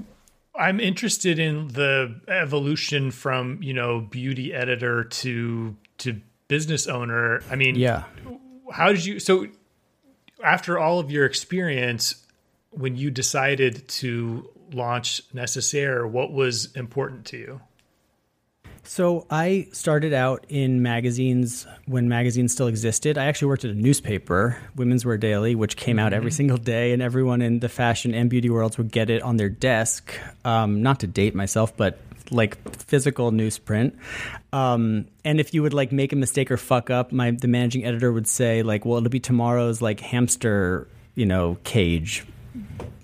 I'm 0.57 0.81
interested 0.81 1.39
in 1.39 1.69
the 1.69 2.21
evolution 2.29 3.11
from 3.11 3.63
you 3.63 3.75
know 3.75 4.01
beauty 4.01 4.55
editor 4.55 5.05
to 5.05 5.77
to 5.99 6.21
business 6.49 6.87
owner. 6.87 7.43
I 7.51 7.57
mean, 7.57 7.75
Yeah. 7.75 8.05
how 8.73 8.93
did 8.93 9.05
you 9.05 9.19
so 9.19 9.49
after 10.43 10.79
all 10.79 10.99
of 11.01 11.11
your 11.11 11.25
experience 11.27 12.25
when 12.71 12.97
you 12.97 13.11
decided 13.11 13.87
to 13.89 14.49
launch 14.75 15.23
necessaire 15.33 16.07
what 16.07 16.33
was 16.33 16.73
important 16.75 17.25
to 17.27 17.37
you 17.37 17.61
So 18.87 19.27
I 19.31 19.69
started 19.73 20.13
out 20.13 20.45
in 20.49 20.83
magazines 20.83 21.67
when 21.87 22.09
magazines 22.09 22.53
still 22.53 22.67
existed. 22.67 23.17
I 23.17 23.25
actually 23.25 23.49
worked 23.49 23.65
at 23.65 23.71
a 23.71 23.75
newspaper, 23.75 24.59
Women's 24.77 25.07
Wear 25.07 25.17
Daily, 25.17 25.55
which 25.55 25.77
came 25.77 25.99
out 25.99 26.13
every 26.13 26.31
single 26.31 26.59
day, 26.59 26.93
and 26.93 27.01
everyone 27.01 27.41
in 27.41 27.61
the 27.61 27.71
fashion 27.71 28.15
and 28.15 28.29
beauty 28.29 28.51
worlds 28.51 28.77
would 28.77 28.93
get 28.93 29.09
it 29.09 29.23
on 29.23 29.39
their 29.39 29.49
desk. 29.49 30.15
Um, 30.45 30.83
not 30.83 31.01
to 31.01 31.07
date 31.07 31.35
myself, 31.35 31.75
but 31.75 31.99
like 32.31 32.59
physical 32.77 33.33
newsprint. 33.33 33.97
Um, 34.53 35.07
and 35.25 35.41
if 35.41 35.55
you 35.55 35.63
would 35.63 35.75
like 35.75 35.91
make 35.91 36.13
a 36.13 36.17
mistake 36.17 36.51
or 36.51 36.59
fuck 36.59 36.91
up, 36.91 37.11
my 37.11 37.31
the 37.31 37.49
managing 37.49 37.85
editor 37.85 38.13
would 38.13 38.27
say 38.27 38.63
like, 38.63 38.85
"Well, 38.85 38.99
it'll 38.99 39.11
be 39.11 39.21
tomorrow's 39.21 39.81
like 39.81 40.01
hamster, 40.01 40.89
you 41.15 41.27
know, 41.27 41.57
cage 41.65 42.27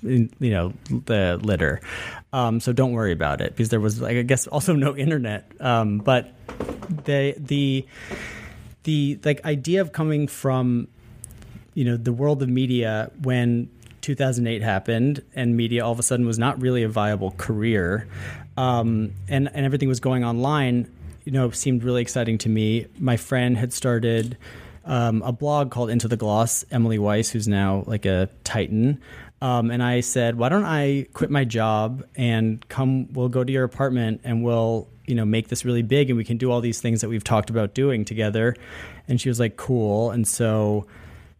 you 0.02 0.28
know 0.40 0.72
the 0.88 1.38
litter. 1.42 1.80
Um, 2.32 2.60
so 2.60 2.72
don't 2.72 2.92
worry 2.92 3.12
about 3.12 3.40
it 3.40 3.52
because 3.52 3.70
there 3.70 3.80
was 3.80 4.00
like 4.00 4.16
i 4.16 4.22
guess 4.22 4.46
also 4.46 4.74
no 4.74 4.96
internet. 4.96 5.50
Um, 5.60 5.98
but 5.98 6.32
the 7.04 7.34
the 7.38 7.86
the 8.84 9.18
like 9.24 9.44
idea 9.44 9.80
of 9.80 9.92
coming 9.92 10.26
from 10.26 10.88
you 11.74 11.84
know 11.84 11.96
the 11.96 12.12
world 12.12 12.42
of 12.42 12.48
media 12.48 13.10
when 13.22 13.68
2008 14.00 14.62
happened 14.62 15.22
and 15.34 15.56
media 15.56 15.84
all 15.84 15.92
of 15.92 15.98
a 15.98 16.02
sudden 16.02 16.26
was 16.26 16.38
not 16.38 16.60
really 16.60 16.82
a 16.82 16.88
viable 16.88 17.32
career 17.32 18.08
um, 18.56 19.12
and 19.28 19.50
and 19.54 19.66
everything 19.66 19.88
was 19.88 20.00
going 20.00 20.24
online 20.24 20.90
you 21.24 21.32
know 21.32 21.50
seemed 21.50 21.84
really 21.84 22.02
exciting 22.02 22.38
to 22.38 22.48
me. 22.48 22.86
My 22.98 23.16
friend 23.16 23.56
had 23.56 23.72
started 23.72 24.36
um, 24.84 25.22
a 25.22 25.32
blog 25.32 25.70
called 25.70 25.90
into 25.90 26.08
the 26.08 26.16
gloss 26.16 26.64
emily 26.70 26.98
weiss 26.98 27.30
who's 27.30 27.46
now 27.46 27.84
like 27.86 28.06
a 28.06 28.28
titan 28.44 29.00
um, 29.40 29.70
and 29.70 29.82
i 29.82 30.00
said 30.00 30.36
why 30.36 30.48
don't 30.48 30.64
i 30.64 31.06
quit 31.12 31.30
my 31.30 31.44
job 31.44 32.04
and 32.16 32.66
come 32.68 33.12
we'll 33.12 33.28
go 33.28 33.44
to 33.44 33.52
your 33.52 33.64
apartment 33.64 34.20
and 34.24 34.42
we'll 34.42 34.88
you 35.06 35.14
know 35.14 35.24
make 35.24 35.48
this 35.48 35.64
really 35.64 35.82
big 35.82 36.10
and 36.10 36.16
we 36.16 36.24
can 36.24 36.36
do 36.36 36.50
all 36.50 36.60
these 36.60 36.80
things 36.80 37.00
that 37.00 37.08
we've 37.08 37.24
talked 37.24 37.50
about 37.50 37.74
doing 37.74 38.04
together 38.04 38.54
and 39.08 39.20
she 39.20 39.28
was 39.28 39.40
like 39.40 39.56
cool 39.56 40.10
and 40.10 40.26
so 40.26 40.86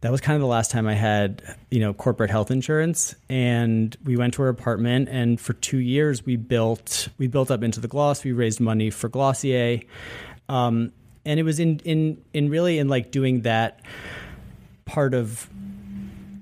that 0.00 0.10
was 0.10 0.20
kind 0.20 0.34
of 0.34 0.40
the 0.40 0.46
last 0.46 0.70
time 0.70 0.86
I 0.86 0.94
had, 0.94 1.42
you 1.70 1.80
know, 1.80 1.92
corporate 1.92 2.30
health 2.30 2.50
insurance. 2.50 3.14
And 3.28 3.94
we 4.04 4.16
went 4.16 4.34
to 4.34 4.42
her 4.42 4.48
apartment, 4.48 5.08
and 5.10 5.38
for 5.38 5.52
two 5.52 5.78
years 5.78 6.24
we 6.24 6.36
built 6.36 7.08
we 7.18 7.26
built 7.26 7.50
up 7.50 7.62
into 7.62 7.80
the 7.80 7.88
gloss. 7.88 8.24
We 8.24 8.32
raised 8.32 8.60
money 8.60 8.90
for 8.90 9.08
Glossier, 9.08 9.82
um, 10.48 10.92
and 11.24 11.38
it 11.38 11.42
was 11.42 11.60
in 11.60 11.80
in 11.80 12.22
in 12.32 12.48
really 12.48 12.78
in 12.78 12.88
like 12.88 13.10
doing 13.10 13.42
that 13.42 13.80
part 14.86 15.12
of 15.12 15.48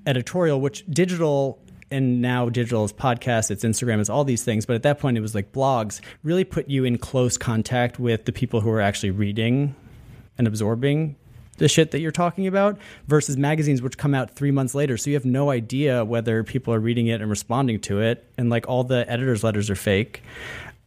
editorial, 0.09 0.59
which 0.59 0.83
digital 0.87 1.59
and 1.91 2.21
now 2.21 2.49
digital 2.49 2.83
is 2.83 2.91
podcasts, 2.93 3.49
it's 3.51 3.63
Instagram, 3.63 3.99
it's 3.99 4.09
all 4.09 4.23
these 4.23 4.43
things. 4.43 4.65
But 4.65 4.75
at 4.75 4.83
that 4.83 4.99
point, 4.99 5.17
it 5.17 5.21
was 5.21 5.35
like 5.35 5.51
blogs 5.51 6.01
really 6.23 6.43
put 6.43 6.67
you 6.67 6.83
in 6.83 6.97
close 6.97 7.37
contact 7.37 7.99
with 7.99 8.25
the 8.25 8.31
people 8.31 8.61
who 8.61 8.69
are 8.69 8.81
actually 8.81 9.11
reading 9.11 9.75
and 10.37 10.47
absorbing 10.47 11.15
the 11.57 11.67
shit 11.67 11.91
that 11.91 11.99
you're 11.99 12.11
talking 12.11 12.47
about 12.47 12.77
versus 13.07 13.35
magazines 13.35 13.81
which 13.81 13.97
come 13.97 14.15
out 14.15 14.31
three 14.31 14.49
months 14.49 14.73
later 14.73 14.95
so 14.95 15.09
you 15.09 15.15
have 15.17 15.25
no 15.25 15.49
idea 15.49 16.05
whether 16.05 16.41
people 16.41 16.73
are 16.73 16.79
reading 16.79 17.07
it 17.07 17.19
and 17.19 17.29
responding 17.29 17.77
to 17.81 17.99
it 17.99 18.25
and 18.37 18.49
like 18.49 18.65
all 18.69 18.85
the 18.85 19.03
editors 19.11 19.43
letters 19.43 19.69
are 19.69 19.75
fake 19.75 20.23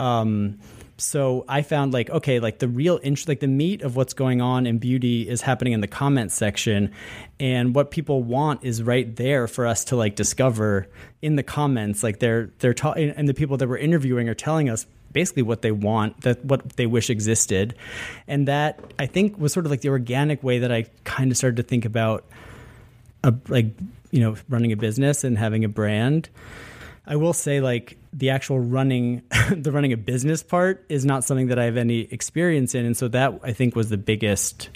um, 0.00 0.58
so 1.02 1.44
I 1.48 1.62
found 1.62 1.92
like 1.92 2.10
okay, 2.10 2.38
like 2.38 2.60
the 2.60 2.68
real 2.68 3.00
interest, 3.02 3.28
like 3.28 3.40
the 3.40 3.48
meat 3.48 3.82
of 3.82 3.96
what's 3.96 4.14
going 4.14 4.40
on 4.40 4.66
in 4.66 4.78
beauty 4.78 5.28
is 5.28 5.42
happening 5.42 5.72
in 5.72 5.80
the 5.80 5.88
comments 5.88 6.34
section, 6.34 6.92
and 7.40 7.74
what 7.74 7.90
people 7.90 8.22
want 8.22 8.62
is 8.62 8.82
right 8.82 9.14
there 9.16 9.48
for 9.48 9.66
us 9.66 9.84
to 9.86 9.96
like 9.96 10.14
discover 10.14 10.88
in 11.20 11.36
the 11.36 11.42
comments. 11.42 12.02
Like 12.02 12.20
they're 12.20 12.50
they're 12.60 12.74
talking, 12.74 13.10
and 13.10 13.28
the 13.28 13.34
people 13.34 13.56
that 13.56 13.68
we're 13.68 13.78
interviewing 13.78 14.28
are 14.28 14.34
telling 14.34 14.70
us 14.70 14.86
basically 15.12 15.42
what 15.42 15.62
they 15.62 15.72
want, 15.72 16.20
that 16.22 16.44
what 16.44 16.76
they 16.76 16.86
wish 16.86 17.10
existed, 17.10 17.74
and 18.28 18.46
that 18.48 18.78
I 18.98 19.06
think 19.06 19.38
was 19.38 19.52
sort 19.52 19.66
of 19.66 19.70
like 19.70 19.80
the 19.80 19.88
organic 19.88 20.42
way 20.42 20.60
that 20.60 20.70
I 20.70 20.86
kind 21.04 21.30
of 21.30 21.36
started 21.36 21.56
to 21.56 21.62
think 21.64 21.84
about, 21.84 22.24
a, 23.24 23.34
like 23.48 23.66
you 24.12 24.20
know, 24.20 24.36
running 24.48 24.70
a 24.70 24.76
business 24.76 25.24
and 25.24 25.36
having 25.36 25.64
a 25.64 25.68
brand. 25.68 26.28
I 27.06 27.16
will 27.16 27.32
say 27.32 27.60
like 27.60 27.98
the 28.12 28.30
actual 28.30 28.60
running 28.60 29.22
the 29.50 29.72
running 29.72 29.92
a 29.92 29.96
business 29.96 30.42
part 30.42 30.84
is 30.88 31.04
not 31.04 31.24
something 31.24 31.48
that 31.48 31.58
I 31.58 31.64
have 31.64 31.76
any 31.76 32.00
experience 32.00 32.74
in. 32.74 32.84
And 32.84 32.96
so 32.96 33.08
that 33.08 33.40
I 33.42 33.52
think 33.52 33.74
was 33.74 33.88
the 33.88 33.98
biggest 33.98 34.70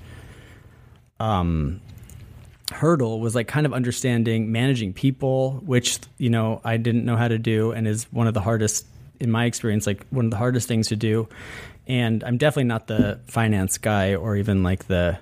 um 1.19 1.81
hurdle 2.73 3.21
was 3.21 3.35
like 3.35 3.47
kind 3.47 3.65
of 3.65 3.73
understanding 3.73 4.51
managing 4.51 4.93
people 4.93 5.63
which 5.65 6.01
you 6.19 6.29
know 6.29 6.61
I 6.65 6.77
didn't 6.79 7.05
know 7.05 7.17
how 7.17 7.29
to 7.29 7.39
do 7.39 7.71
and 7.71 7.87
is 7.87 8.05
one 8.13 8.27
of 8.27 8.35
the 8.35 8.41
hardest 8.41 8.87
in 9.21 9.31
my 9.31 9.45
experience 9.45 9.87
like 9.87 10.05
one 10.11 10.27
of 10.27 10.31
the 10.31 10.37
hardest 10.37 10.69
things 10.69 10.89
to 10.89 10.97
do. 10.97 11.29
And 11.89 12.25
I'm 12.25 12.37
definitely 12.37 12.65
not 12.65 12.89
the 12.89 13.21
finance 13.29 13.79
guy 13.79 14.17
or 14.17 14.35
even 14.35 14.65
like 14.65 14.89
the 14.89 15.19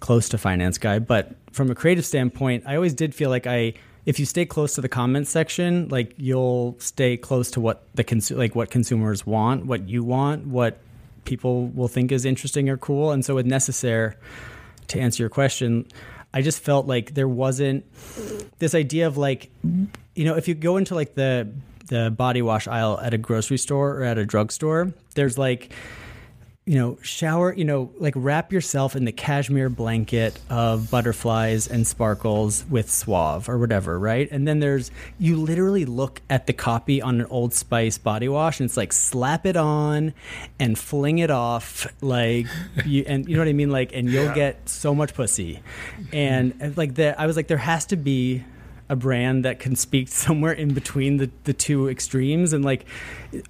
close 0.00 0.30
to 0.30 0.38
finance 0.38 0.78
guy 0.78 0.98
but 0.98 1.34
from 1.52 1.70
a 1.70 1.74
creative 1.74 2.06
standpoint 2.06 2.64
I 2.66 2.76
always 2.76 2.94
did 2.94 3.14
feel 3.14 3.28
like 3.28 3.46
I 3.46 3.74
if 4.04 4.18
you 4.18 4.26
stay 4.26 4.44
close 4.44 4.74
to 4.74 4.80
the 4.80 4.88
comments 4.88 5.30
section, 5.30 5.88
like 5.88 6.14
you'll 6.16 6.76
stay 6.78 7.16
close 7.16 7.50
to 7.52 7.60
what 7.60 7.84
the 7.94 8.04
consu- 8.04 8.36
like 8.36 8.54
what 8.54 8.70
consumers 8.70 9.24
want, 9.26 9.66
what 9.66 9.88
you 9.88 10.02
want, 10.02 10.46
what 10.46 10.78
people 11.24 11.68
will 11.68 11.88
think 11.88 12.10
is 12.10 12.24
interesting 12.24 12.68
or 12.68 12.76
cool. 12.76 13.12
And 13.12 13.24
so 13.24 13.36
with 13.36 13.46
Necessaire, 13.46 14.16
to 14.88 15.00
answer 15.00 15.22
your 15.22 15.30
question, 15.30 15.86
I 16.34 16.42
just 16.42 16.60
felt 16.60 16.86
like 16.86 17.14
there 17.14 17.28
wasn't 17.28 17.84
this 18.58 18.74
idea 18.74 19.06
of 19.06 19.16
like, 19.16 19.50
you 20.14 20.24
know, 20.24 20.36
if 20.36 20.48
you 20.48 20.54
go 20.54 20.76
into 20.76 20.94
like 20.94 21.14
the 21.14 21.48
the 21.86 22.10
body 22.10 22.42
wash 22.42 22.66
aisle 22.68 22.98
at 23.00 23.12
a 23.12 23.18
grocery 23.18 23.58
store 23.58 23.98
or 23.98 24.04
at 24.04 24.16
a 24.16 24.24
drugstore, 24.24 24.92
there's 25.14 25.36
like 25.36 25.72
you 26.64 26.76
know, 26.76 26.96
shower, 27.02 27.52
you 27.52 27.64
know, 27.64 27.90
like 27.98 28.14
wrap 28.16 28.52
yourself 28.52 28.94
in 28.94 29.04
the 29.04 29.10
cashmere 29.10 29.68
blanket 29.68 30.38
of 30.48 30.92
butterflies 30.92 31.66
and 31.66 31.84
sparkles 31.84 32.64
with 32.70 32.88
Suave 32.88 33.48
or 33.48 33.58
whatever, 33.58 33.98
right? 33.98 34.28
And 34.30 34.46
then 34.46 34.60
there's, 34.60 34.92
you 35.18 35.36
literally 35.36 35.84
look 35.84 36.22
at 36.30 36.46
the 36.46 36.52
copy 36.52 37.02
on 37.02 37.20
an 37.20 37.26
Old 37.26 37.52
Spice 37.52 37.98
body 37.98 38.28
wash 38.28 38.60
and 38.60 38.68
it's 38.68 38.76
like 38.76 38.92
slap 38.92 39.44
it 39.44 39.56
on 39.56 40.14
and 40.60 40.78
fling 40.78 41.18
it 41.18 41.32
off, 41.32 41.92
like, 42.00 42.46
you, 42.86 43.04
and 43.08 43.28
you 43.28 43.34
know 43.34 43.40
what 43.40 43.48
I 43.48 43.54
mean? 43.54 43.70
Like, 43.70 43.92
and 43.92 44.08
you'll 44.08 44.26
yeah. 44.26 44.34
get 44.34 44.68
so 44.68 44.94
much 44.94 45.14
pussy. 45.14 45.60
And 46.12 46.76
like, 46.76 46.94
the, 46.94 47.20
I 47.20 47.26
was 47.26 47.34
like, 47.34 47.48
there 47.48 47.58
has 47.58 47.86
to 47.86 47.96
be 47.96 48.44
a 48.88 48.94
brand 48.94 49.44
that 49.44 49.58
can 49.58 49.74
speak 49.74 50.06
somewhere 50.24 50.52
in 50.52 50.74
between 50.74 51.16
the, 51.16 51.28
the 51.42 51.54
two 51.54 51.88
extremes. 51.88 52.52
And 52.52 52.64
like, 52.64 52.84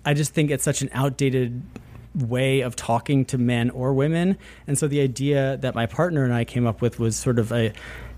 I 0.03 0.14
just 0.14 0.33
think 0.33 0.51
it's 0.51 0.64
such 0.64 0.81
an 0.81 0.88
outdated 0.94 1.62
way 2.14 2.61
of 2.61 2.77
talking 2.77 3.25
to 3.27 3.38
men 3.38 3.70
or 3.70 3.94
women. 3.94 4.37
And 4.66 4.79
so 4.79 4.88
the 4.88 5.01
idea 5.01 5.57
that 5.59 5.75
my 5.75 5.87
partner 5.87 6.25
and 6.25 6.33
I 6.33 6.44
came 6.44 6.66
up 6.66 6.81
with 6.81 6.98
was 6.98 7.16
sort 7.16 7.38
of 7.38 7.53
a 7.53 7.72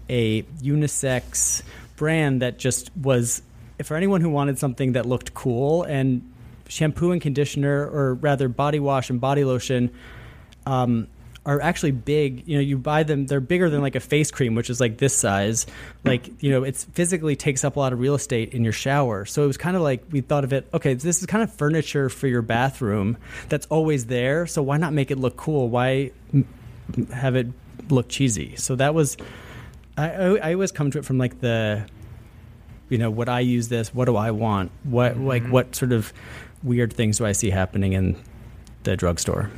a 0.08 0.42
unisex 0.62 1.62
brand 1.96 2.42
that 2.42 2.58
just 2.58 2.94
was 2.96 3.42
for 3.82 3.96
anyone 3.96 4.20
who 4.20 4.28
wanted 4.28 4.58
something 4.58 4.92
that 4.92 5.06
looked 5.06 5.32
cool 5.32 5.82
and 5.84 6.30
shampoo 6.68 7.10
and 7.10 7.22
conditioner 7.22 7.88
or 7.88 8.14
rather 8.14 8.48
body 8.48 8.78
wash 8.78 9.10
and 9.10 9.20
body 9.20 9.44
lotion 9.44 9.90
um, 10.66 11.08
are 11.46 11.60
actually 11.60 11.90
big. 11.92 12.46
You 12.46 12.56
know, 12.56 12.60
you 12.60 12.78
buy 12.78 13.02
them; 13.02 13.26
they're 13.26 13.40
bigger 13.40 13.68
than 13.68 13.82
like 13.82 13.94
a 13.94 14.00
face 14.00 14.30
cream, 14.30 14.54
which 14.54 14.70
is 14.70 14.80
like 14.80 14.98
this 14.98 15.14
size. 15.14 15.66
Like 16.04 16.42
you 16.42 16.50
know, 16.50 16.64
it 16.64 16.76
physically 16.76 17.36
takes 17.36 17.64
up 17.64 17.76
a 17.76 17.80
lot 17.80 17.92
of 17.92 18.00
real 18.00 18.14
estate 18.14 18.54
in 18.54 18.64
your 18.64 18.72
shower. 18.72 19.24
So 19.24 19.44
it 19.44 19.46
was 19.46 19.56
kind 19.56 19.76
of 19.76 19.82
like 19.82 20.04
we 20.10 20.20
thought 20.20 20.44
of 20.44 20.52
it. 20.52 20.68
Okay, 20.72 20.94
this 20.94 21.20
is 21.20 21.26
kind 21.26 21.42
of 21.42 21.52
furniture 21.52 22.08
for 22.08 22.26
your 22.26 22.42
bathroom 22.42 23.16
that's 23.48 23.66
always 23.66 24.06
there. 24.06 24.46
So 24.46 24.62
why 24.62 24.76
not 24.76 24.92
make 24.92 25.10
it 25.10 25.18
look 25.18 25.36
cool? 25.36 25.68
Why 25.68 26.12
have 27.12 27.36
it 27.36 27.48
look 27.88 28.08
cheesy? 28.08 28.56
So 28.56 28.76
that 28.76 28.94
was. 28.94 29.16
I, 29.96 30.08
I 30.08 30.54
always 30.54 30.72
come 30.72 30.90
to 30.90 30.98
it 30.98 31.04
from 31.04 31.18
like 31.18 31.40
the 31.40 31.86
you 32.88 32.98
know 32.98 33.10
what 33.10 33.28
i 33.28 33.40
use 33.40 33.68
this 33.68 33.94
what 33.94 34.06
do 34.06 34.16
i 34.16 34.30
want 34.30 34.70
what 34.82 35.12
mm-hmm. 35.12 35.26
like 35.26 35.46
what 35.46 35.74
sort 35.74 35.92
of 35.92 36.12
weird 36.62 36.92
things 36.92 37.18
do 37.18 37.26
i 37.26 37.32
see 37.32 37.50
happening 37.50 37.92
in 37.92 38.16
the 38.82 38.96
drugstore 38.96 39.50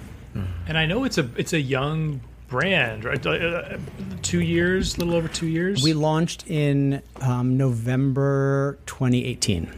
and 0.66 0.78
I 0.78 0.86
know 0.86 1.04
it's 1.04 1.18
a 1.18 1.28
it's 1.36 1.52
a 1.52 1.60
young 1.60 2.20
brand, 2.48 3.04
right? 3.04 3.24
Uh, 3.24 3.30
uh, 3.30 3.78
two 4.22 4.40
years, 4.40 4.96
a 4.96 5.00
little 5.00 5.14
over 5.14 5.28
two 5.28 5.46
years. 5.46 5.82
We 5.82 5.92
launched 5.92 6.46
in 6.46 7.02
um, 7.20 7.56
November 7.56 8.78
2018. 8.86 9.72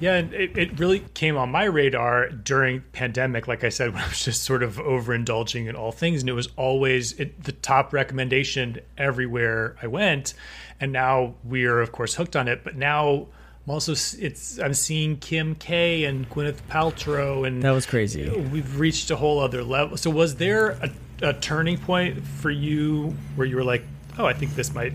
Yeah, 0.00 0.16
and 0.16 0.34
it, 0.34 0.56
it 0.58 0.78
really 0.78 1.00
came 1.14 1.36
on 1.36 1.50
my 1.50 1.64
radar 1.64 2.28
during 2.28 2.82
pandemic. 2.92 3.48
Like 3.48 3.64
I 3.64 3.68
said, 3.68 3.90
when 3.94 4.02
I 4.02 4.08
was 4.08 4.22
just 4.24 4.42
sort 4.42 4.62
of 4.62 4.76
overindulging 4.76 5.68
in 5.68 5.76
all 5.76 5.92
things, 5.92 6.20
and 6.20 6.28
it 6.28 6.34
was 6.34 6.48
always 6.56 7.12
it, 7.12 7.44
the 7.44 7.52
top 7.52 7.92
recommendation 7.92 8.80
everywhere 8.98 9.76
I 9.82 9.86
went. 9.86 10.34
And 10.80 10.92
now 10.92 11.34
we're 11.44 11.80
of 11.80 11.92
course 11.92 12.14
hooked 12.14 12.36
on 12.36 12.48
it. 12.48 12.64
But 12.64 12.76
now 12.76 13.28
I'm 13.66 13.72
also 13.72 13.92
it's 13.92 14.58
I'm 14.58 14.74
seeing 14.74 15.16
Kim 15.16 15.54
K 15.54 16.04
and 16.04 16.28
Gwyneth 16.28 16.58
Paltrow 16.68 17.46
and 17.46 17.62
that 17.62 17.70
was 17.70 17.86
crazy. 17.86 18.28
We've 18.28 18.78
reached 18.78 19.10
a 19.10 19.16
whole 19.16 19.40
other 19.40 19.62
level. 19.64 19.96
So 19.96 20.10
was 20.10 20.36
there 20.36 20.70
a, 20.70 20.90
a 21.22 21.32
turning 21.32 21.78
point 21.78 22.22
for 22.22 22.50
you 22.50 23.16
where 23.36 23.46
you 23.46 23.56
were 23.56 23.64
like, 23.64 23.84
oh, 24.18 24.26
I 24.26 24.34
think 24.34 24.54
this 24.54 24.74
might 24.74 24.92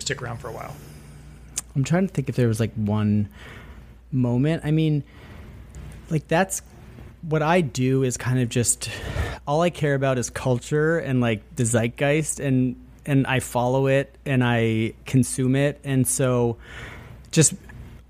stick 0.00 0.20
around 0.20 0.38
for 0.38 0.48
a 0.48 0.52
while? 0.52 0.74
I'm 1.76 1.84
trying 1.84 2.08
to 2.08 2.12
think 2.12 2.28
if 2.28 2.34
there 2.34 2.48
was 2.48 2.58
like 2.58 2.74
one 2.74 3.28
moment. 4.10 4.62
I 4.64 4.72
mean, 4.72 5.04
like 6.10 6.26
that's 6.26 6.62
what 7.22 7.40
I 7.40 7.60
do 7.60 8.02
is 8.02 8.16
kind 8.16 8.40
of 8.40 8.48
just 8.48 8.90
all 9.46 9.60
I 9.62 9.70
care 9.70 9.94
about 9.94 10.18
is 10.18 10.28
culture 10.28 10.98
and 10.98 11.20
like 11.20 11.42
the 11.54 11.64
zeitgeist 11.64 12.40
and 12.40 12.76
and 13.06 13.26
I 13.26 13.40
follow 13.40 13.86
it 13.86 14.16
and 14.26 14.42
I 14.44 14.94
consume 15.06 15.56
it 15.56 15.80
and 15.84 16.06
so 16.06 16.56
just 17.30 17.54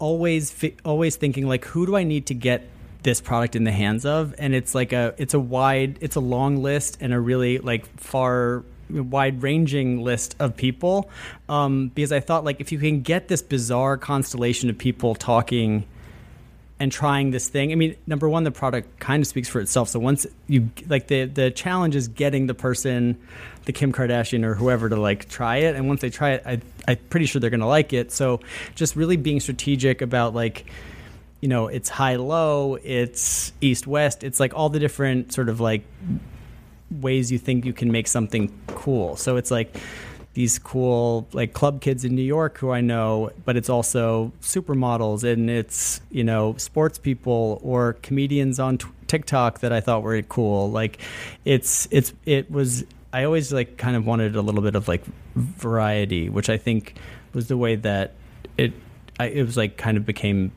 always 0.02 0.52
always 0.84 1.14
thinking 1.14 1.46
like 1.46 1.64
who 1.64 1.86
do 1.86 1.94
I 1.94 2.02
need 2.02 2.26
to 2.26 2.34
get 2.34 2.68
this 3.04 3.20
product 3.20 3.54
in 3.54 3.62
the 3.62 3.70
hands 3.70 4.04
of? 4.04 4.34
And 4.36 4.52
it's 4.52 4.74
like 4.74 4.92
a 4.92 5.14
it's 5.16 5.32
a 5.32 5.40
wide 5.40 5.96
it's 6.00 6.16
a 6.16 6.20
long 6.20 6.60
list 6.60 6.98
and 7.00 7.14
a 7.14 7.20
really 7.20 7.58
like 7.58 7.86
far 8.00 8.64
wide 8.90 9.42
ranging 9.42 10.02
list 10.02 10.34
of 10.40 10.56
people. 10.56 11.08
Um, 11.48 11.88
because 11.94 12.10
I 12.10 12.18
thought 12.18 12.42
like 12.44 12.60
if 12.60 12.72
you 12.72 12.78
can 12.78 13.02
get 13.02 13.28
this 13.28 13.42
bizarre 13.42 13.96
constellation 13.96 14.68
of 14.68 14.76
people 14.76 15.14
talking 15.14 15.84
and 16.82 16.90
trying 16.90 17.30
this 17.30 17.48
thing. 17.48 17.70
I 17.70 17.76
mean, 17.76 17.94
number 18.08 18.28
one, 18.28 18.42
the 18.42 18.50
product 18.50 18.98
kind 18.98 19.22
of 19.22 19.28
speaks 19.28 19.48
for 19.48 19.60
itself. 19.60 19.88
So 19.88 20.00
once 20.00 20.26
you 20.48 20.68
like 20.88 21.06
the 21.06 21.26
the 21.26 21.52
challenge 21.52 21.94
is 21.94 22.08
getting 22.08 22.48
the 22.48 22.54
person, 22.54 23.16
the 23.66 23.72
Kim 23.72 23.92
Kardashian 23.92 24.42
or 24.42 24.56
whoever, 24.56 24.88
to 24.88 24.96
like 24.96 25.28
try 25.28 25.58
it, 25.58 25.76
and 25.76 25.86
once 25.86 26.00
they 26.00 26.10
try 26.10 26.32
it, 26.32 26.42
I, 26.44 26.60
I'm 26.88 26.96
pretty 27.08 27.26
sure 27.26 27.38
they're 27.38 27.50
to 27.50 27.66
like 27.66 27.92
it. 27.92 28.10
So 28.10 28.40
just 28.74 28.96
really 28.96 29.16
being 29.16 29.38
strategic 29.38 30.02
about 30.02 30.34
like. 30.34 30.66
You 31.40 31.48
know, 31.48 31.66
it's 31.66 31.88
high 31.88 32.14
low, 32.14 32.78
it's 32.84 33.52
east 33.60 33.88
west, 33.88 34.22
it's 34.22 34.38
like 34.38 34.54
all 34.54 34.68
the 34.68 34.78
different 34.78 35.32
sort 35.32 35.48
of 35.48 35.58
like 35.58 35.82
ways 36.88 37.32
you 37.32 37.38
think 37.38 37.64
you 37.64 37.72
can 37.72 37.90
make 37.90 38.06
something 38.06 38.56
cool. 38.68 39.16
So 39.16 39.36
it's 39.38 39.50
like 39.50 39.76
these 40.34 40.58
cool 40.58 41.28
like 41.32 41.52
club 41.52 41.80
kids 41.80 42.04
in 42.04 42.14
New 42.14 42.22
York 42.22 42.58
who 42.58 42.70
I 42.70 42.80
know, 42.80 43.30
but 43.44 43.56
it's 43.56 43.68
also 43.68 44.32
supermodels 44.40 45.24
and 45.24 45.50
it's 45.50 46.00
you 46.10 46.24
know 46.24 46.54
sports 46.56 46.98
people 46.98 47.60
or 47.62 47.94
comedians 48.02 48.58
on 48.58 48.78
t- 48.78 48.88
TikTok 49.06 49.60
that 49.60 49.72
I 49.72 49.80
thought 49.80 50.02
were 50.02 50.20
cool. 50.22 50.70
Like 50.70 51.00
it's 51.44 51.86
it's 51.90 52.12
it 52.24 52.50
was 52.50 52.84
I 53.12 53.24
always 53.24 53.52
like 53.52 53.76
kind 53.76 53.96
of 53.96 54.06
wanted 54.06 54.36
a 54.36 54.42
little 54.42 54.62
bit 54.62 54.74
of 54.74 54.88
like 54.88 55.04
variety, 55.34 56.30
which 56.30 56.48
I 56.48 56.56
think 56.56 56.96
was 57.34 57.48
the 57.48 57.56
way 57.56 57.76
that 57.76 58.14
it 58.56 58.72
I, 59.20 59.26
it 59.26 59.44
was 59.44 59.56
like 59.56 59.76
kind 59.76 59.96
of 59.96 60.06
became 60.06 60.52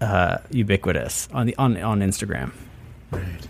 uh, 0.00 0.38
ubiquitous 0.50 1.28
on 1.32 1.46
the 1.46 1.56
on 1.56 1.76
on 1.80 2.00
Instagram. 2.00 2.52
Right. 3.12 3.46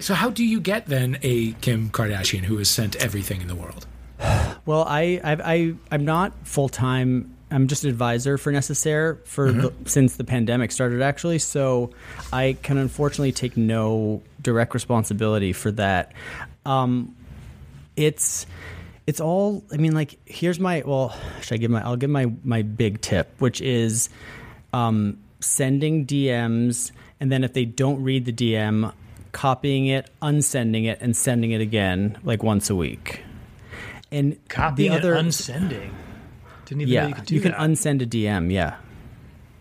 So 0.00 0.14
how 0.14 0.30
do 0.30 0.44
you 0.44 0.60
get 0.60 0.86
then 0.86 1.18
a 1.22 1.52
Kim 1.54 1.90
Kardashian 1.90 2.44
who 2.44 2.56
has 2.58 2.68
sent 2.70 2.96
everything 2.96 3.40
in 3.40 3.48
the 3.48 3.56
world? 3.56 3.86
Well, 4.66 4.84
I, 4.86 5.20
I, 5.24 5.32
I 5.32 5.74
I'm 5.90 6.04
not 6.04 6.34
full 6.46 6.68
time 6.68 7.34
I'm 7.50 7.66
just 7.68 7.84
an 7.84 7.90
advisor 7.90 8.36
for 8.36 8.52
Necessaire 8.52 9.16
for 9.24 9.50
the, 9.52 9.72
since 9.86 10.16
the 10.16 10.24
pandemic 10.24 10.70
started, 10.70 11.00
actually. 11.00 11.38
So 11.38 11.90
I 12.32 12.56
can 12.62 12.76
unfortunately 12.76 13.32
take 13.32 13.56
no 13.56 14.22
direct 14.42 14.74
responsibility 14.74 15.52
for 15.52 15.70
that. 15.72 16.12
Um, 16.66 17.16
it's 17.96 18.46
it's 19.06 19.20
all. 19.20 19.64
I 19.72 19.78
mean, 19.78 19.94
like 19.94 20.18
here's 20.26 20.60
my. 20.60 20.82
Well, 20.84 21.16
should 21.40 21.54
I 21.54 21.56
give 21.56 21.70
my? 21.70 21.82
I'll 21.82 21.96
give 21.96 22.10
my 22.10 22.30
my 22.44 22.62
big 22.62 23.00
tip, 23.00 23.30
which 23.38 23.60
is 23.62 24.10
um, 24.74 25.18
sending 25.40 26.06
DMs, 26.06 26.92
and 27.18 27.32
then 27.32 27.44
if 27.44 27.54
they 27.54 27.64
don't 27.64 28.02
read 28.02 28.26
the 28.26 28.32
DM, 28.32 28.92
copying 29.32 29.86
it, 29.86 30.10
unsending 30.20 30.84
it, 30.84 30.98
and 31.00 31.16
sending 31.16 31.52
it 31.52 31.62
again, 31.62 32.18
like 32.22 32.42
once 32.42 32.68
a 32.68 32.76
week. 32.76 33.22
And 34.10 34.38
Copying 34.48 34.92
the 34.92 34.98
other, 34.98 35.14
and 35.14 35.26
unsending. 35.26 35.94
Didn't 36.64 36.82
even 36.82 36.94
know 36.94 37.00
yeah, 37.00 37.08
you 37.08 37.14
could 37.14 37.26
do 37.26 37.34
you 37.34 37.40
can 37.40 37.52
that. 37.52 37.60
unsend 37.60 38.02
a 38.02 38.06
DM. 38.06 38.52
Yeah. 38.52 38.76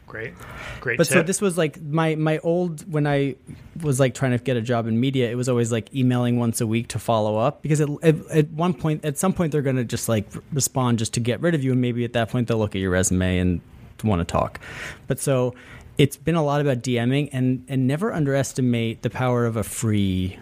Great. 0.08 0.34
Great 0.80 0.98
But 0.98 1.08
tip. 1.08 1.14
so 1.14 1.22
this 1.22 1.42
was 1.42 1.58
like 1.58 1.82
my 1.82 2.16
my 2.16 2.38
old 2.40 2.90
when 2.92 3.06
I 3.06 3.36
was 3.82 4.00
like 4.00 4.14
trying 4.14 4.32
to 4.32 4.38
get 4.38 4.56
a 4.56 4.62
job 4.62 4.88
in 4.88 5.00
media, 5.00 5.30
it 5.30 5.36
was 5.36 5.50
always 5.50 5.70
like 5.72 5.94
emailing 5.94 6.40
once 6.40 6.62
a 6.62 6.68
week 6.68 6.88
to 6.90 7.00
follow 7.00 7.38
up 7.38 7.62
because 7.62 7.82
it, 7.82 7.90
at, 8.02 8.16
at 8.28 8.50
one 8.52 8.74
point, 8.74 9.04
at 9.04 9.18
some 9.18 9.34
point, 9.34 9.52
they're 9.52 9.62
going 9.62 9.76
to 9.76 9.84
just 9.84 10.08
like 10.08 10.26
respond 10.54 11.00
just 11.00 11.14
to 11.16 11.20
get 11.20 11.42
rid 11.42 11.56
of 11.56 11.64
you, 11.64 11.74
and 11.74 11.82
maybe 11.82 12.06
at 12.06 12.14
that 12.14 12.30
point 12.30 12.48
they'll 12.48 12.58
look 12.58 12.74
at 12.74 12.82
your 12.82 12.92
resume 12.92 13.38
and 13.38 13.62
want 14.04 14.20
to 14.22 14.26
talk. 14.26 14.60
But 15.08 15.20
so 15.20 15.54
it's 15.98 16.16
been 16.18 16.36
a 16.36 16.44
lot 16.44 16.62
about 16.62 16.82
DMing 16.82 17.30
and 17.34 17.66
and 17.68 17.86
never 17.88 18.14
underestimate 18.14 19.02
the 19.02 19.10
power 19.10 19.46
of 19.46 19.58
a 19.58 19.64
free 19.64 20.40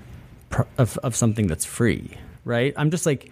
of 0.78 0.98
of 1.00 1.16
something 1.16 1.48
that's 1.48 1.66
free, 1.66 2.12
right? 2.44 2.74
I'm 2.78 2.92
just 2.92 3.06
like, 3.06 3.32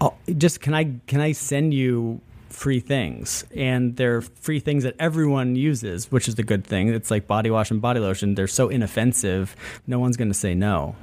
Uh, 0.00 0.10
just 0.36 0.60
can 0.60 0.74
I 0.74 0.96
can 1.06 1.20
I 1.20 1.32
send 1.32 1.74
you 1.74 2.20
free 2.48 2.80
things? 2.80 3.44
And 3.54 3.96
they're 3.96 4.20
free 4.20 4.60
things 4.60 4.82
that 4.84 4.94
everyone 4.98 5.56
uses 5.56 6.10
which 6.10 6.28
is 6.28 6.34
the 6.34 6.42
good 6.42 6.64
thing. 6.64 6.88
It's 6.88 7.10
like 7.10 7.26
body 7.26 7.50
wash 7.50 7.70
and 7.70 7.80
body 7.80 8.00
lotion. 8.00 8.34
They're 8.34 8.48
so 8.48 8.68
inoffensive 8.68 9.54
no 9.86 9.98
one's 9.98 10.16
going 10.16 10.28
to 10.28 10.34
say 10.34 10.54
no. 10.54 10.96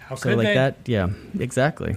How 0.00 0.16
so 0.16 0.30
could 0.30 0.38
like 0.38 0.48
they? 0.48 0.54
that 0.54 0.76
yeah 0.86 1.08
exactly 1.38 1.96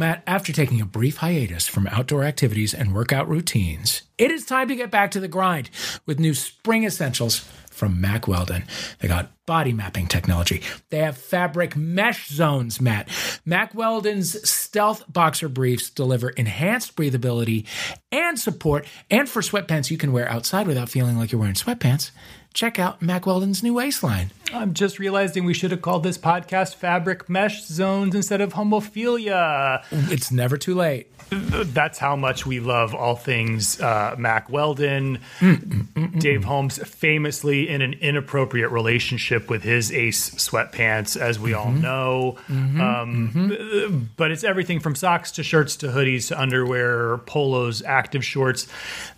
Matt, 0.00 0.22
after 0.26 0.50
taking 0.50 0.80
a 0.80 0.86
brief 0.86 1.18
hiatus 1.18 1.68
from 1.68 1.86
outdoor 1.88 2.24
activities 2.24 2.72
and 2.72 2.94
workout 2.94 3.28
routines, 3.28 4.00
it 4.16 4.30
is 4.30 4.46
time 4.46 4.66
to 4.68 4.74
get 4.74 4.90
back 4.90 5.10
to 5.10 5.20
the 5.20 5.28
grind 5.28 5.68
with 6.06 6.18
new 6.18 6.32
spring 6.32 6.84
essentials 6.84 7.46
from 7.70 8.00
Mack 8.00 8.26
Weldon. 8.26 8.64
They 9.00 9.08
got 9.08 9.30
body 9.44 9.74
mapping 9.74 10.06
technology. 10.06 10.62
They 10.88 11.00
have 11.00 11.18
fabric 11.18 11.76
mesh 11.76 12.28
zones, 12.28 12.80
Matt. 12.80 13.10
Mack 13.44 13.74
Weldon's 13.74 14.48
stealth 14.48 15.04
boxer 15.06 15.50
briefs 15.50 15.90
deliver 15.90 16.30
enhanced 16.30 16.96
breathability 16.96 17.66
and 18.10 18.38
support. 18.38 18.86
And 19.10 19.28
for 19.28 19.42
sweatpants 19.42 19.90
you 19.90 19.98
can 19.98 20.12
wear 20.12 20.30
outside 20.30 20.66
without 20.66 20.88
feeling 20.88 21.18
like 21.18 21.30
you're 21.30 21.40
wearing 21.40 21.54
sweatpants, 21.56 22.10
check 22.54 22.78
out 22.78 23.00
Mack 23.00 23.26
Weldon's 23.26 23.62
new 23.62 23.74
waistline. 23.74 24.30
I'm 24.52 24.74
just 24.74 24.98
realizing 24.98 25.44
we 25.44 25.54
should 25.54 25.70
have 25.70 25.82
called 25.82 26.02
this 26.02 26.18
podcast 26.18 26.74
Fabric 26.74 27.28
Mesh 27.28 27.64
Zones 27.64 28.14
instead 28.14 28.40
of 28.40 28.54
Homophilia. 28.54 29.84
It's 29.90 30.32
never 30.32 30.56
too 30.56 30.74
late. 30.74 31.06
That's 31.30 31.98
how 31.98 32.16
much 32.16 32.44
we 32.44 32.58
love 32.58 32.92
all 32.92 33.14
things 33.14 33.80
uh, 33.80 34.16
Mack 34.18 34.50
Weldon. 34.50 35.20
Mm, 35.38 35.56
mm, 35.56 35.86
mm, 35.86 36.20
Dave 36.20 36.42
Holmes 36.42 36.78
famously 36.78 37.68
in 37.68 37.82
an 37.82 37.92
inappropriate 37.94 38.72
relationship 38.72 39.48
with 39.48 39.62
his 39.62 39.92
ace 39.92 40.30
sweatpants, 40.30 41.16
as 41.16 41.38
we 41.38 41.54
all 41.54 41.66
mm-hmm. 41.66 41.82
know. 41.82 42.36
Mm-hmm, 42.48 42.80
um, 42.80 43.30
mm-hmm. 43.32 43.98
But 44.16 44.32
it's 44.32 44.42
everything 44.42 44.80
from 44.80 44.96
socks 44.96 45.30
to 45.32 45.44
shirts 45.44 45.76
to 45.76 45.86
hoodies 45.88 46.28
to 46.28 46.40
underwear, 46.40 47.18
polos, 47.18 47.80
active 47.82 48.24
shorts. 48.24 48.66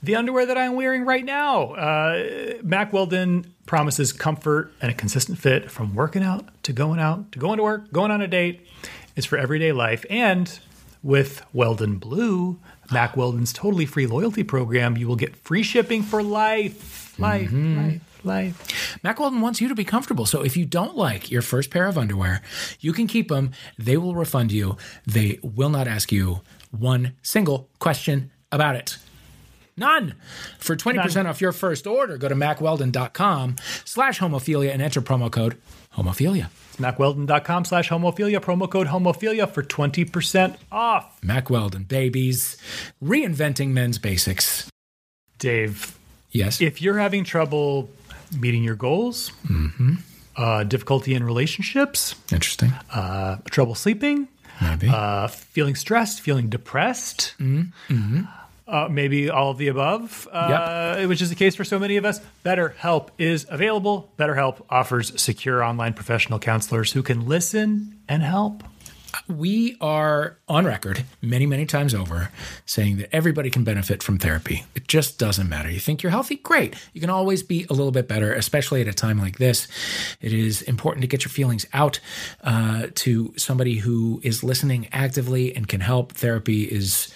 The 0.03 0.17
underwear 0.17 0.45
that 0.45 0.59
I'm 0.59 0.75
wearing 0.75 1.07
right 1.07 1.25
now, 1.25 1.73
uh, 1.73 2.55
Mack 2.63 2.93
Weldon 2.93 3.22
promises 3.67 4.13
comfort 4.13 4.73
and 4.81 4.91
a 4.91 4.95
consistent 4.95 5.39
fit 5.39 5.71
from 5.71 5.95
working 5.95 6.23
out 6.23 6.49
to 6.65 6.73
going 6.73 7.01
out 7.01 7.33
to 7.33 7.39
going 7.39 7.57
to 7.57 7.63
work, 7.63 7.93
going 7.93 8.11
on 8.11 8.21
a 8.21 8.29
date. 8.29 8.67
It's 9.17 9.27
for 9.27 9.39
everyday 9.39 9.73
life. 9.73 10.05
And 10.09 10.59
with 11.03 11.45
Weldon 11.53 11.99
Blue, 11.99 12.59
Mack 12.91 13.17
Weldon's 13.17 13.53
totally 13.53 13.87
free 13.87 14.07
loyalty 14.07 14.43
program, 14.43 14.97
you 14.97 15.09
will 15.09 15.17
get 15.17 15.37
free 15.37 15.63
shipping 15.63 16.03
for 16.03 16.23
life. 16.23 17.19
Life, 17.19 17.51
mm-hmm. 17.51 17.77
life, 17.77 18.25
life. 18.25 18.99
Mack 19.03 19.21
Weldon 19.21 19.41
wants 19.41 19.61
you 19.61 19.69
to 19.69 19.75
be 19.75 19.85
comfortable. 19.85 20.25
So 20.25 20.43
if 20.43 20.57
you 20.57 20.65
don't 20.65 20.97
like 20.97 21.31
your 21.31 21.43
first 21.43 21.71
pair 21.71 21.87
of 21.87 21.99
underwear, 21.99 22.41
you 22.81 22.93
can 22.93 23.07
keep 23.07 23.29
them. 23.29 23.53
They 23.79 23.97
will 23.97 24.15
refund 24.15 24.51
you. 24.51 24.77
They 25.07 25.39
will 25.43 25.69
not 25.69 25.87
ask 25.87 26.11
you 26.11 26.41
one 26.71 27.15
single 27.23 27.69
question 27.79 28.31
about 28.51 28.77
it. 28.77 28.97
None. 29.77 30.15
For 30.59 30.77
20% 30.77 31.27
off 31.27 31.41
your 31.41 31.53
first 31.53 31.87
order, 31.87 32.17
go 32.19 32.29
to 32.29 32.35
mackweldon.com 32.35 33.57
slash 33.85 34.19
homophilia 34.21 34.71
and 34.73 34.83
enter 34.83 35.01
promo 35.01 35.31
code 35.31 35.57
homophilia. 35.97 36.49
It's 36.69 36.81
MackWeldon.com 36.81 37.65
slash 37.67 37.89
homophilia, 37.91 38.41
promo 38.41 38.71
code 38.71 38.87
homophilia 38.89 39.49
for 39.49 39.63
20% 39.63 40.57
off. 40.71 41.21
MackWeldon, 41.21 41.87
babies. 41.89 42.57
Reinventing 43.03 43.69
men's 43.71 43.99
basics. 43.99 44.71
Dave, 45.39 45.97
Yes. 46.31 46.61
if 46.63 46.81
you're 46.81 46.99
having 46.99 47.25
trouble 47.25 47.91
meeting 48.39 48.63
your 48.65 48.75
goals, 48.77 49.33
uh, 50.37 50.65
difficulty 50.65 51.15
in 51.15 51.25
relationships, 51.25 52.15
Interesting. 52.33 52.73
uh, 52.91 53.37
trouble 53.51 53.75
sleeping, 53.75 54.29
Maybe. 54.63 54.89
uh, 54.89 55.27
feeling 55.29 55.75
stressed, 55.75 56.21
feeling 56.23 56.49
depressed, 56.49 57.35
uh, 58.67 58.89
maybe 58.91 59.29
all 59.31 59.51
of 59.51 59.59
the 59.59 59.69
above, 59.69 60.29
uh, 60.33 61.05
which 61.07 61.21
is 61.21 61.29
the 61.31 61.37
case 61.37 61.55
for 61.57 61.65
so 61.65 61.79
many 61.79 61.97
of 61.97 62.05
us. 62.05 62.21
BetterHelp 62.45 63.09
is 63.19 63.47
available. 63.49 64.13
BetterHelp 64.19 64.63
offers 64.71 65.21
secure 65.21 65.63
online 65.63 65.95
professional 65.95 66.39
counselors 66.39 66.93
who 66.93 67.03
can 67.03 67.27
listen 67.27 67.99
and 68.09 68.23
help. 68.23 68.63
we 69.29 69.77
are 69.81 70.39
on 70.49 70.65
record 70.65 71.05
many, 71.21 71.47
many 71.47 71.67
times 71.67 71.95
over 71.95 72.31
saying 72.67 72.97
that 72.99 73.15
everybody 73.15 73.51
can 73.51 73.65
benefit 73.65 74.03
from 74.03 74.19
therapy. 74.19 74.65
It 74.75 74.89
just 74.89 75.19
doesn't 75.19 75.49
matter. 75.49 75.71
You 75.71 75.81
think 75.81 76.03
you're 76.03 76.11
healthy? 76.11 76.37
Great. 76.37 76.75
You 76.93 77.01
can 77.01 77.11
always 77.11 77.43
be 77.43 77.67
a 77.69 77.73
little 77.73 77.93
bit 77.93 78.09
better, 78.09 78.33
especially 78.33 78.81
at 78.81 78.89
a 78.89 78.93
time 78.93 79.19
like 79.19 79.39
this. 79.39 79.69
It 80.21 80.33
is 80.33 80.63
important 80.63 81.03
to 81.03 81.09
get 81.09 81.25
your 81.25 81.31
feelings 81.31 81.67
out 81.73 82.01
uh, 82.43 82.89
to 82.97 83.35
somebody 83.37 83.77
who 83.77 84.21
is 84.23 84.43
listening 84.43 84.89
actively 84.93 85.55
and 85.55 85.69
can 85.69 85.81
help. 85.81 86.13
Therapy 86.13 86.65
is 86.65 87.13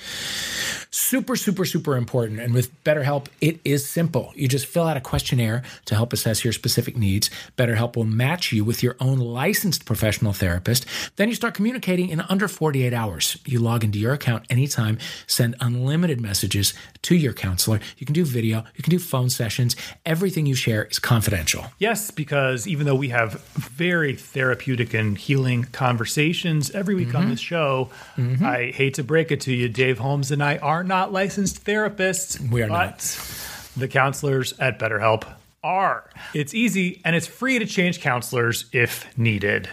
super, 0.96 1.36
super, 1.36 1.66
super 1.66 1.94
important. 1.94 2.40
And 2.40 2.54
with 2.54 2.72
BetterHelp, 2.82 3.26
it 3.42 3.60
is 3.64 3.86
simple. 3.86 4.32
You 4.34 4.48
just 4.48 4.64
fill 4.64 4.84
out 4.84 4.96
a 4.96 5.00
questionnaire 5.00 5.62
to 5.84 5.94
help 5.94 6.14
assess 6.14 6.42
your 6.42 6.54
specific 6.54 6.96
needs. 6.96 7.28
BetterHelp 7.58 7.96
will 7.96 8.04
match 8.04 8.50
you 8.50 8.64
with 8.64 8.82
your 8.82 8.96
own 8.98 9.18
licensed 9.18 9.84
professional 9.84 10.32
therapist. 10.32 10.86
Then 11.16 11.28
you 11.28 11.34
start 11.34 11.52
communicating 11.52 12.08
in 12.08 12.22
under 12.22 12.48
48 12.48 12.94
hours. 12.94 13.36
You 13.44 13.58
log 13.58 13.84
into 13.84 13.98
your 13.98 14.14
account 14.14 14.46
anytime, 14.48 14.98
send 15.26 15.54
unlimited 15.60 16.18
messages 16.18 16.72
to 17.02 17.14
your 17.14 17.34
counselor. 17.34 17.78
You 17.98 18.06
can 18.06 18.14
do 18.14 18.24
video, 18.24 18.64
you 18.74 18.82
can 18.82 18.90
do 18.90 18.98
phone 18.98 19.28
sessions. 19.28 19.76
Everything 20.06 20.46
you 20.46 20.54
share 20.54 20.86
is 20.86 20.98
confidential. 20.98 21.66
Yes, 21.78 22.10
because 22.10 22.66
even 22.66 22.86
though 22.86 22.94
we 22.94 23.10
have 23.10 23.42
very 23.52 24.16
therapeutic 24.16 24.94
and 24.94 25.18
healing 25.18 25.64
conversations 25.72 26.70
every 26.70 26.94
week 26.94 27.14
on 27.14 27.22
mm-hmm. 27.22 27.30
this 27.32 27.40
show, 27.40 27.90
mm-hmm. 28.16 28.42
I 28.42 28.70
hate 28.70 28.94
to 28.94 29.04
break 29.04 29.30
it 29.30 29.42
to 29.42 29.52
you, 29.52 29.68
Dave 29.68 29.98
Holmes 29.98 30.30
and 30.30 30.42
I 30.42 30.56
are 30.56 30.85
not 30.86 31.12
licensed 31.12 31.64
therapists. 31.64 32.40
We 32.50 32.62
are 32.62 32.68
not. 32.68 33.00
The 33.76 33.88
counselors 33.88 34.54
at 34.58 34.78
BetterHelp 34.78 35.24
are. 35.62 36.08
It's 36.32 36.54
easy 36.54 37.02
and 37.04 37.14
it's 37.16 37.26
free 37.26 37.58
to 37.58 37.66
change 37.66 38.00
counselors 38.00 38.66
if 38.72 39.06
needed. 39.18 39.68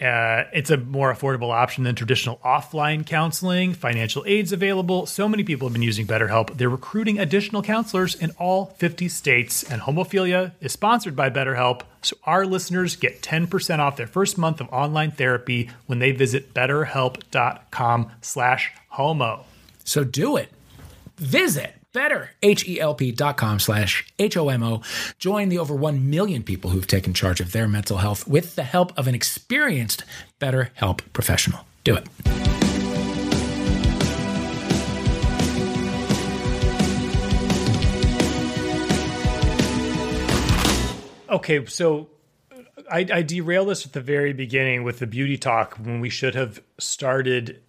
Uh, 0.00 0.44
it's 0.52 0.70
a 0.70 0.76
more 0.76 1.14
affordable 1.14 1.50
option 1.50 1.84
than 1.84 1.94
traditional 1.94 2.38
offline 2.44 3.06
counseling. 3.06 3.72
Financial 3.72 4.22
aid's 4.26 4.52
available. 4.52 5.06
So 5.06 5.26
many 5.26 5.42
people 5.42 5.66
have 5.68 5.72
been 5.72 5.80
using 5.80 6.06
BetterHelp. 6.06 6.58
They're 6.58 6.68
recruiting 6.68 7.18
additional 7.18 7.62
counselors 7.62 8.14
in 8.14 8.32
all 8.32 8.66
50 8.66 9.08
states, 9.08 9.62
and 9.62 9.80
Homophilia 9.80 10.52
is 10.60 10.72
sponsored 10.72 11.16
by 11.16 11.30
BetterHelp. 11.30 11.80
So 12.02 12.14
our 12.24 12.44
listeners 12.44 12.94
get 12.94 13.22
10% 13.22 13.78
off 13.78 13.96
their 13.96 14.06
first 14.06 14.36
month 14.36 14.60
of 14.60 14.68
online 14.70 15.12
therapy 15.12 15.70
when 15.86 15.98
they 15.98 16.10
visit 16.10 16.52
betterhelp.com/homo. 16.52 19.46
So 19.86 20.04
do 20.04 20.36
it. 20.36 20.50
Visit 21.16 21.72
better, 21.92 22.30
H-E-L-P 22.42 23.12
dot 23.12 23.38
com 23.38 23.58
slash 23.58 24.04
H-O-M-O. 24.18 24.82
Join 25.18 25.48
the 25.48 25.58
over 25.58 25.74
1 25.74 26.10
million 26.10 26.42
people 26.42 26.70
who've 26.70 26.86
taken 26.86 27.14
charge 27.14 27.40
of 27.40 27.52
their 27.52 27.66
mental 27.66 27.98
health 27.98 28.28
with 28.28 28.56
the 28.56 28.64
help 28.64 28.92
of 28.98 29.08
an 29.08 29.14
experienced 29.14 30.04
Better 30.38 30.70
Help 30.74 31.00
professional. 31.14 31.64
Do 31.84 31.96
it. 31.96 32.06
Okay, 41.30 41.64
so 41.66 42.08
I, 42.90 43.06
I 43.12 43.22
derailed 43.22 43.68
this 43.68 43.86
at 43.86 43.92
the 43.92 44.00
very 44.00 44.32
beginning 44.32 44.84
with 44.84 44.98
the 44.98 45.06
beauty 45.06 45.38
talk 45.38 45.76
when 45.76 46.00
we 46.00 46.10
should 46.10 46.34
have 46.34 46.62
started 46.78 47.62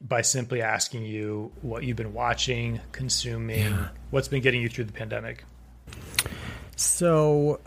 by 0.00 0.20
simply 0.22 0.60
asking 0.60 1.04
you 1.04 1.52
what 1.62 1.84
you've 1.84 1.96
been 1.96 2.12
watching, 2.12 2.80
consuming, 2.92 3.58
Yeah. 3.72 3.88
what's 4.10 4.28
been 4.28 4.42
getting 4.42 4.60
you 4.60 4.68
through 4.68 4.84
the 4.84 4.92
pandemic. 4.92 5.44
So, 6.76 7.60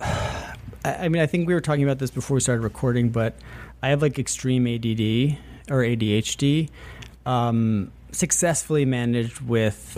I 0.85 1.07
mean, 1.09 1.21
I 1.21 1.25
think 1.25 1.47
we 1.47 1.53
were 1.53 1.61
talking 1.61 1.83
about 1.83 1.99
this 1.99 2.11
before 2.11 2.35
we 2.35 2.41
started 2.41 2.61
recording, 2.61 3.09
but 3.09 3.35
I 3.81 3.89
have 3.89 4.01
like 4.01 4.19
extreme 4.19 4.67
ADD 4.67 5.37
or 5.69 5.81
ADHD, 5.83 6.69
um, 7.25 7.91
successfully 8.11 8.85
managed 8.85 9.41
with, 9.41 9.97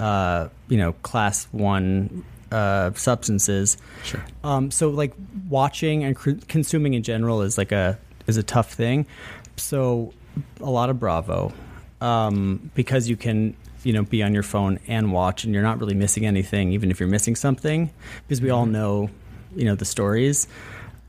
uh, 0.00 0.48
you 0.68 0.76
know, 0.76 0.92
class 0.92 1.46
one 1.52 2.24
uh, 2.52 2.92
substances. 2.94 3.76
Sure. 4.04 4.24
Um, 4.44 4.70
so 4.70 4.90
like 4.90 5.12
watching 5.48 6.04
and 6.04 6.14
cr- 6.14 6.32
consuming 6.48 6.94
in 6.94 7.02
general 7.02 7.42
is 7.42 7.58
like 7.58 7.72
a 7.72 7.98
is 8.26 8.36
a 8.36 8.42
tough 8.42 8.72
thing. 8.72 9.06
So 9.56 10.12
a 10.60 10.70
lot 10.70 10.90
of 10.90 10.98
Bravo 10.98 11.52
um, 12.00 12.70
because 12.74 13.08
you 13.08 13.16
can 13.16 13.56
you 13.82 13.92
know 13.92 14.02
be 14.02 14.22
on 14.22 14.34
your 14.34 14.42
phone 14.42 14.78
and 14.86 15.12
watch 15.12 15.44
and 15.44 15.54
you're 15.54 15.62
not 15.62 15.78
really 15.78 15.94
missing 15.94 16.26
anything 16.26 16.72
even 16.72 16.90
if 16.90 16.98
you're 16.98 17.08
missing 17.08 17.36
something 17.36 17.90
because 18.26 18.40
we 18.40 18.50
all 18.50 18.66
know 18.66 19.10
you 19.54 19.64
know 19.64 19.74
the 19.74 19.84
stories. 19.84 20.48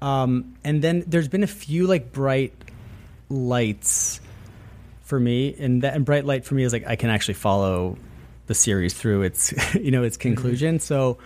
Um, 0.01 0.55
and 0.63 0.81
then 0.81 1.03
there's 1.07 1.27
been 1.27 1.43
a 1.43 1.47
few 1.47 1.87
like 1.87 2.11
bright 2.11 2.53
lights 3.29 4.21
for 5.01 5.19
me 5.19 5.55
and 5.57 5.81
that 5.81 5.95
and 5.95 6.05
bright 6.05 6.25
light 6.25 6.45
for 6.45 6.55
me 6.55 6.63
is 6.63 6.73
like 6.73 6.85
I 6.85 6.95
can 6.95 7.09
actually 7.09 7.33
follow 7.33 7.97
the 8.45 8.53
series 8.53 8.93
through 8.93 9.23
its 9.23 9.53
you 9.75 9.91
know 9.91 10.03
its 10.03 10.17
conclusion. 10.17 10.79
So 10.79 11.17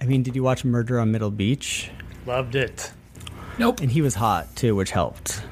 I 0.00 0.06
mean, 0.06 0.22
did 0.22 0.34
you 0.34 0.42
watch 0.42 0.64
Murder 0.64 0.98
on 0.98 1.12
Middle 1.12 1.30
Beach? 1.30 1.90
Loved 2.26 2.54
it. 2.54 2.92
Nope. 3.58 3.80
And 3.80 3.90
he 3.90 4.02
was 4.02 4.14
hot 4.14 4.54
too, 4.56 4.74
which 4.74 4.90
helped. 4.90 5.42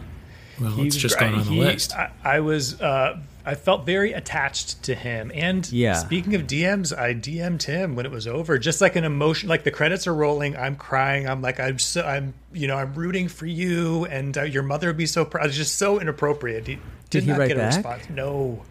Well, 0.60 0.70
He 0.72 0.86
it's 0.86 0.96
was 0.96 1.02
just 1.02 1.18
great. 1.18 1.30
gone 1.30 1.40
on 1.40 1.46
the 1.46 1.52
He- 1.52 1.60
list. 1.60 1.94
I, 1.94 2.10
I 2.24 2.40
was. 2.40 2.80
Uh, 2.80 3.18
I 3.46 3.54
felt 3.54 3.86
very 3.86 4.12
attached 4.12 4.82
to 4.82 4.94
him. 4.94 5.32
And 5.34 5.66
Yeah. 5.72 5.94
speaking 5.94 6.34
of 6.34 6.42
DMs, 6.46 6.96
I 6.96 7.14
DM'd 7.14 7.62
him 7.62 7.96
when 7.96 8.04
it 8.04 8.12
was 8.12 8.26
over. 8.26 8.58
Just 8.58 8.82
like 8.82 8.96
an 8.96 9.04
emotion, 9.04 9.48
like 9.48 9.64
the 9.64 9.70
credits 9.70 10.06
are 10.06 10.14
rolling. 10.14 10.54
I'm 10.58 10.76
crying. 10.76 11.26
I'm 11.26 11.40
like, 11.40 11.58
I'm 11.58 11.78
so, 11.78 12.02
I'm, 12.02 12.34
you 12.52 12.66
know, 12.68 12.76
I'm 12.76 12.92
rooting 12.94 13.28
for 13.28 13.46
you, 13.46 14.04
and 14.04 14.36
uh, 14.36 14.42
your 14.42 14.62
mother 14.62 14.88
would 14.88 14.98
be 14.98 15.06
so 15.06 15.24
proud. 15.24 15.46
It's 15.46 15.56
just 15.56 15.78
so 15.78 15.98
inappropriate. 15.98 16.66
He 16.66 16.78
did, 17.08 17.22
he 17.22 17.30
not 17.30 17.38
write 17.38 17.48
get 17.48 17.56
a 17.56 17.60
back? 17.60 17.74
response. 17.76 18.10
No. 18.10 18.62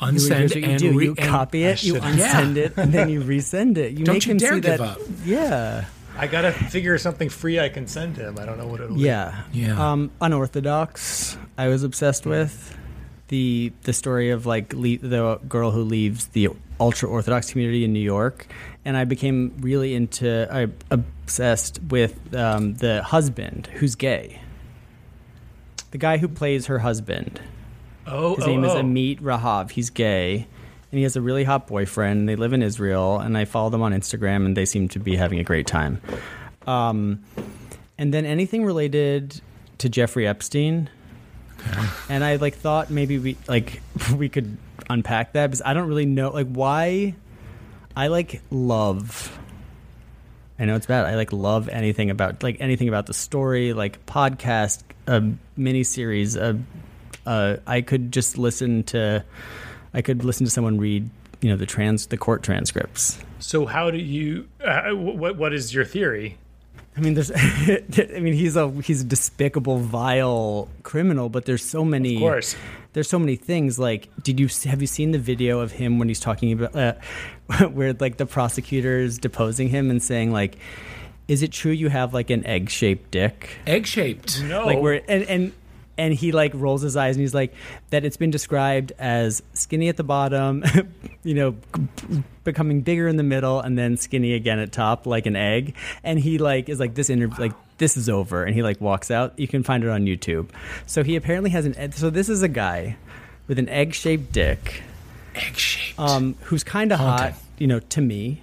Here's 0.00 0.28
Unsend 0.28 0.42
what 0.50 0.56
you 0.56 0.64
and 0.64 0.78
do: 0.78 0.98
re- 0.98 1.04
you 1.06 1.14
and- 1.16 1.28
copy 1.30 1.64
it, 1.64 1.82
you 1.82 1.94
unsend 1.94 2.56
Yeah. 2.56 2.64
it, 2.64 2.74
and 2.76 2.92
then 2.92 3.08
you 3.08 3.20
resend 3.22 3.78
it. 3.78 3.92
You 3.92 4.04
Don't 4.04 4.16
make 4.16 4.26
you 4.26 4.32
him 4.32 4.36
dare 4.38 4.54
see 4.54 4.60
give 4.60 4.78
that. 4.78 4.80
up. 4.80 4.98
Yeah, 5.24 5.84
I 6.22 6.28
gotta 6.28 6.52
figure 6.52 6.96
something 6.98 7.28
free 7.28 7.58
I 7.58 7.68
can 7.68 7.88
send 7.88 8.16
him. 8.16 8.38
I 8.38 8.46
don't 8.46 8.56
know 8.56 8.68
what 8.68 8.80
it'll 8.80 8.94
be. 8.94 9.02
yeah, 9.02 9.42
Yeah. 9.52 9.90
Um, 9.90 10.12
unorthodox. 10.20 11.36
I 11.58 11.66
was 11.66 11.82
obsessed 11.82 12.26
with 12.26 12.78
the 13.26 13.72
the 13.82 13.92
story 13.92 14.30
of 14.30 14.46
like 14.46 14.72
le- 14.72 14.98
the 14.98 15.40
girl 15.48 15.72
who 15.72 15.82
leaves 15.82 16.28
the 16.28 16.50
ultra 16.78 17.08
orthodox 17.08 17.50
community 17.50 17.84
in 17.84 17.92
New 17.92 17.98
York, 17.98 18.46
and 18.84 18.96
I 18.96 19.04
became 19.04 19.56
really 19.58 19.94
into, 19.94 20.46
I 20.48 20.68
obsessed 20.92 21.80
with 21.90 22.32
um, 22.36 22.74
the 22.74 23.02
husband 23.02 23.66
who's 23.74 23.96
gay. 23.96 24.40
The 25.90 25.98
guy 25.98 26.18
who 26.18 26.28
plays 26.28 26.66
her 26.66 26.78
husband. 26.78 27.40
Oh, 28.06 28.36
His 28.36 28.44
oh, 28.44 28.46
name 28.46 28.62
is 28.62 28.70
oh. 28.70 28.82
Amit 28.82 29.20
Rahav. 29.20 29.72
He's 29.72 29.90
gay, 29.90 30.46
and 30.92 30.98
he 30.98 31.02
has 31.02 31.16
a 31.16 31.22
really 31.22 31.42
hot 31.42 31.66
boyfriend. 31.66 32.28
They 32.28 32.36
live 32.36 32.52
in 32.52 32.62
Israel, 32.62 33.18
and 33.18 33.36
I 33.36 33.46
follow 33.46 33.70
them 33.70 33.82
on 33.82 33.92
Instagram, 33.92 34.44
and 34.46 34.56
they 34.56 34.66
seem 34.66 34.88
to 34.90 35.00
be 35.00 35.16
having 35.16 35.38
a 35.38 35.44
great 35.44 35.66
time. 35.66 36.00
Um, 36.66 37.24
and 37.98 38.14
then 38.14 38.24
anything 38.24 38.64
related 38.64 39.40
to 39.78 39.88
Jeffrey 39.88 40.26
Epstein, 40.28 40.90
and 42.08 42.22
I 42.22 42.36
like 42.36 42.54
thought 42.54 42.90
maybe 42.90 43.18
we 43.18 43.36
like 43.48 43.82
we 44.16 44.28
could 44.28 44.56
unpack 44.88 45.32
that 45.32 45.46
because 45.48 45.62
I 45.64 45.74
don't 45.74 45.88
really 45.88 46.06
know 46.06 46.30
like 46.30 46.48
why. 46.48 47.14
I 47.96 48.06
like 48.08 48.40
love. 48.50 49.38
I 50.58 50.64
know 50.66 50.76
it's 50.76 50.86
bad. 50.86 51.06
I 51.06 51.16
like 51.16 51.32
love 51.32 51.68
anything 51.68 52.10
about 52.10 52.42
like 52.42 52.58
anything 52.60 52.88
about 52.88 53.06
the 53.06 53.14
story, 53.14 53.72
like 53.72 54.04
podcast, 54.06 54.82
a 55.06 55.22
miniseries, 55.58 56.36
a 56.36 56.60
uh, 57.28 57.56
I 57.66 57.80
could 57.82 58.12
just 58.12 58.38
listen 58.38 58.82
to, 58.84 59.24
I 59.94 60.02
could 60.02 60.24
listen 60.24 60.44
to 60.46 60.50
someone 60.50 60.78
read, 60.78 61.08
you 61.40 61.50
know, 61.50 61.56
the 61.56 61.66
trans, 61.66 62.06
the 62.06 62.16
court 62.16 62.42
transcripts. 62.42 63.18
So 63.40 63.66
how 63.66 63.90
do 63.90 63.98
you? 63.98 64.48
Uh, 64.64 64.90
what 64.92 65.36
what 65.36 65.52
is 65.52 65.74
your 65.74 65.84
theory? 65.84 66.38
I 66.96 67.00
mean, 67.00 67.14
there's, 67.14 67.30
I 67.34 68.20
mean, 68.20 68.34
he's 68.34 68.56
a 68.56 68.70
he's 68.82 69.00
a 69.00 69.04
despicable, 69.04 69.78
vile 69.78 70.68
criminal, 70.82 71.28
but 71.28 71.46
there's 71.46 71.64
so 71.64 71.84
many. 71.84 72.16
Of 72.16 72.20
course. 72.20 72.56
There's 72.92 73.08
so 73.08 73.18
many 73.18 73.36
things. 73.36 73.78
Like, 73.78 74.10
did 74.22 74.38
you 74.38 74.48
have 74.68 74.82
you 74.82 74.86
seen 74.86 75.12
the 75.12 75.18
video 75.18 75.60
of 75.60 75.72
him 75.72 75.98
when 75.98 76.08
he's 76.08 76.20
talking 76.20 76.52
about 76.52 76.76
uh, 76.76 77.68
where 77.68 77.94
like 77.94 78.18
the 78.18 78.26
prosecutor 78.26 78.98
is 78.98 79.18
deposing 79.18 79.68
him 79.68 79.90
and 79.90 80.02
saying 80.02 80.32
like, 80.32 80.58
"Is 81.28 81.42
it 81.42 81.52
true 81.52 81.72
you 81.72 81.88
have 81.88 82.12
like 82.12 82.28
an 82.28 82.44
egg 82.44 82.68
shaped 82.68 83.10
dick?" 83.10 83.56
Egg 83.66 83.86
shaped. 83.86 84.42
No. 84.42 84.66
like 84.66 84.78
where 84.78 85.00
and 85.08 85.24
and 85.24 85.52
and 86.02 86.12
he 86.12 86.32
like 86.32 86.52
rolls 86.54 86.82
his 86.82 86.96
eyes 86.96 87.14
and 87.14 87.20
he's 87.20 87.32
like 87.34 87.54
that 87.90 88.04
it's 88.04 88.16
been 88.16 88.32
described 88.32 88.92
as 88.98 89.40
skinny 89.52 89.88
at 89.88 89.96
the 89.96 90.02
bottom 90.02 90.64
you 91.22 91.34
know 91.34 91.54
becoming 92.44 92.80
bigger 92.80 93.06
in 93.06 93.16
the 93.16 93.22
middle 93.22 93.60
and 93.60 93.78
then 93.78 93.96
skinny 93.96 94.34
again 94.34 94.58
at 94.58 94.72
top 94.72 95.06
like 95.06 95.26
an 95.26 95.36
egg. 95.36 95.74
And 96.02 96.18
he 96.18 96.38
like 96.38 96.68
is 96.68 96.80
like 96.80 96.94
this 96.94 97.08
interview 97.08 97.40
like 97.40 97.52
this 97.78 97.96
is 97.96 98.08
over. 98.08 98.42
And 98.44 98.54
he 98.54 98.62
like 98.62 98.80
walks 98.80 99.10
out. 99.10 99.38
You 99.38 99.48
can 99.48 99.62
find 99.62 99.84
it 99.84 99.90
on 99.90 100.04
youtube. 100.04 100.48
So 100.86 101.04
he 101.04 101.16
apparently 101.16 101.50
has 101.50 101.66
an 101.66 101.76
ed- 101.76 101.94
so 101.94 102.10
this 102.10 102.28
is 102.28 102.42
a 102.42 102.48
guy 102.48 102.96
with 103.46 103.58
an 103.58 103.68
egg-shaped 103.68 104.32
dick. 104.32 104.82
Egg 105.34 105.56
shaped. 105.56 105.98
um, 105.98 106.34
who's 106.42 106.64
kind 106.64 106.92
of 106.92 106.98
hot, 106.98 107.34
you 107.58 107.66
know, 107.66 107.80
to 107.80 108.00
me, 108.00 108.42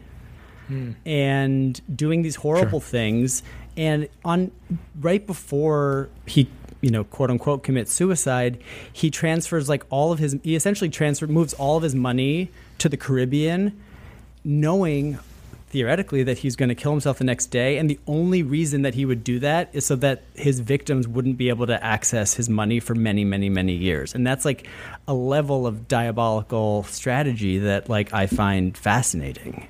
and 1.06 1.82
doing 1.96 2.22
these 2.22 2.36
horrible 2.36 2.80
things. 2.80 3.44
And 3.78 4.10
on 4.26 4.52
right 5.00 5.26
before 5.26 6.10
he, 6.26 6.50
you 6.82 6.90
know, 6.90 7.04
quote 7.04 7.30
unquote 7.30 7.64
commits 7.64 7.94
suicide, 7.94 8.58
he 8.92 9.10
transfers 9.12 9.68
like 9.70 9.84
all 9.90 10.12
of 10.12 10.20
his. 10.20 10.38
He 10.44 10.56
essentially 10.56 10.90
transfer 10.90 11.28
moves 11.28 11.54
all 11.54 11.78
of 11.78 11.84
his 11.84 11.96
money 11.96 12.50
to 12.78 12.88
the 12.90 12.98
Caribbean, 12.98 13.80
knowing 14.44 15.20
theoretically 15.70 16.24
that 16.24 16.40
he's 16.40 16.56
going 16.56 16.70
to 16.70 16.74
kill 16.74 16.90
himself 16.92 17.20
the 17.20 17.24
next 17.24 17.48
day 17.48 17.78
and 17.78 17.88
the 17.92 18.00
only 18.08 18.42
reason 18.42 18.82
that 18.82 18.96
he 18.96 19.06
would 19.06 19.24
do 19.24 19.38
that 19.38 19.70
is 19.72 19.86
so 19.86 19.96
that 19.96 20.24
his 20.34 20.62
victims 20.62 21.08
wouldn't 21.08 21.38
be 21.38 21.48
able 21.50 21.68
to 21.68 21.84
access 21.86 22.34
his 22.34 22.50
money 22.50 22.80
for 22.80 22.96
many 22.96 23.24
many 23.24 23.50
many 23.50 23.74
years 23.74 24.16
and 24.16 24.26
that's 24.26 24.46
like 24.46 24.66
a 25.08 25.14
level 25.14 25.68
of 25.68 25.88
diabolical 25.88 26.82
strategy 26.86 27.60
that 27.60 27.88
like 27.88 28.12
i 28.16 28.26
find 28.26 28.76
fascinating 28.76 29.68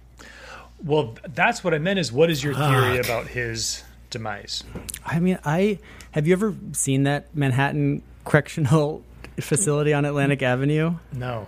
Well, 0.81 1.17
that's 1.35 1.65
what 1.65 1.73
I 1.73 1.79
meant. 1.79 1.99
Is 1.99 2.09
what 2.13 2.29
is 2.29 2.41
your 2.41 2.53
theory 2.53 2.95
Fuck. 2.95 3.05
about 3.05 3.27
his 3.27 3.83
demise? 4.09 4.63
i 5.05 5.19
mean 5.19 5.37
i 5.43 5.79
have 6.11 6.27
you 6.27 6.33
ever 6.33 6.55
seen 6.73 7.03
that 7.03 7.33
manhattan 7.35 8.01
correctional 8.25 9.03
facility 9.39 9.93
on 9.93 10.05
atlantic 10.05 10.41
avenue 10.43 10.93
No. 11.13 11.47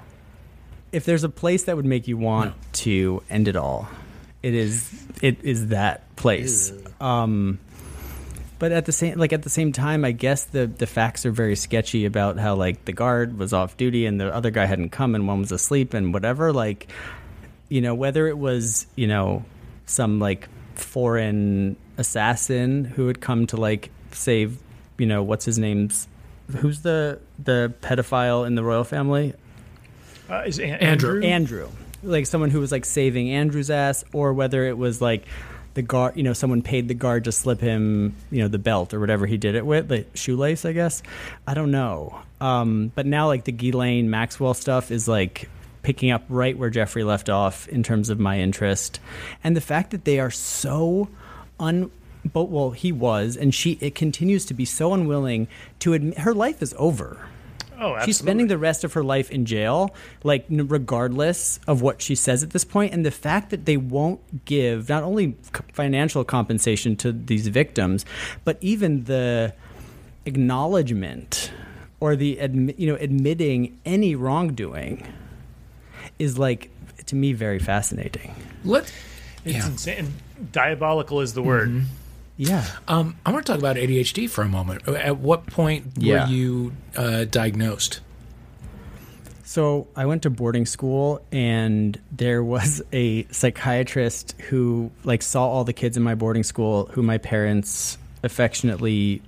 if 0.92 1.06
there's 1.06 1.24
a 1.24 1.30
place 1.30 1.64
that 1.66 1.76
would 1.76 1.86
make 1.86 2.08
you 2.08 2.18
want 2.18 2.56
to 2.74 3.22
end 3.30 3.48
it 3.48 3.56
all, 3.56 3.88
it 4.44 4.54
is 4.54 4.92
it 5.22 5.44
is 5.44 5.68
that 5.68 6.16
place. 6.16 6.72
Um, 7.00 7.60
but 8.60 8.72
at 8.72 8.86
the 8.86 8.92
same 8.92 9.18
like 9.20 9.34
at 9.34 9.44
the 9.44 9.50
same 9.50 9.72
time, 9.72 10.04
I 10.06 10.12
guess 10.12 10.46
the 10.46 10.66
the 10.68 10.86
facts 10.88 11.26
are 11.26 11.32
very 11.32 11.56
sketchy 11.56 12.06
about 12.06 12.38
how 12.40 12.56
like 12.56 12.86
the 12.86 12.92
guard 12.94 13.38
was 13.38 13.54
off 13.54 13.78
duty 13.78 14.06
and 14.06 14.20
the 14.20 14.34
other 14.34 14.50
guy 14.52 14.66
hadn't 14.66 14.90
come 14.90 15.16
and 15.16 15.28
one 15.28 15.40
was 15.42 15.52
asleep 15.52 15.94
and 15.94 16.14
whatever. 16.14 16.52
Like, 16.54 16.92
you 17.70 17.82
know, 17.82 17.94
whether 17.96 18.28
it 18.28 18.38
was 18.38 18.86
you 18.96 19.08
know 19.08 19.46
some 19.86 20.20
like 20.20 20.48
foreign 20.76 21.76
assassin 21.98 22.84
who 22.86 23.08
had 23.08 23.22
come 23.22 23.48
to 23.48 23.58
like 23.58 23.90
save 24.16 24.58
you 24.98 25.06
know 25.06 25.24
what's 25.24 25.46
his 25.46 25.58
name's 25.60 26.08
who's 26.58 26.82
the 26.82 27.20
the 27.44 27.74
pedophile 27.82 28.46
in 28.46 28.56
the 28.56 28.64
royal 28.64 28.84
family 28.84 29.34
Uh, 30.30 30.44
is 30.46 30.60
An- 30.60 30.76
Andrew. 30.80 31.22
Andrew, 31.24 31.68
like 32.04 32.26
someone 32.26 32.50
who 32.50 32.60
was 32.60 32.72
like 32.72 32.86
saving 32.86 33.30
Andrew's 33.30 33.70
ass, 33.70 34.04
or 34.14 34.34
whether 34.34 34.66
it 34.66 34.78
was 34.78 35.02
like 35.02 35.26
the 35.74 35.82
guard, 35.82 36.16
you 36.18 36.24
know, 36.24 36.34
someone 36.34 36.62
paid 36.62 36.88
the 36.88 36.94
guard 36.94 37.24
to 37.26 37.32
slip 37.32 37.60
him, 37.62 38.14
you 38.30 38.42
know, 38.42 38.48
the 38.50 38.60
belt 38.60 38.94
or 38.94 39.00
whatever 39.00 39.26
he 39.26 39.38
did 39.38 39.56
it 39.56 39.66
with, 39.66 39.88
the 39.88 40.06
shoelace, 40.14 40.66
I 40.66 40.74
guess. 40.74 41.02
I 41.48 41.54
don't 41.54 41.72
know. 41.72 42.20
Um, 42.42 42.92
but 42.96 43.06
now 43.06 43.28
like 43.28 43.44
the 43.46 43.52
Ghislaine 43.54 44.10
Maxwell 44.10 44.54
stuff 44.54 44.92
is 44.92 45.08
like 45.08 45.50
picking 45.84 46.12
up 46.12 46.24
right 46.30 46.58
where 46.58 46.70
Jeffrey 46.70 47.04
left 47.04 47.30
off 47.30 47.68
in 47.70 47.84
terms 47.84 48.10
of 48.10 48.20
my 48.20 48.40
interest, 48.40 49.00
and 49.44 49.56
the 49.56 49.62
fact 49.62 49.92
that 49.92 50.04
they 50.06 50.20
are 50.20 50.32
so 50.32 51.08
un. 51.60 51.90
But 52.24 52.46
well, 52.46 52.72
he 52.72 52.92
was, 52.92 53.36
and 53.36 53.54
she. 53.54 53.78
It 53.82 53.96
continues 53.96 54.46
to 54.46 54.54
be 54.54 54.66
so 54.66 54.94
unwilling 54.94 55.48
to 55.80 55.94
admit 55.94 56.20
her 56.20 56.34
life 56.34 56.62
is 56.62 56.76
over. 56.78 57.18
Oh, 57.82 57.96
absolutely. 57.96 58.06
She's 58.06 58.18
spending 58.18 58.48
the 58.48 58.60
rest 58.60 58.84
of 58.84 58.94
her 58.94 59.04
life 59.04 59.32
in 59.32 59.46
jail, 59.46 59.96
like 60.24 60.46
regardless 60.50 61.60
of 61.66 61.82
what 61.82 62.00
she 62.00 62.14
says 62.14 62.44
at 62.44 62.52
this 62.52 62.64
point. 62.64 62.94
And 62.94 63.04
the 63.04 63.12
fact 63.12 63.50
that 63.50 63.66
they 63.66 63.76
won't 63.76 64.46
give 64.46 64.88
not 64.88 65.02
only 65.02 65.36
financial 65.74 66.24
compensation 66.24 66.96
to 66.98 67.12
these 67.12 67.48
victims, 67.48 68.06
but 68.46 68.58
even 68.62 69.06
the 69.06 69.56
acknowledgement 70.26 71.52
or 72.00 72.16
the 72.16 72.38
you 72.78 72.86
know 72.86 72.96
admitting 72.96 73.80
any 73.84 74.14
wrongdoing 74.14 75.08
is 76.20 76.38
like 76.38 76.70
to 77.08 77.16
me 77.16 77.34
very 77.34 77.60
fascinating. 77.60 78.36
Let 78.64 78.94
It's 79.44 79.56
yeah. 79.56 79.68
insane. 79.68 80.14
Diabolical 80.52 81.22
is 81.22 81.34
the 81.34 81.42
word. 81.42 81.70
Mm-hmm. 81.70 81.86
Yeah. 82.42 82.66
Um, 82.88 83.16
I 83.24 83.32
want 83.32 83.46
to 83.46 83.52
talk 83.52 83.60
about 83.60 83.76
ADHD 83.76 84.28
for 84.28 84.42
a 84.42 84.48
moment. 84.48 84.88
At 84.88 85.18
what 85.20 85.46
point 85.46 85.92
Yeah. 85.98 86.26
were 86.26 86.32
you 86.34 86.74
uh, 86.96 87.26
diagnosed? 87.26 88.00
So 89.44 89.88
I 89.96 90.08
went 90.08 90.24
to 90.24 90.32
boarding 90.32 90.66
school, 90.66 91.22
and 91.32 92.00
there 92.12 92.44
was 92.44 92.82
a 92.92 93.26
psychiatrist 93.26 94.34
who 94.50 94.90
like 95.04 95.22
saw 95.22 95.46
all 95.48 95.64
the 95.66 95.74
kids 95.74 95.98
in 95.98 96.04
my 96.04 96.16
boarding 96.16 96.42
school, 96.42 96.88
who 96.94 97.04
my 97.04 97.20
parents 97.20 98.00
affectionately 98.24 99.22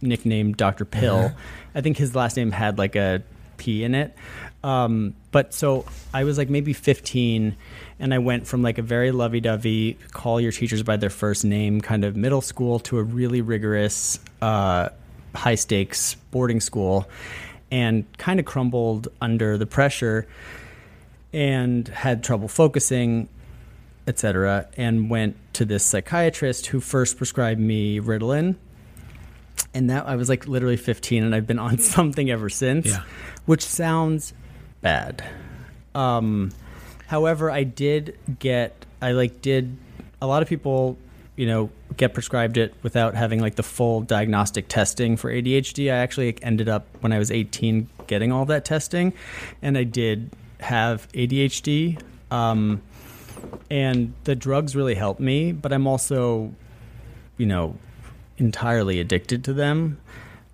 nicknamed 0.00 0.56
Doctor 0.56 0.86
Pill. 0.86 1.32
I 1.74 1.82
think 1.82 1.98
his 1.98 2.14
last 2.14 2.34
name 2.38 2.50
had 2.50 2.78
like 2.78 2.96
a 2.96 3.22
P 3.58 3.84
in 3.84 3.94
it. 3.94 4.16
Um, 4.62 5.14
but 5.32 5.52
so 5.52 5.84
I 6.14 6.24
was 6.24 6.38
like 6.38 6.48
maybe 6.48 6.72
15, 6.72 7.56
and 7.98 8.12
I 8.14 8.18
went 8.18 8.46
from 8.46 8.62
like 8.62 8.78
a 8.78 8.82
very 8.82 9.10
lovey-dovey, 9.12 9.98
call 10.12 10.40
your 10.40 10.52
teachers 10.52 10.82
by 10.82 10.96
their 10.96 11.10
first 11.10 11.44
name 11.44 11.80
kind 11.80 12.04
of 12.04 12.16
middle 12.16 12.40
school 12.40 12.78
to 12.80 12.98
a 12.98 13.02
really 13.02 13.40
rigorous, 13.40 14.18
uh, 14.42 14.88
high-stakes 15.34 16.14
boarding 16.30 16.60
school 16.60 17.08
and 17.70 18.04
kind 18.18 18.38
of 18.38 18.46
crumbled 18.46 19.08
under 19.20 19.58
the 19.58 19.66
pressure 19.66 20.26
and 21.32 21.88
had 21.88 22.22
trouble 22.22 22.46
focusing 22.46 23.28
etc 24.06 24.68
and 24.76 25.10
went 25.10 25.34
to 25.54 25.64
this 25.64 25.82
psychiatrist 25.84 26.66
who 26.66 26.78
first 26.78 27.16
prescribed 27.16 27.58
me 27.58 27.98
ritalin 27.98 28.54
and 29.72 29.90
that 29.90 30.06
i 30.06 30.14
was 30.14 30.28
like 30.28 30.46
literally 30.46 30.76
15 30.76 31.24
and 31.24 31.34
i've 31.34 31.46
been 31.46 31.58
on 31.58 31.78
something 31.96 32.30
ever 32.30 32.48
since 32.48 32.86
Yeah. 32.86 33.02
which 33.46 33.64
sounds 33.64 34.34
bad 34.82 35.24
um 35.96 36.52
however 37.06 37.50
i 37.50 37.62
did 37.62 38.16
get 38.38 38.86
i 39.00 39.12
like 39.12 39.40
did 39.42 39.76
a 40.20 40.26
lot 40.26 40.42
of 40.42 40.48
people 40.48 40.96
you 41.36 41.46
know 41.46 41.70
get 41.96 42.14
prescribed 42.14 42.56
it 42.56 42.74
without 42.82 43.14
having 43.14 43.40
like 43.40 43.54
the 43.56 43.62
full 43.62 44.00
diagnostic 44.00 44.68
testing 44.68 45.16
for 45.16 45.30
ADHD. 45.30 45.92
I 45.92 45.96
actually 45.96 46.36
ended 46.42 46.68
up 46.68 46.86
when 47.00 47.12
I 47.12 47.18
was 47.18 47.30
18 47.30 47.88
getting 48.06 48.32
all 48.32 48.44
that 48.46 48.64
testing, 48.64 49.12
and 49.62 49.78
I 49.78 49.84
did 49.84 50.30
have 50.60 51.10
ADHD. 51.12 52.00
Um, 52.30 52.82
and 53.70 54.14
the 54.24 54.34
drugs 54.34 54.74
really 54.74 54.94
helped 54.94 55.20
me, 55.20 55.52
but 55.52 55.72
I'm 55.72 55.86
also, 55.86 56.52
you 57.36 57.46
know, 57.46 57.76
entirely 58.38 58.98
addicted 59.00 59.44
to 59.44 59.52
them. 59.52 59.98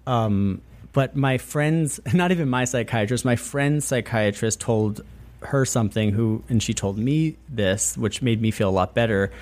Um, 0.06 0.60
but 0.92 1.16
my 1.16 1.38
friends, 1.38 2.00
not 2.12 2.32
even 2.32 2.48
my 2.48 2.64
psychiatrist, 2.64 3.24
my 3.24 3.36
friend's 3.36 3.84
psychiatrist 3.84 4.60
told 4.60 5.02
her 5.42 5.64
something 5.64 6.10
who, 6.12 6.42
and 6.48 6.62
she 6.62 6.74
told 6.74 6.98
me 6.98 7.36
this, 7.48 7.96
which 7.96 8.22
made 8.22 8.40
me 8.40 8.50
feel 8.50 8.68
a 8.68 8.70
lot 8.70 8.94
better. 8.94 9.32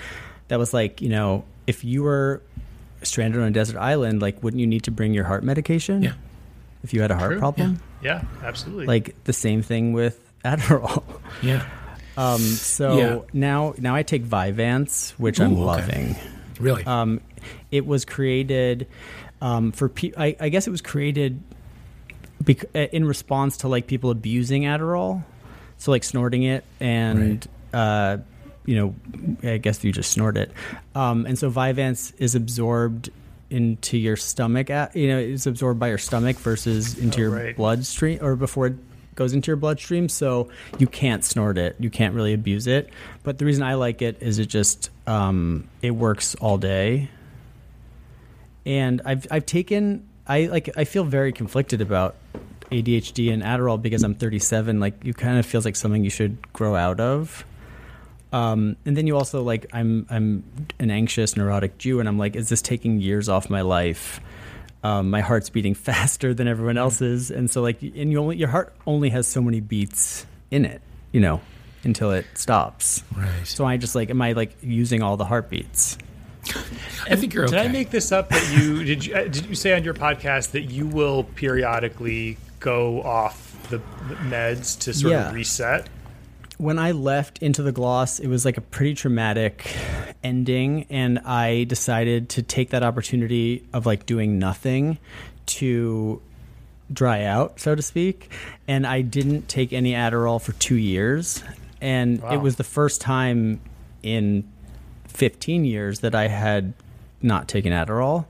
That 0.48 0.58
was 0.58 0.72
like, 0.72 1.00
you 1.02 1.08
know, 1.08 1.44
if 1.66 1.84
you 1.84 2.02
were 2.02 2.42
stranded 3.02 3.40
on 3.40 3.48
a 3.48 3.50
desert 3.50 3.78
island, 3.78 4.22
like, 4.22 4.42
wouldn't 4.42 4.60
you 4.60 4.66
need 4.66 4.84
to 4.84 4.90
bring 4.90 5.12
your 5.14 5.24
heart 5.24 5.42
medication? 5.44 6.02
Yeah. 6.02 6.12
If 6.84 6.94
you 6.94 7.00
had 7.02 7.10
a 7.10 7.16
heart 7.16 7.32
True. 7.32 7.38
problem? 7.40 7.80
Yeah, 8.02 8.22
absolutely. 8.42 8.86
Like 8.86 9.24
the 9.24 9.32
same 9.32 9.62
thing 9.62 9.92
with 9.92 10.18
Adderall. 10.44 11.02
Yeah. 11.42 11.66
Um, 12.16 12.40
so 12.40 12.96
Yeah. 12.98 13.18
now, 13.32 13.74
now 13.78 13.94
I 13.94 14.02
take 14.02 14.24
Vyvanse, 14.24 15.10
which 15.12 15.40
I'm 15.40 15.52
Ooh, 15.52 15.68
okay. 15.68 15.82
loving. 15.82 16.16
Really? 16.58 16.84
Um, 16.84 17.20
it 17.70 17.86
was 17.86 18.04
created 18.04 18.88
um, 19.40 19.70
for 19.72 19.88
pe- 19.88 20.12
I, 20.16 20.34
I 20.40 20.48
guess 20.48 20.66
it 20.66 20.70
was 20.70 20.80
created 20.80 21.40
bec- 22.42 22.64
uh, 22.74 22.78
in 22.92 23.04
response 23.04 23.58
to 23.58 23.68
like 23.68 23.86
people 23.86 24.10
abusing 24.10 24.62
Adderall, 24.62 25.22
so 25.78 25.90
like 25.90 26.04
snorting 26.04 26.42
it 26.42 26.64
and 26.80 27.46
uh, 27.72 28.18
you 28.66 28.76
know 28.76 28.94
I 29.48 29.56
guess 29.58 29.82
you 29.82 29.92
just 29.92 30.10
snort 30.10 30.36
it, 30.36 30.52
um, 30.94 31.24
and 31.26 31.38
so 31.38 31.50
Vyvanse 31.50 32.12
is 32.18 32.34
absorbed 32.34 33.10
into 33.50 33.96
your 33.96 34.16
stomach. 34.16 34.68
At, 34.68 34.94
you 34.94 35.08
know, 35.08 35.18
it's 35.18 35.46
absorbed 35.46 35.80
by 35.80 35.88
your 35.88 35.96
stomach 35.98 36.36
versus 36.36 36.98
into 36.98 37.18
Oh, 37.18 37.22
your 37.22 37.30
right. 37.30 37.56
bloodstream 37.56 38.18
or 38.22 38.36
before 38.36 38.66
it 38.66 38.74
goes 39.14 39.32
into 39.32 39.46
your 39.46 39.56
bloodstream. 39.56 40.08
So 40.10 40.50
you 40.78 40.86
can't 40.86 41.24
snort 41.24 41.56
it. 41.56 41.74
You 41.80 41.88
can't 41.88 42.14
really 42.14 42.34
abuse 42.34 42.66
it. 42.66 42.90
But 43.22 43.38
the 43.38 43.46
reason 43.46 43.62
I 43.62 43.74
like 43.74 44.02
it 44.02 44.18
is 44.20 44.38
it 44.38 44.46
just 44.46 44.90
um, 45.06 45.66
it 45.80 45.92
works 45.92 46.34
all 46.34 46.58
day. 46.58 47.08
And 48.66 49.00
I've 49.04 49.26
I've 49.30 49.46
taken 49.46 50.06
I 50.26 50.46
like 50.46 50.68
I 50.76 50.84
feel 50.84 51.04
very 51.04 51.32
conflicted 51.32 51.80
about 51.80 52.16
ADHD 52.70 53.32
and 53.32 53.42
Adderall 53.42 53.80
because 53.80 54.02
I'm 54.02 54.14
37. 54.14 54.80
Like 54.80 55.04
you 55.04 55.14
kind 55.14 55.38
of 55.38 55.46
feels 55.46 55.64
like 55.64 55.76
something 55.76 56.04
you 56.04 56.10
should 56.10 56.52
grow 56.52 56.74
out 56.74 57.00
of. 57.00 57.44
Um, 58.32 58.76
and 58.84 58.96
then 58.96 59.06
you 59.06 59.16
also 59.16 59.42
like 59.42 59.66
I'm 59.72 60.06
I'm 60.10 60.44
an 60.78 60.90
anxious 60.90 61.36
neurotic 61.36 61.78
Jew, 61.78 62.00
and 62.00 62.08
I'm 62.08 62.18
like, 62.18 62.36
is 62.36 62.48
this 62.48 62.60
taking 62.60 63.00
years 63.00 63.28
off 63.28 63.48
my 63.48 63.62
life? 63.62 64.20
Um, 64.84 65.10
my 65.10 65.20
heart's 65.20 65.50
beating 65.50 65.74
faster 65.74 66.34
than 66.34 66.46
everyone 66.46 66.76
else's, 66.76 67.30
and 67.30 67.50
so 67.50 67.62
like, 67.62 67.80
and 67.82 68.12
you 68.12 68.18
only 68.18 68.36
your 68.36 68.48
heart 68.48 68.74
only 68.86 69.08
has 69.10 69.26
so 69.26 69.40
many 69.40 69.60
beats 69.60 70.26
in 70.50 70.64
it, 70.64 70.82
you 71.10 71.20
know, 71.20 71.40
until 71.84 72.12
it 72.12 72.26
stops. 72.34 73.02
right. 73.16 73.46
So 73.46 73.64
I 73.64 73.78
just 73.78 73.94
like, 73.94 74.10
am 74.10 74.20
I 74.20 74.32
like 74.32 74.56
using 74.62 75.02
all 75.02 75.16
the 75.16 75.24
heartbeats? 75.24 75.96
I 77.10 77.16
think 77.16 77.34
you're 77.34 77.44
okay. 77.44 77.56
Did 77.56 77.66
I 77.66 77.68
make 77.68 77.90
this 77.90 78.12
up 78.12 78.28
that 78.30 78.56
you 78.56 78.84
did? 78.84 79.06
You, 79.06 79.14
uh, 79.14 79.22
did 79.24 79.46
you 79.46 79.54
say 79.54 79.74
on 79.74 79.84
your 79.84 79.94
podcast 79.94 80.52
that 80.52 80.64
you 80.64 80.86
will 80.86 81.24
periodically 81.24 82.36
go 82.60 83.02
off 83.02 83.56
the, 83.70 83.78
meds 84.28 84.78
to 84.80 84.92
sort 84.94 85.12
Yeah. 85.12 85.28
of 85.28 85.34
reset? 85.34 85.88
when 86.58 86.76
I 86.76 86.90
left 86.90 87.38
Into 87.38 87.62
The 87.62 87.70
Gloss, 87.70 88.18
it 88.18 88.26
was 88.26 88.44
like 88.44 88.56
a 88.56 88.60
pretty 88.60 88.92
traumatic 88.94 89.72
ending, 90.24 90.86
and 90.90 91.20
I 91.20 91.62
decided 91.64 92.28
to 92.30 92.42
take 92.42 92.70
that 92.70 92.82
opportunity 92.82 93.62
of 93.72 93.86
like 93.86 94.06
doing 94.06 94.40
nothing 94.40 94.98
to 95.46 96.20
dry 96.92 97.22
out, 97.22 97.60
so 97.60 97.76
to 97.76 97.82
speak. 97.82 98.32
And 98.66 98.88
I 98.88 99.02
didn't 99.02 99.46
take 99.48 99.72
any 99.72 99.92
Adderall 99.92 100.42
for 100.42 100.50
two 100.54 100.74
years, 100.74 101.44
and 101.80 102.20
Wow. 102.20 102.30
it 102.34 102.38
was 102.38 102.56
the 102.56 102.64
first 102.64 103.00
time 103.00 103.60
in 104.02 104.42
15 105.06 105.64
years 105.64 106.00
that 106.00 106.16
I 106.16 106.26
had 106.26 106.72
not 107.22 107.46
taken 107.46 107.72
Adderall. 107.72 108.24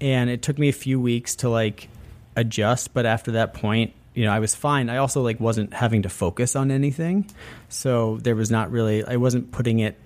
And 0.00 0.28
it 0.28 0.42
took 0.42 0.58
me 0.58 0.68
a 0.68 0.72
few 0.72 0.98
weeks 1.00 1.36
to 1.36 1.48
like 1.48 1.88
adjust, 2.36 2.94
but 2.94 3.06
after 3.06 3.32
that 3.32 3.54
point, 3.54 3.92
you 4.14 4.24
know, 4.24 4.32
I 4.32 4.38
was 4.38 4.54
fine. 4.54 4.90
I 4.90 4.98
also 4.98 5.22
like 5.22 5.40
wasn't 5.40 5.72
having 5.72 6.02
to 6.02 6.08
focus 6.08 6.56
on 6.56 6.70
anything. 6.70 7.30
So 7.68 8.18
there 8.18 8.34
was 8.34 8.50
not 8.50 8.70
really 8.70 9.04
I 9.04 9.16
wasn't 9.16 9.52
putting 9.52 9.80
it 9.80 9.98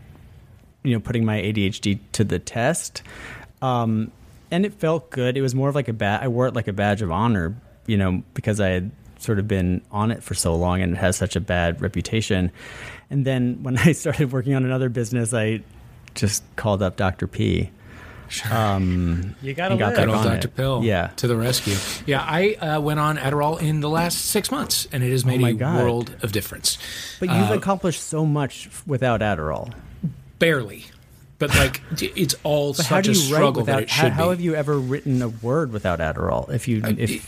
you 0.82 0.92
know, 0.92 1.00
putting 1.00 1.24
my 1.24 1.40
ADHD 1.40 1.98
to 2.12 2.24
the 2.24 2.38
test. 2.38 3.02
Um 3.62 4.10
and 4.50 4.66
it 4.66 4.74
felt 4.74 5.10
good. 5.10 5.36
It 5.36 5.42
was 5.42 5.54
more 5.54 5.68
of 5.68 5.74
like 5.74 5.88
a 5.88 5.92
bad 5.92 6.22
I 6.22 6.28
wore 6.28 6.46
it 6.46 6.54
like 6.54 6.68
a 6.68 6.72
badge 6.72 7.02
of 7.02 7.10
honor, 7.10 7.56
you 7.86 7.96
know, 7.96 8.22
because 8.34 8.60
I 8.60 8.68
had 8.68 8.90
sort 9.18 9.38
of 9.38 9.48
been 9.48 9.80
on 9.90 10.10
it 10.10 10.22
for 10.22 10.34
so 10.34 10.54
long 10.54 10.82
and 10.82 10.92
it 10.92 10.98
has 10.98 11.16
such 11.16 11.34
a 11.34 11.40
bad 11.40 11.80
reputation. 11.80 12.52
And 13.10 13.24
then 13.24 13.62
when 13.62 13.78
I 13.88 13.92
started 13.92 14.32
working 14.32 14.54
on 14.54 14.64
another 14.64 14.88
business, 14.88 15.32
I 15.32 15.62
just 16.14 16.44
called 16.56 16.82
up 16.82 16.96
Dr. 16.96 17.26
P. 17.26 17.70
Um, 18.50 19.34
You 19.42 19.54
gotta 19.54 19.72
and 19.72 19.78
got 19.78 19.96
live. 19.96 19.96
back 19.96 20.08
on 20.16 20.24
Dr. 20.24 20.48
it. 20.48 20.56
Pill 20.56 20.82
Yeah. 20.84 21.08
to 21.16 21.26
the 21.26 21.36
rescue. 21.36 21.74
Yeah, 22.06 22.20
I 22.26 22.54
uh, 22.54 22.80
went 22.80 23.00
on 23.00 23.16
Adderall 23.16 23.60
in 23.60 23.80
the 23.80 23.88
last 23.88 24.18
six 24.26 24.50
months, 24.50 24.86
and 24.92 25.02
it 25.02 25.10
has 25.10 25.24
made 25.24 25.42
Oh 25.42 25.46
a 25.46 25.52
God. 25.52 25.82
world 25.82 26.16
of 26.22 26.32
difference. 26.32 26.78
But 27.20 27.28
you've 27.30 27.50
Uh, 27.50 27.54
accomplished 27.54 28.02
so 28.02 28.24
much 28.26 28.68
without 28.86 29.20
Adderall. 29.20 29.72
barely, 30.38 30.86
but 31.38 31.50
like 31.54 31.80
it's 32.16 32.34
all 32.42 32.72
But 32.74 32.86
how 32.86 32.96
such 32.96 33.04
do 33.06 33.10
a 33.10 33.14
you 33.14 33.20
write 33.20 33.26
struggle 33.26 33.62
without? 33.62 33.74
that 33.76 33.82
it 33.84 33.90
how, 33.90 34.02
should 34.04 34.12
how 34.12 34.24
be. 34.24 34.28
have 34.30 34.40
you 34.40 34.54
ever 34.54 34.78
written 34.78 35.22
a 35.22 35.28
word 35.28 35.72
without 35.72 35.98
Adderall? 36.00 36.50
If 36.52 36.66
you, 36.68 36.82
if 36.84 37.10
It- 37.10 37.22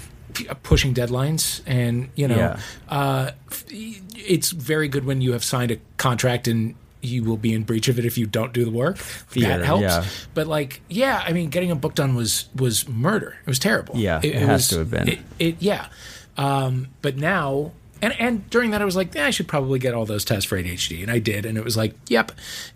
pushing 0.62 0.92
deadlines 0.92 1.62
and 1.66 2.10
you 2.14 2.28
know 2.28 2.36
Yeah. 2.36 2.58
uh, 2.90 3.30
it's 3.70 4.50
very 4.50 4.86
good 4.86 5.06
when 5.06 5.22
you 5.22 5.32
have 5.32 5.42
signed 5.42 5.70
a 5.70 5.78
contract 5.96 6.46
and 6.46 6.74
you 7.06 7.24
will 7.24 7.36
be 7.36 7.52
in 7.54 7.62
breach 7.62 7.88
of 7.88 7.98
it 7.98 8.04
if 8.04 8.18
you 8.18 8.26
don't 8.26 8.52
do 8.52 8.64
the 8.64 8.70
work 8.70 8.96
Fear, 8.98 9.48
that 9.48 9.64
helps 9.64 9.82
yeah. 9.82 10.04
but 10.34 10.46
like 10.46 10.80
yeah 10.88 11.22
i 11.26 11.32
mean 11.32 11.48
getting 11.50 11.70
a 11.70 11.76
book 11.76 11.94
done 11.94 12.14
was 12.14 12.46
was 12.54 12.88
murder 12.88 13.36
it 13.40 13.46
was 13.48 13.58
terrible 13.58 13.96
Yeah, 13.96 14.20
it 14.22 14.34
has 14.34 14.48
was- 14.48 14.68
to 14.68 14.78
have 14.80 14.90
been. 14.90 15.08
it, 15.08 15.18
it 15.38 15.56
yeah 15.60 15.86
um, 16.36 16.88
but 17.02 17.16
now 17.16 17.72
and 18.02 18.12
and 18.20 18.50
during 18.50 18.72
that 18.72 18.82
I 18.82 18.84
was 18.84 18.94
like, 18.94 19.14
yeah, 19.14 19.24
I 19.24 19.30
should 19.30 19.48
probably 19.48 19.78
get 19.78 19.94
all 19.94 20.04
those 20.04 20.22
tests 20.22 20.44
for 20.44 20.60
ADHD, 20.62 21.00
and 21.00 21.10
I 21.10 21.18
did, 21.18 21.46
and 21.46 21.56
it 21.56 21.64
was 21.64 21.78
like, 21.78 21.94
yep, 22.08 22.30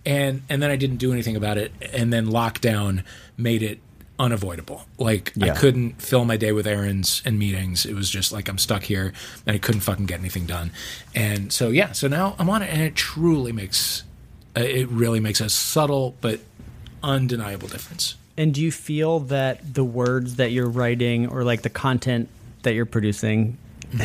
and 0.07 0.41
and 0.49 0.63
then 0.63 0.71
I 0.71 0.77
didn't 0.77 0.97
do 0.97 1.13
anything 1.13 1.37
about 1.37 1.59
it, 1.59 1.73
and 1.93 2.11
then 2.11 2.25
lockdown 2.29 3.05
made 3.37 3.63
it 3.63 3.81
unavoidable. 4.19 4.87
Like 4.97 5.33
I 5.43 5.51
couldn't 5.51 6.01
fill 6.01 6.25
my 6.25 6.39
day 6.39 6.53
with 6.53 6.67
errands 6.67 7.21
and 7.27 7.39
meetings. 7.39 7.85
It 7.85 7.95
was 7.95 8.09
just 8.09 8.33
like 8.33 8.49
I'm 8.49 8.57
stuck 8.59 8.83
here 8.85 9.13
and 9.47 9.55
I 9.57 9.59
couldn't 9.59 9.83
fucking 9.83 10.07
get 10.07 10.21
anything 10.21 10.47
done. 10.47 10.73
And 11.15 11.53
so 11.53 11.69
yeah, 11.69 11.93
so 11.93 12.09
now 12.09 12.35
I'm 12.39 12.49
on 12.51 12.63
it 12.63 12.71
and 12.73 12.81
it 12.83 12.95
truly 12.97 13.53
makes 13.53 14.05
it 14.57 14.89
really 14.89 15.21
makes 15.21 15.41
a 15.41 15.49
subtle 15.49 16.17
but 16.21 16.41
undeniable 17.03 17.69
difference. 17.69 18.17
And 18.37 18.55
do 18.55 18.61
you 18.63 18.73
feel 18.73 19.21
that 19.21 19.75
the 19.75 19.85
words 19.85 20.37
that 20.37 20.51
you're 20.53 20.69
writing 20.69 21.29
or 21.29 21.45
like 21.45 21.63
the 21.63 21.71
content 21.71 22.29
that 22.63 22.75
you're 22.75 22.87
producing, 22.87 23.59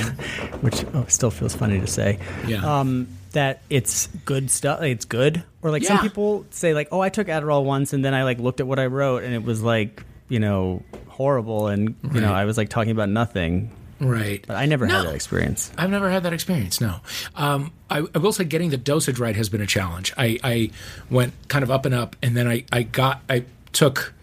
which 0.61 0.83
oh, 0.93 1.05
still 1.07 1.31
feels 1.31 1.55
funny 1.55 1.79
to 1.79 1.87
say, 1.87 2.19
Yeah. 2.47 2.79
um, 2.79 3.07
that 3.31 3.61
it's 3.69 4.07
good 4.25 4.49
stuff? 4.49 4.81
It's 4.81 5.05
good, 5.05 5.43
or 5.61 5.71
like 5.71 5.83
some 5.83 5.99
people 5.99 6.45
say, 6.51 6.73
like, 6.73 6.87
oh, 6.91 7.01
I 7.01 7.09
took 7.09 7.27
Adderall 7.27 7.63
once, 7.63 7.91
and 7.93 8.03
then 8.03 8.13
I 8.13 8.23
like 8.23 8.39
looked 8.39 8.59
at 8.59 8.67
what 8.67 8.79
I 8.79 8.85
wrote, 8.87 9.23
and 9.23 9.33
it 9.33 9.43
was 9.43 9.61
like, 9.61 10.03
you 10.29 10.39
know, 10.39 10.83
horrible, 11.07 11.67
and 11.67 11.95
you 12.13 12.21
know, 12.21 12.33
I 12.33 12.45
was 12.45 12.57
like 12.57 12.69
talking 12.69 12.91
about 12.91 13.09
nothing. 13.09 13.71
Right. 13.99 14.43
But 14.45 14.57
I 14.57 14.65
never 14.65 14.85
No. 14.85 14.95
had 14.97 15.07
that 15.07 15.15
experience. 15.15 15.71
I've 15.77 15.89
never 15.89 16.09
had 16.09 16.23
that 16.23 16.33
experience. 16.33 16.81
No, 16.81 16.97
um, 17.35 17.71
I, 17.89 18.05
I 18.13 18.17
will 18.17 18.33
say 18.33 18.43
getting 18.43 18.69
the 18.69 18.77
dosage 18.77 19.19
right 19.19 19.35
has 19.35 19.47
been 19.49 19.61
a 19.61 19.65
challenge. 19.67 20.13
I, 20.17 20.37
I 20.43 20.71
went 21.09 21.33
kind 21.47 21.63
of 21.63 21.71
up 21.71 21.85
and 21.85 21.95
up, 21.95 22.15
and 22.21 22.35
then 22.35 22.47
I, 22.47 22.65
I 22.73 22.83
got 22.83 23.21
I 23.29 23.45
took 23.71 24.13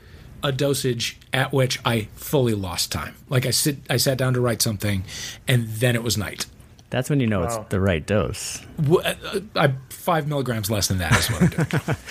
a 0.42 0.52
dosage 0.52 1.18
at 1.32 1.52
which 1.52 1.78
I 1.84 2.08
fully 2.16 2.52
lost 2.54 2.92
time. 2.92 3.14
Like 3.30 3.46
I 3.46 3.50
sit 3.50 3.78
I 3.88 3.96
sat 3.96 4.18
down 4.18 4.34
to 4.34 4.40
write 4.42 4.60
something, 4.60 5.04
and 5.48 5.66
then 5.68 5.94
it 5.94 6.02
was 6.02 6.18
night. 6.18 6.46
That's 6.90 7.08
when 7.08 7.20
you 7.20 7.26
know 7.26 7.40
Wow. 7.40 7.46
it's 7.62 7.70
the 7.70 7.80
right 7.80 8.04
dose. 8.06 8.60
W- 8.78 9.00
uh, 9.00 9.14
uh, 9.24 9.40
I, 9.56 9.72
five 9.88 10.26
milligrams 10.28 10.70
less 10.70 10.88
than 10.88 10.98
that 10.98 11.18
is 11.18 11.30
what 11.30 11.42
I'm 11.42 11.48
doing. 11.48 11.96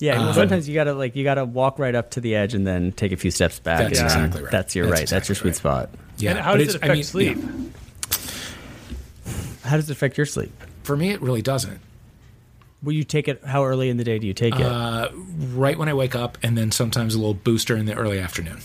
Yeah, 0.00 0.20
well, 0.20 0.32
sometimes 0.34 0.68
you 0.68 0.76
gotta 0.76 0.92
like 0.94 1.16
you 1.16 1.24
gotta 1.24 1.44
walk 1.44 1.80
right 1.80 1.92
up 1.96 2.12
to 2.12 2.20
the 2.20 2.36
edge 2.36 2.54
and 2.54 2.64
then 2.64 2.92
take 2.92 3.10
a 3.10 3.16
few 3.16 3.32
steps 3.32 3.58
back. 3.58 3.80
That's 3.80 3.98
and 3.98 4.06
exactly 4.06 4.42
right. 4.44 4.52
That's 4.52 4.76
your 4.76 4.86
That's 4.86 5.00
right. 5.00 5.08
That's 5.08 5.28
your 5.28 5.34
sweet 5.34 5.48
right. 5.50 5.56
spot. 5.56 5.90
Yeah, 6.18 6.30
and 6.32 6.40
how 6.40 6.56
does 6.56 6.74
it 6.74 6.76
affect 6.76 6.90
I 6.90 6.94
mean, 6.94 7.04
sleep? 7.04 7.38
yeah. 7.38 7.48
How 9.64 9.76
does 9.76 9.90
it 9.90 9.92
affect 9.92 10.16
your 10.16 10.26
sleep? 10.26 10.50
For 10.82 10.96
me, 10.96 11.10
it 11.10 11.20
really 11.20 11.42
doesn't. 11.42 11.80
Will 12.82 12.92
you 12.92 13.04
take 13.04 13.28
it? 13.28 13.44
How 13.44 13.64
early 13.64 13.88
in 13.90 13.96
the 13.96 14.04
day 14.04 14.18
do 14.18 14.26
you 14.26 14.32
take 14.34 14.54
it? 14.54 14.62
Uh, 14.64 15.10
right 15.52 15.76
when 15.78 15.88
I 15.88 15.94
wake 15.94 16.14
up, 16.14 16.38
and 16.42 16.56
then 16.56 16.70
sometimes 16.70 17.14
a 17.14 17.18
little 17.18 17.34
booster 17.34 17.76
in 17.76 17.86
the 17.86 17.94
early 17.94 18.18
afternoon. 18.18 18.60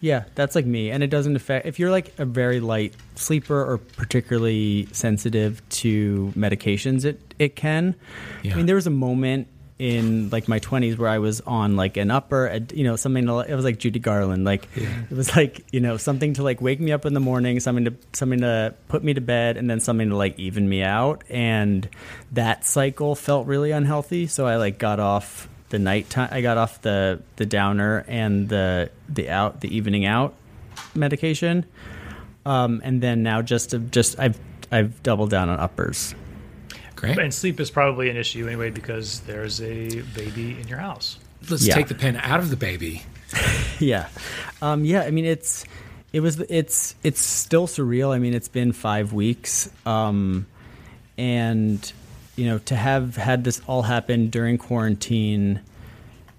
yeah, 0.00 0.24
that's 0.34 0.54
like 0.54 0.66
me, 0.66 0.90
and 0.90 1.02
it 1.02 1.08
doesn't 1.08 1.34
affect. 1.36 1.64
If 1.66 1.78
you're 1.78 1.90
like 1.90 2.12
a 2.18 2.24
very 2.24 2.60
light 2.60 2.94
sleeper 3.14 3.64
or 3.64 3.78
particularly 3.78 4.88
sensitive 4.92 5.66
to 5.70 6.32
medications, 6.36 7.04
it 7.04 7.34
it 7.38 7.56
can. 7.56 7.94
Yeah. 8.42 8.52
I 8.52 8.56
mean, 8.56 8.66
there 8.66 8.74
was 8.76 8.86
a 8.88 8.90
moment 8.90 9.46
in 9.84 10.30
like 10.30 10.48
my 10.48 10.58
20s 10.60 10.96
where 10.96 11.10
I 11.10 11.18
was 11.18 11.42
on 11.42 11.76
like 11.76 11.98
an 11.98 12.10
upper, 12.10 12.58
you 12.72 12.84
know, 12.84 12.96
something. 12.96 13.26
To, 13.26 13.40
it 13.40 13.54
was 13.54 13.66
like 13.66 13.78
Judy 13.78 13.98
Garland. 13.98 14.42
Like 14.42 14.66
it 14.74 15.14
was 15.14 15.36
like 15.36 15.62
you 15.72 15.80
know 15.80 15.98
something 15.98 16.32
to 16.34 16.42
like 16.42 16.62
wake 16.62 16.80
me 16.80 16.90
up 16.90 17.04
in 17.04 17.12
the 17.12 17.20
morning, 17.20 17.60
something 17.60 17.84
to 17.84 17.94
something 18.14 18.40
to 18.40 18.74
put 18.88 19.04
me 19.04 19.12
to 19.12 19.20
bed, 19.20 19.58
and 19.58 19.68
then 19.68 19.80
something 19.80 20.08
to 20.08 20.16
like 20.16 20.38
even 20.38 20.66
me 20.66 20.82
out. 20.82 21.22
And 21.28 21.86
that 22.32 22.64
cycle 22.64 23.14
felt 23.14 23.46
really 23.46 23.72
unhealthy. 23.72 24.26
So 24.26 24.46
I 24.46 24.56
like 24.56 24.78
got 24.78 25.00
off 25.00 25.50
the 25.68 25.78
nighttime. 25.78 26.30
I 26.32 26.40
got 26.40 26.56
off 26.56 26.80
the 26.80 27.20
the 27.36 27.44
downer 27.44 28.06
and 28.08 28.48
the 28.48 28.90
the 29.10 29.28
out 29.28 29.60
the 29.60 29.76
evening 29.76 30.06
out 30.06 30.34
medication. 30.94 31.66
Um, 32.46 32.80
and 32.84 33.02
then 33.02 33.22
now 33.22 33.42
just 33.42 33.70
to, 33.70 33.80
just 33.80 34.18
I've 34.18 34.40
I've 34.72 35.02
doubled 35.02 35.28
down 35.28 35.50
on 35.50 35.60
uppers. 35.60 36.14
Great. 36.96 37.18
And 37.18 37.32
sleep 37.34 37.60
is 37.60 37.70
probably 37.70 38.08
an 38.10 38.16
issue 38.16 38.46
anyway 38.46 38.70
because 38.70 39.20
there's 39.20 39.60
a 39.60 40.00
baby 40.14 40.58
in 40.60 40.68
your 40.68 40.78
house. 40.78 41.18
Let's 41.50 41.66
Yeah. 41.66 41.74
take 41.74 41.88
the 41.88 41.94
pen 41.94 42.16
out 42.16 42.40
of 42.40 42.50
the 42.50 42.56
baby. 42.56 43.02
yeah 43.80 44.08
um 44.62 44.84
yeah 44.84 45.00
i 45.02 45.10
mean 45.10 45.24
it's 45.24 45.64
it 46.12 46.20
was 46.20 46.38
it's 46.48 46.94
it's 47.02 47.20
still 47.20 47.66
surreal 47.66 48.14
i 48.14 48.18
mean 48.18 48.32
it's 48.32 48.46
been 48.48 48.70
five 48.70 49.12
weeks 49.12 49.68
um 49.86 50.46
and 51.18 51.92
you 52.36 52.46
know 52.46 52.58
to 52.58 52.76
have 52.76 53.16
had 53.16 53.42
this 53.42 53.60
all 53.66 53.82
happen 53.82 54.28
during 54.30 54.56
quarantine 54.58 55.60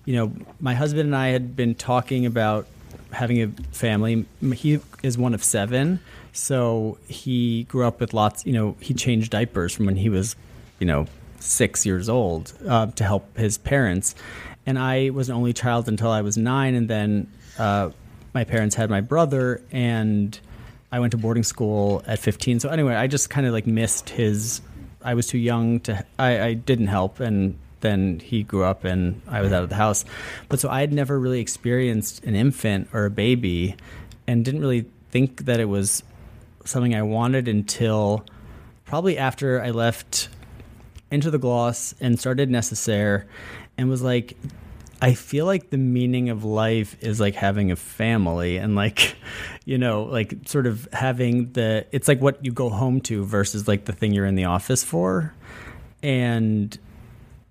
you 0.06 0.16
know 0.16 0.32
my 0.62 0.74
husband 0.74 1.02
and 1.08 1.16
i 1.16 1.30
had 1.30 1.56
been 1.56 1.76
talking 1.76 2.26
about 2.26 2.66
having 3.12 3.42
a 3.42 3.48
family 3.72 4.26
he 4.54 4.80
is 5.04 5.18
one 5.18 5.34
of 5.34 5.44
seven 5.44 6.00
so 6.32 6.98
he 7.10 7.64
grew 7.64 7.86
up 7.86 8.00
with 8.00 8.14
lots 8.14 8.46
you 8.46 8.54
know 8.54 8.78
he 8.80 8.94
changed 8.94 9.32
diapers 9.32 9.74
from 9.76 9.86
when 9.86 9.98
he 9.98 10.08
was 10.08 10.36
you 10.80 10.88
know 10.88 11.06
six 11.40 11.86
years 11.86 12.10
old 12.10 12.54
uh, 12.68 12.88
to 12.88 13.04
help 13.04 13.38
his 13.38 13.58
parents. 13.58 14.16
And 14.66 14.80
i 14.80 15.12
was 15.12 15.30
an 15.30 15.36
only 15.36 15.54
child 15.54 15.88
until 15.88 16.10
i 16.10 16.22
was 16.22 16.38
nine 16.38 16.74
and 16.74 16.90
then 16.90 17.32
uh, 17.60 17.92
my 18.34 18.44
parents 18.44 18.76
had 18.76 18.90
my 18.90 19.02
brother 19.02 19.62
and 19.72 20.40
i 20.92 21.00
went 21.00 21.12
to 21.12 21.18
boarding 21.18 21.44
school 21.44 22.04
at 22.08 22.18
15 22.18 22.62
so 22.62 22.70
anyway 22.70 22.96
i 22.96 23.06
just 23.06 23.30
kind 23.30 23.46
of 23.46 23.54
like 23.54 23.68
missed 23.68 24.10
his 24.10 24.62
i 25.04 25.14
was 25.14 25.28
too 25.28 25.38
young 25.38 25.80
to 25.82 26.04
I, 26.18 26.42
I 26.42 26.54
didn't 26.54 26.88
help 26.88 27.20
and 27.20 27.60
then 27.82 28.20
he 28.20 28.42
grew 28.42 28.64
up 28.64 28.84
and 28.86 29.22
i 29.28 29.42
was 29.42 29.52
out 29.54 29.62
of 29.62 29.70
the 29.70 29.76
house. 29.76 30.04
But 30.50 30.60
so 30.60 30.70
i 30.70 30.82
had 30.82 30.92
never 30.92 31.20
really 31.20 31.40
experienced 31.40 32.24
an 32.24 32.36
infant 32.36 32.90
or 32.92 33.06
a 33.06 33.12
baby 33.12 33.76
and 34.26 34.44
didn't 34.44 34.62
really 34.62 34.86
think 35.12 35.46
that 35.46 35.60
it 35.60 35.66
was 35.66 36.02
something 36.66 36.96
i 36.96 37.04
wanted 37.04 37.48
until 37.48 38.26
probably 38.86 39.18
after 39.18 39.62
i 39.62 39.70
left 39.70 40.30
Into 41.16 41.32
The 41.32 41.40
Gloss 41.40 41.96
and 42.02 42.20
started 42.20 42.50
necessaire 42.50 43.26
and 43.78 43.90
was 43.90 44.02
like 44.02 44.38
I 45.02 45.14
feel 45.14 45.46
like 45.46 45.70
the 45.70 45.78
meaning 45.78 46.30
of 46.30 46.44
life 46.44 46.98
is 47.00 47.22
like 47.22 47.36
having 47.36 47.72
a 47.72 47.78
family 47.78 48.58
and 48.58 48.76
like 48.76 49.16
you 49.66 49.78
know 49.78 50.04
like 50.04 50.36
sort 50.46 50.68
of 50.68 50.90
having 50.92 51.54
the 51.54 51.88
it's 51.94 52.10
like 52.10 52.20
what 52.20 52.44
you 52.44 52.52
go 52.52 52.70
home 52.70 53.00
to 53.02 53.24
versus 53.24 53.66
like 53.66 53.86
the 53.86 53.94
thing 53.94 54.12
you're 54.12 54.26
in 54.26 54.36
the 54.36 54.44
office 54.44 54.84
for. 54.84 55.34
And 56.04 56.78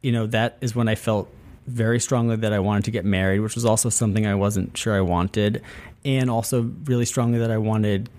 you 0.03 0.13
know 0.13 0.27
that 0.27 0.59
is 0.61 0.77
when 0.77 0.87
I 0.87 0.95
felt 0.95 1.33
very 1.67 2.01
strongly 2.01 2.37
that 2.37 2.53
I 2.53 2.59
wanted 2.59 2.85
to 2.85 2.91
get 2.91 3.07
married 3.07 3.41
which 3.41 3.55
was 3.55 3.65
also 3.65 3.89
something 3.89 4.27
I 4.27 4.35
wasn't 4.35 4.77
sure 4.77 4.95
I 4.95 5.01
wanted. 5.01 5.63
And 6.05 6.29
also 6.29 6.71
really 6.85 7.07
strongly 7.07 7.39
that 7.39 7.51
I 7.51 7.57
wanted 7.57 8.11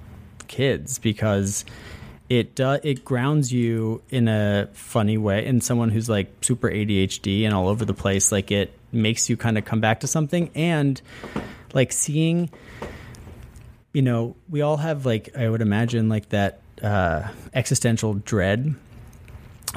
kids 0.47 0.97
because 0.97 1.65
it 2.29 2.59
uh, 2.59 2.79
it 2.83 3.05
grounds 3.05 3.53
you 3.53 4.01
in 4.09 4.27
a 4.27 4.67
funny 4.73 5.17
way 5.17 5.45
in 5.45 5.61
someone 5.61 5.89
who's 5.89 6.09
like 6.09 6.33
super 6.41 6.69
ADHD 6.69 7.43
and 7.43 7.53
all 7.53 7.67
over 7.67 7.85
the 7.85 7.93
place. 7.93 8.31
Like 8.31 8.51
it 8.51 8.71
makes 8.91 9.29
you 9.29 9.37
kind 9.37 9.57
of 9.57 9.65
come 9.65 9.79
back 9.79 9.99
to 9.99 10.07
something. 10.07 10.49
And 10.55 10.99
like 11.73 11.91
seeing 11.91 12.49
you 13.93 14.01
know 14.01 14.35
we 14.49 14.61
all 14.61 14.77
have 14.77 15.05
like 15.05 15.37
I 15.37 15.47
would 15.47 15.61
imagine 15.61 16.09
like 16.09 16.29
that 16.29 16.61
uh, 16.81 17.27
existential 17.53 18.15
dread. 18.15 18.73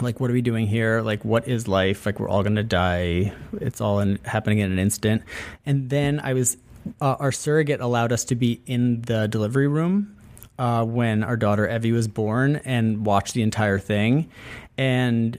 Like 0.01 0.21
what 0.21 0.31
are 0.31 0.35
we 0.35 0.43
doing 0.43 0.67
here? 0.67 1.03
Like 1.03 1.25
what 1.25 1.49
is 1.49 1.69
life? 1.69 2.07
Like 2.07 2.19
we're 2.19 2.29
all 2.29 2.43
gonna 2.43 2.63
die. 2.63 3.33
It's 3.61 3.81
all 3.81 4.01
in, 4.01 4.21
happening 4.25 4.61
in 4.61 4.73
an 4.73 4.79
instant. 4.79 5.23
And 5.67 5.91
then 5.91 6.21
i 6.21 6.33
was 6.33 6.57
uh, 7.03 7.17
our 7.19 7.33
surrogate 7.33 7.81
allowed 7.81 8.13
us 8.13 8.25
to 8.25 8.35
be 8.35 8.63
in 8.65 9.03
the 9.03 9.29
delivery 9.29 9.69
room 9.69 10.18
uh, 10.59 10.85
when 10.85 11.23
our 11.23 11.37
daughter 11.37 11.69
evie 11.69 11.93
was 11.93 12.09
born 12.09 12.57
and 12.65 13.05
watched 13.07 13.35
the 13.35 13.43
entire 13.43 13.79
thing. 13.79 14.31
And 14.77 15.39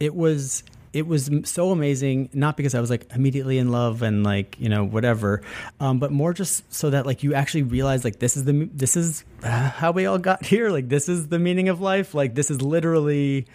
it 0.00 0.14
was 0.14 0.62
it 0.92 1.06
was 1.06 1.30
so 1.44 1.72
amazing 1.72 2.30
not 2.32 2.56
because 2.56 2.74
i 2.74 2.80
was 2.80 2.88
like 2.88 3.06
immediately 3.14 3.58
in 3.58 3.70
love 3.70 4.00
and 4.00 4.24
like 4.24 4.56
you 4.58 4.68
know 4.68 4.82
whatever 4.82 5.42
um, 5.78 5.98
but 5.98 6.10
more 6.10 6.32
just 6.32 6.72
so 6.72 6.88
that 6.88 7.04
like 7.04 7.22
you 7.22 7.34
actually 7.34 7.62
realize 7.62 8.02
like 8.02 8.18
this 8.18 8.34
is 8.34 8.44
the 8.44 8.68
this 8.72 8.96
is 8.96 9.24
how 9.42 9.92
we 9.92 10.06
all 10.06 10.18
got 10.18 10.44
here. 10.44 10.70
Like 10.70 10.88
this 10.88 11.08
is 11.08 11.28
the 11.28 11.38
meaning 11.38 11.68
of 11.68 11.80
life. 11.80 12.14
Like 12.14 12.34
this 12.34 12.50
is 12.50 12.62
literally 12.62 13.46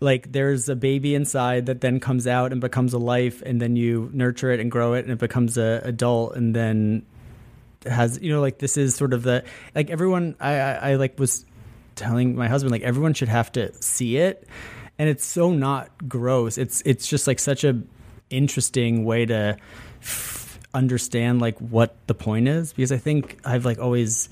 like 0.00 0.32
there's 0.32 0.68
a 0.68 0.76
baby 0.76 1.14
inside 1.14 1.66
that 1.66 1.80
then 1.80 2.00
comes 2.00 2.26
out 2.26 2.52
and 2.52 2.60
becomes 2.60 2.92
a 2.92 2.98
life 2.98 3.42
and 3.42 3.60
then 3.60 3.76
you 3.76 4.10
nurture 4.12 4.50
it 4.50 4.60
and 4.60 4.70
grow 4.70 4.92
it 4.92 5.04
and 5.04 5.12
it 5.12 5.18
becomes 5.18 5.56
a 5.56 5.80
adult 5.84 6.36
and 6.36 6.54
then 6.54 7.04
has 7.88 8.18
you 8.20 8.32
know 8.32 8.40
like 8.40 8.58
this 8.58 8.76
is 8.76 8.94
sort 8.94 9.12
of 9.12 9.22
the 9.22 9.44
like 9.74 9.90
everyone 9.90 10.36
I, 10.40 10.54
I 10.58 10.72
I 10.72 10.94
like 10.96 11.18
was 11.18 11.44
telling 11.96 12.36
my 12.36 12.46
husband 12.46 12.70
like 12.70 12.82
everyone 12.82 13.14
should 13.14 13.28
have 13.28 13.50
to 13.52 13.72
see 13.82 14.18
it. 14.18 14.46
And 14.98 15.08
it's 15.08 15.24
so 15.24 15.50
not 15.50 16.08
gross. 16.08 16.56
It's 16.56 16.82
it's 16.86 17.06
just 17.06 17.26
like 17.26 17.38
such 17.38 17.64
a 17.64 17.82
interesting 18.30 19.04
way 19.04 19.26
to 19.26 19.56
f- 20.00 20.58
understand 20.72 21.40
like 21.40 21.58
what 21.58 21.96
the 22.06 22.14
point 22.14 22.48
is. 22.48 22.72
Because 22.72 22.92
I 22.92 22.98
think 22.98 23.38
I've 23.44 23.64
like 23.64 23.78
always 23.78 24.28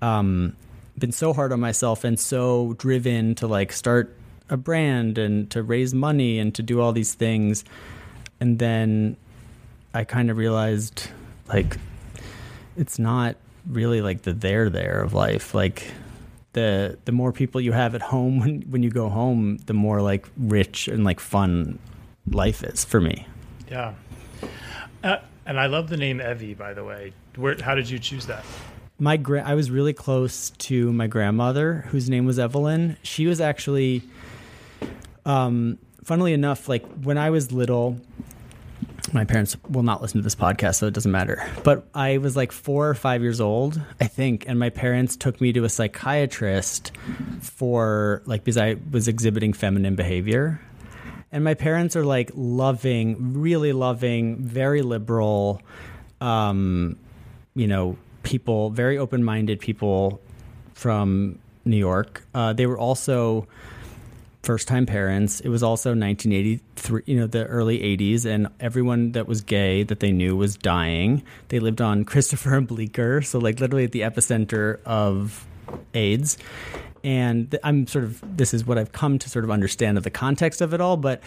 um 0.00 0.56
been 0.98 1.12
so 1.12 1.32
hard 1.32 1.52
on 1.52 1.60
myself 1.60 2.04
and 2.04 2.18
so 2.18 2.74
driven 2.78 3.34
to 3.36 3.46
like 3.46 3.72
start 3.72 4.16
a 4.48 4.56
brand 4.56 5.16
and 5.16 5.50
to 5.50 5.62
raise 5.62 5.94
money 5.94 6.38
and 6.38 6.54
to 6.56 6.62
do 6.62 6.80
all 6.80 6.92
these 6.92 7.14
things. 7.14 7.64
And 8.40 8.58
then 8.58 9.16
I 9.94 10.04
kind 10.04 10.30
of 10.30 10.36
realized 10.36 11.08
like 11.48 11.76
it's 12.80 12.98
not 12.98 13.36
really 13.68 14.00
like 14.00 14.22
the 14.22 14.32
there 14.32 14.70
there 14.70 15.02
of 15.02 15.12
life 15.12 15.54
like 15.54 15.90
the 16.54 16.96
the 17.04 17.12
more 17.12 17.30
people 17.32 17.60
you 17.60 17.72
have 17.72 17.94
at 17.94 18.02
home 18.02 18.40
when 18.42 18.62
when 18.62 18.82
you 18.82 18.90
go 18.90 19.08
home 19.08 19.58
the 19.66 19.74
more 19.74 20.00
like 20.02 20.26
rich 20.36 20.88
and 20.88 21.04
like 21.04 21.20
fun 21.20 21.78
life 22.26 22.62
is 22.64 22.84
for 22.84 23.00
me 23.00 23.26
Yeah. 23.70 23.94
Uh, 25.04 25.18
And 25.46 25.58
I 25.58 25.66
love 25.66 25.88
the 25.88 25.96
name 25.96 26.20
Evie, 26.20 26.54
by 26.54 26.74
the 26.74 26.84
way. 26.84 27.12
Where, 27.36 27.56
how 27.60 27.74
did 27.74 27.88
you 27.88 27.98
choose 27.98 28.26
that? 28.26 28.44
My 28.98 29.16
gra- 29.16 29.42
I 29.46 29.54
was 29.54 29.70
really 29.70 29.94
close 29.94 30.50
to 30.68 30.92
my 30.92 31.06
grandmother, 31.06 31.86
whose 31.90 32.10
name 32.10 32.26
was 32.26 32.38
Evelyn. 32.38 32.96
She 33.02 33.26
was 33.26 33.40
actually, 33.40 34.02
um, 35.24 35.78
funnily 36.04 36.32
enough, 36.34 36.68
like 36.68 36.84
when 37.02 37.16
I 37.18 37.30
was 37.30 37.50
little, 37.52 37.98
my 39.12 39.24
parents 39.24 39.56
will 39.68 39.82
not 39.82 40.02
listen 40.02 40.18
to 40.18 40.22
this 40.22 40.34
podcast, 40.34 40.76
so 40.76 40.86
it 40.86 40.94
doesn't 40.94 41.10
matter. 41.10 41.44
But 41.64 41.86
I 41.94 42.18
was 42.18 42.36
like 42.36 42.52
four 42.52 42.88
or 42.88 42.94
five 42.94 43.22
years 43.22 43.40
old, 43.40 43.80
I 44.00 44.06
think, 44.06 44.48
and 44.48 44.58
my 44.58 44.70
parents 44.70 45.16
took 45.16 45.40
me 45.40 45.52
to 45.52 45.64
a 45.64 45.68
psychiatrist 45.68 46.92
for 47.40 48.22
like 48.26 48.44
because 48.44 48.56
I 48.56 48.76
was 48.90 49.08
exhibiting 49.08 49.52
feminine 49.52 49.96
behavior. 49.96 50.60
And 51.32 51.44
my 51.44 51.54
parents 51.54 51.94
are 51.96 52.04
like 52.04 52.30
loving, 52.34 53.34
really 53.34 53.72
loving, 53.72 54.36
very 54.44 54.82
liberal, 54.82 55.62
um, 56.20 56.96
you 57.54 57.68
know, 57.68 57.96
people, 58.22 58.70
very 58.70 58.98
open 58.98 59.22
minded 59.22 59.60
people 59.60 60.20
from 60.74 61.38
New 61.64 61.76
York. 61.76 62.24
Uh, 62.34 62.52
they 62.52 62.66
were 62.66 62.78
also 62.78 63.46
first 64.42 64.68
time 64.68 64.86
parents. 64.86 65.40
It 65.40 65.48
was 65.48 65.62
also 65.62 65.90
1983, 65.90 67.02
you 67.06 67.16
know, 67.16 67.26
the 67.26 67.44
early 67.46 67.78
80s, 67.78 68.24
and 68.24 68.48
everyone 68.58 69.12
that 69.12 69.28
was 69.28 69.42
gay 69.42 69.82
that 69.84 70.00
they 70.00 70.12
knew 70.12 70.36
was 70.36 70.56
dying. 70.56 71.22
They 71.48 71.60
lived 71.60 71.80
on 71.80 72.04
Christopher 72.04 72.54
and 72.56 72.66
Bleecker, 72.66 73.22
so 73.22 73.38
like 73.38 73.60
literally 73.60 73.84
at 73.84 73.92
the 73.92 74.00
epicenter 74.00 74.82
of 74.84 75.46
AIDS. 75.94 76.38
And 77.04 77.58
I'm 77.62 77.86
sort 77.86 78.04
of, 78.04 78.36
this 78.36 78.52
is 78.52 78.66
what 78.66 78.78
I've 78.78 78.92
come 78.92 79.18
to 79.18 79.28
sort 79.30 79.44
of 79.44 79.50
understand 79.50 79.98
of 79.98 80.04
the 80.04 80.10
context 80.10 80.60
of 80.60 80.74
it 80.74 80.80
all, 80.80 80.96
but 80.96 81.22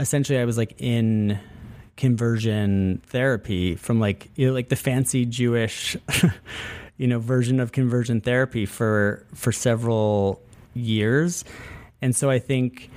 essentially 0.00 0.38
I 0.38 0.44
was 0.44 0.56
like 0.56 0.74
in 0.78 1.38
conversion 1.96 3.02
therapy 3.06 3.76
from 3.76 4.00
like, 4.00 4.30
you 4.34 4.48
know, 4.48 4.52
like 4.52 4.68
the 4.68 4.76
fancy 4.76 5.24
Jewish, 5.24 5.96
you 6.96 7.06
know, 7.06 7.18
version 7.18 7.60
of 7.60 7.72
conversion 7.72 8.20
therapy 8.20 8.66
for, 8.66 9.24
for 9.34 9.52
several 9.52 10.40
years 10.74 11.44
and 12.02 12.14
so 12.14 12.30
I 12.30 12.38
think 12.38 12.90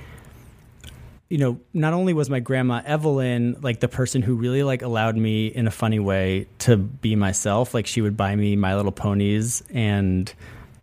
you 1.30 1.38
know, 1.38 1.60
not 1.72 1.92
only 1.92 2.12
was 2.12 2.28
my 2.28 2.40
grandma 2.40 2.82
Evelyn 2.84 3.56
like 3.62 3.78
the 3.78 3.88
person 3.88 4.20
who 4.20 4.34
really 4.34 4.64
like 4.64 4.82
allowed 4.82 5.16
me 5.16 5.46
in 5.46 5.68
a 5.68 5.70
funny 5.70 6.00
way 6.00 6.48
to 6.58 6.76
be 6.76 7.14
myself, 7.14 7.72
like 7.72 7.86
she 7.86 8.00
would 8.00 8.16
buy 8.16 8.34
me 8.34 8.56
My 8.56 8.74
Little 8.74 8.92
Ponies 8.92 9.62
and 9.72 10.32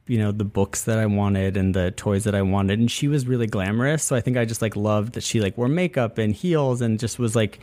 you 0.07 0.17
know 0.17 0.31
the 0.31 0.45
books 0.45 0.85
that 0.85 0.97
I 0.97 1.05
wanted 1.05 1.57
and 1.57 1.73
the 1.73 1.91
toys 1.91 2.23
that 2.23 2.33
I 2.33 2.41
wanted. 2.41 2.79
And 2.79 2.89
she 2.89 3.09
was 3.09 3.27
really 3.27 3.45
glamorous. 3.45 4.03
So 4.03 4.15
I 4.15 4.21
think 4.21 4.37
I 4.37 4.45
just 4.45 4.61
like 4.61 4.77
loved 4.77 5.13
that 5.15 5.23
she 5.23 5.41
like 5.41 5.57
wore 5.57 5.67
makeup 5.67 6.17
and 6.17 6.33
heels 6.33 6.79
and 6.79 6.97
just 6.97 7.19
was 7.19 7.35
like 7.35 7.59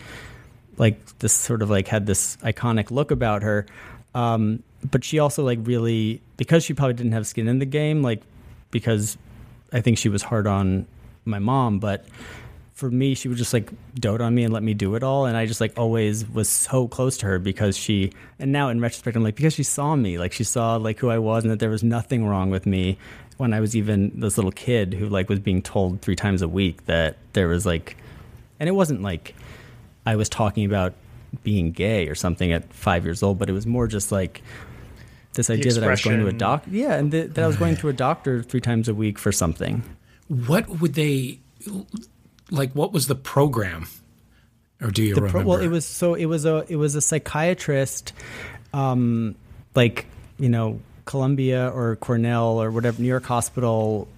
like 0.76 1.18
this 1.20 1.32
sort 1.32 1.62
of 1.62 1.70
like 1.70 1.88
had 1.88 2.04
this 2.04 2.36
iconic 2.38 2.90
look 2.90 3.10
about 3.10 3.42
her. 3.42 3.64
Um, 4.14 4.62
but 4.90 5.04
she 5.04 5.18
also 5.18 5.42
like 5.42 5.58
really 5.62 6.20
because 6.36 6.62
she 6.62 6.74
probably 6.74 6.94
didn't 6.94 7.12
have 7.12 7.26
skin 7.26 7.48
in 7.48 7.60
the 7.60 7.66
game 7.66 8.02
like 8.02 8.20
because 8.70 9.16
I 9.74 9.80
think 9.80 9.98
she 9.98 10.08
was 10.08 10.22
hard 10.22 10.46
on 10.46 10.86
my 11.24 11.40
mom, 11.40 11.80
but 11.80 12.06
for 12.74 12.90
me, 12.90 13.14
she 13.14 13.28
would 13.28 13.38
just 13.38 13.52
like 13.52 13.70
dote 13.94 14.20
on 14.20 14.34
me 14.34 14.44
and 14.44 14.54
let 14.54 14.62
me 14.62 14.72
do 14.72 14.94
it 14.94 15.02
all. 15.02 15.26
And 15.26 15.36
I 15.36 15.46
just 15.46 15.60
like 15.60 15.78
always 15.78 16.26
was 16.28 16.48
so 16.48 16.88
close 16.88 17.16
to 17.18 17.26
her 17.26 17.38
because 17.38 17.76
she, 17.76 18.12
and 18.38 18.52
now 18.52 18.68
in 18.68 18.80
retrospect, 18.80 19.16
I'm 19.16 19.22
like, 19.22 19.36
because 19.36 19.54
she 19.54 19.62
saw 19.62 19.94
me, 19.94 20.18
like 20.18 20.32
she 20.32 20.44
saw 20.44 20.76
like 20.76 20.98
who 20.98 21.10
I 21.10 21.18
was 21.18 21.44
and 21.44 21.50
that 21.52 21.58
there 21.58 21.70
was 21.70 21.82
nothing 21.82 22.26
wrong 22.26 22.50
with 22.50 22.66
me 22.66 22.98
when 23.36 23.52
I 23.52 23.60
was 23.60 23.76
even 23.76 24.12
this 24.18 24.38
little 24.38 24.52
kid 24.52 24.94
who 24.94 25.08
like 25.08 25.28
was 25.28 25.40
being 25.40 25.60
told 25.60 26.00
three 26.02 26.16
times 26.16 26.40
a 26.40 26.48
week 26.48 26.86
that 26.86 27.16
there 27.32 27.48
was 27.48 27.66
like, 27.66 27.96
and 28.60 28.68
it 28.68 28.72
wasn't 28.72 29.02
like 29.02 29.34
I 30.06 30.16
was 30.16 30.28
talking 30.28 30.64
about 30.64 30.94
being 31.42 31.72
gay 31.72 32.08
or 32.08 32.14
something 32.14 32.52
at 32.52 32.72
five 32.72 33.04
years 33.04 33.22
old, 33.22 33.38
but 33.38 33.48
it 33.48 33.52
was 33.52 33.66
more 33.66 33.88
just 33.88 34.12
like, 34.12 34.42
this 35.34 35.50
idea 35.50 35.72
that 35.72 35.84
I 35.84 35.90
was 35.90 36.02
going 36.02 36.20
to 36.20 36.26
a 36.26 36.32
doctor. 36.32 36.70
Yeah, 36.70 36.94
and 36.94 37.10
th- 37.10 37.32
that 37.32 37.44
I 37.44 37.46
was 37.46 37.56
going 37.56 37.76
to 37.76 37.88
a 37.88 37.92
doctor 37.92 38.42
three 38.42 38.60
times 38.60 38.88
a 38.88 38.94
week 38.94 39.18
for 39.18 39.32
something. 39.32 39.82
What 40.28 40.68
would 40.80 40.94
they 40.94 41.40
like? 42.50 42.72
What 42.72 42.92
was 42.92 43.06
the 43.06 43.14
program? 43.14 43.86
Or 44.80 44.90
do 44.90 45.02
you 45.02 45.14
the 45.14 45.22
remember? 45.22 45.42
Pro- 45.42 45.48
well, 45.48 45.60
it 45.60 45.68
was 45.68 45.86
so 45.86 46.14
it 46.14 46.26
was 46.26 46.44
a 46.44 46.64
it 46.68 46.76
was 46.76 46.94
a 46.94 47.00
psychiatrist, 47.00 48.12
um, 48.72 49.34
like 49.74 50.06
you 50.38 50.48
know 50.48 50.80
Columbia 51.04 51.68
or 51.68 51.96
Cornell 51.96 52.60
or 52.62 52.70
whatever 52.70 53.00
New 53.00 53.08
York 53.08 53.24
Hospital 53.24 54.08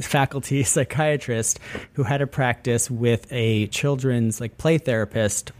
faculty 0.00 0.62
psychiatrist 0.64 1.58
who 1.94 2.02
had 2.02 2.20
a 2.20 2.26
practice 2.26 2.90
with 2.90 3.26
a 3.32 3.66
children's 3.68 4.40
like 4.40 4.58
play 4.58 4.78
therapist 4.78 5.52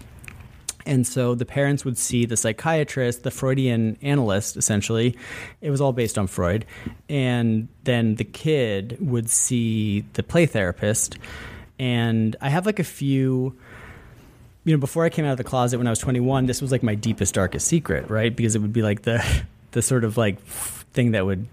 and 0.87 1.07
so 1.07 1.35
the 1.35 1.45
parents 1.45 1.85
would 1.85 1.99
see 1.99 2.25
the 2.25 2.37
psychiatrist, 2.37 3.25
the 3.25 3.31
Freudian 3.31 3.99
analyst, 4.01 4.57
essentially. 4.57 5.17
It 5.61 5.71
was 5.71 5.81
all 5.81 5.93
based 5.93 6.17
on 6.17 6.29
Freud. 6.29 6.65
And 7.09 7.69
then 7.85 8.15
the 8.15 8.25
kid 8.25 8.97
would 9.01 9.29
see 9.29 10.03
the 10.15 10.23
play 10.23 10.47
therapist. 10.47 11.19
And 11.79 12.37
I 12.41 12.49
have 12.49 12.65
like 12.65 12.79
a 12.79 12.85
few 12.85 13.57
you 14.65 14.73
know, 14.73 14.81
before 14.81 15.05
I 15.05 15.11
came 15.11 15.25
out 15.25 15.31
of 15.31 15.39
the 15.39 15.45
closet 15.45 15.79
when 15.79 15.87
I 15.87 15.91
was 15.91 16.01
21, 16.01 16.47
this 16.47 16.61
was 16.61 16.73
like 16.73 16.83
my 16.83 16.97
deepest, 16.97 17.35
darkest 17.35 17.69
secret, 17.69 18.11
right? 18.11 18.35
Because 18.35 18.57
it 18.57 18.59
would 18.59 18.73
be 18.73 18.83
like 18.83 19.03
the, 19.03 19.25
the 19.71 19.81
sort 19.81 20.03
of 20.03 20.17
like 20.17 20.41
thing 20.41 21.13
that 21.13 21.25
would, 21.25 21.47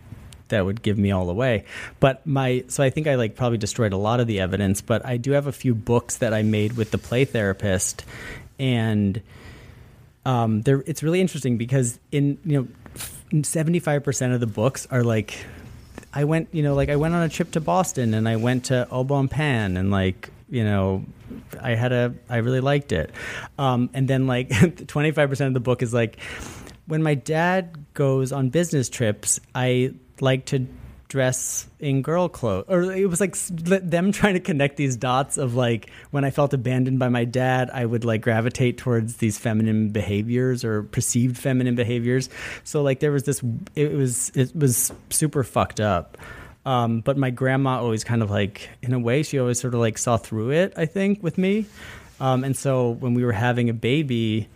that 0.47 0.65
would 0.65 0.81
give 0.81 0.97
me 0.97 1.11
all 1.11 1.29
away. 1.29 1.65
But 1.99 2.25
my, 2.25 2.63
so 2.69 2.83
I 2.83 2.89
think 2.89 3.05
I 3.05 3.15
like 3.15 3.35
probably 3.35 3.59
destroyed 3.59 3.93
a 3.93 3.97
lot 3.97 4.19
of 4.19 4.25
the 4.25 4.39
evidence, 4.39 4.81
but 4.81 5.05
I 5.05 5.17
do 5.17 5.31
have 5.31 5.45
a 5.45 5.51
few 5.51 5.75
books 5.75 6.17
that 6.17 6.33
I 6.33 6.41
made 6.41 6.75
with 6.75 6.89
the 6.89 6.97
play 6.97 7.23
therapist 7.23 8.03
and 8.59 9.21
um, 10.25 10.61
there 10.61 10.83
it's 10.85 11.03
really 11.03 11.21
interesting 11.21 11.57
because 11.57 11.99
in 12.11 12.37
you 12.45 12.69
know 13.33 13.41
seventy 13.43 13.79
five 13.79 14.03
percent 14.03 14.33
of 14.33 14.39
the 14.39 14.47
books 14.47 14.87
are 14.89 15.03
like 15.03 15.45
I 16.13 16.23
went 16.23 16.49
you 16.51 16.63
know 16.63 16.75
like 16.75 16.89
I 16.89 16.95
went 16.95 17.13
on 17.13 17.23
a 17.23 17.29
trip 17.29 17.51
to 17.51 17.61
Boston 17.61 18.13
and 18.13 18.27
I 18.27 18.35
went 18.37 18.65
to 18.65 18.87
Au 18.89 19.03
Bon 19.03 19.27
Pain 19.27 19.77
and 19.77 19.91
like 19.91 20.29
you 20.49 20.63
know 20.63 21.05
I 21.61 21.71
had 21.71 21.91
a 21.91 22.13
I 22.29 22.37
really 22.37 22.61
liked 22.61 22.91
it, 22.91 23.11
um, 23.57 23.89
and 23.93 24.07
then 24.07 24.27
like 24.27 24.87
twenty 24.87 25.11
five 25.11 25.29
percent 25.29 25.47
of 25.47 25.53
the 25.53 25.59
book 25.59 25.81
is 25.81 25.93
like 25.93 26.19
when 26.85 27.01
my 27.01 27.15
dad 27.15 27.77
goes 27.93 28.31
on 28.31 28.49
business 28.49 28.89
trips 28.89 29.39
I 29.55 29.93
like 30.19 30.45
to 30.47 30.67
dress 31.13 31.67
in 31.79 32.01
girl 32.01 32.27
clothes 32.27 32.65
or 32.67 32.81
it 32.91 33.07
was 33.07 33.21
like 33.21 33.35
them 33.87 34.11
trying 34.11 34.33
to 34.33 34.39
connect 34.39 34.77
these 34.77 34.95
dots 34.95 35.37
of 35.37 35.53
like 35.53 35.91
when 36.09 36.25
i 36.25 36.31
felt 36.31 36.55
abandoned 36.55 36.97
by 36.97 37.07
my 37.07 37.23
dad 37.23 37.69
i 37.71 37.85
would 37.85 38.03
like 38.03 38.21
gravitate 38.21 38.79
towards 38.79 39.17
these 39.17 39.37
feminine 39.37 39.89
behaviors 39.89 40.65
or 40.65 40.81
perceived 40.81 41.37
feminine 41.37 41.75
behaviors. 41.75 42.29
So 42.63 42.81
like 42.81 42.99
there 42.99 43.11
was 43.11 43.23
this 43.23 43.43
it 43.75 43.91
was 43.91 44.31
it 44.35 44.55
was 44.55 44.91
super 45.09 45.43
fucked 45.43 45.79
up. 45.79 46.17
Um, 46.65 47.01
but 47.01 47.17
my 47.17 47.29
grandma 47.29 47.79
always 47.81 48.05
kind 48.05 48.23
of 48.23 48.31
like 48.31 48.69
in 48.81 48.93
a 48.93 48.99
way 48.99 49.21
she 49.23 49.37
always 49.37 49.59
sort 49.59 49.73
of 49.73 49.81
like 49.81 49.97
saw 49.97 50.15
through 50.15 50.51
it 50.51 50.73
i 50.77 50.85
think 50.85 51.21
with 51.21 51.37
me. 51.37 51.65
Um, 52.19 52.43
and 52.43 52.55
so 52.55 52.91
when 52.91 53.13
we 53.13 53.25
were 53.25 53.33
having 53.33 53.69
a 53.69 53.73
baby 53.73 54.47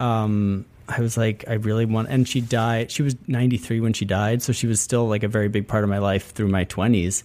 um, 0.00 0.64
I 0.88 1.00
was 1.00 1.16
like, 1.16 1.44
I 1.46 1.54
really 1.54 1.84
want, 1.84 2.08
and 2.08 2.26
she 2.26 2.40
died. 2.40 2.90
She 2.90 3.02
was 3.02 3.14
93 3.26 3.80
when 3.80 3.92
she 3.92 4.04
died, 4.04 4.42
so 4.42 4.52
she 4.52 4.66
was 4.66 4.80
still 4.80 5.06
like 5.06 5.22
a 5.22 5.28
very 5.28 5.48
big 5.48 5.68
part 5.68 5.84
of 5.84 5.90
my 5.90 5.98
life 5.98 6.32
through 6.32 6.48
my 6.48 6.64
20s. 6.64 7.22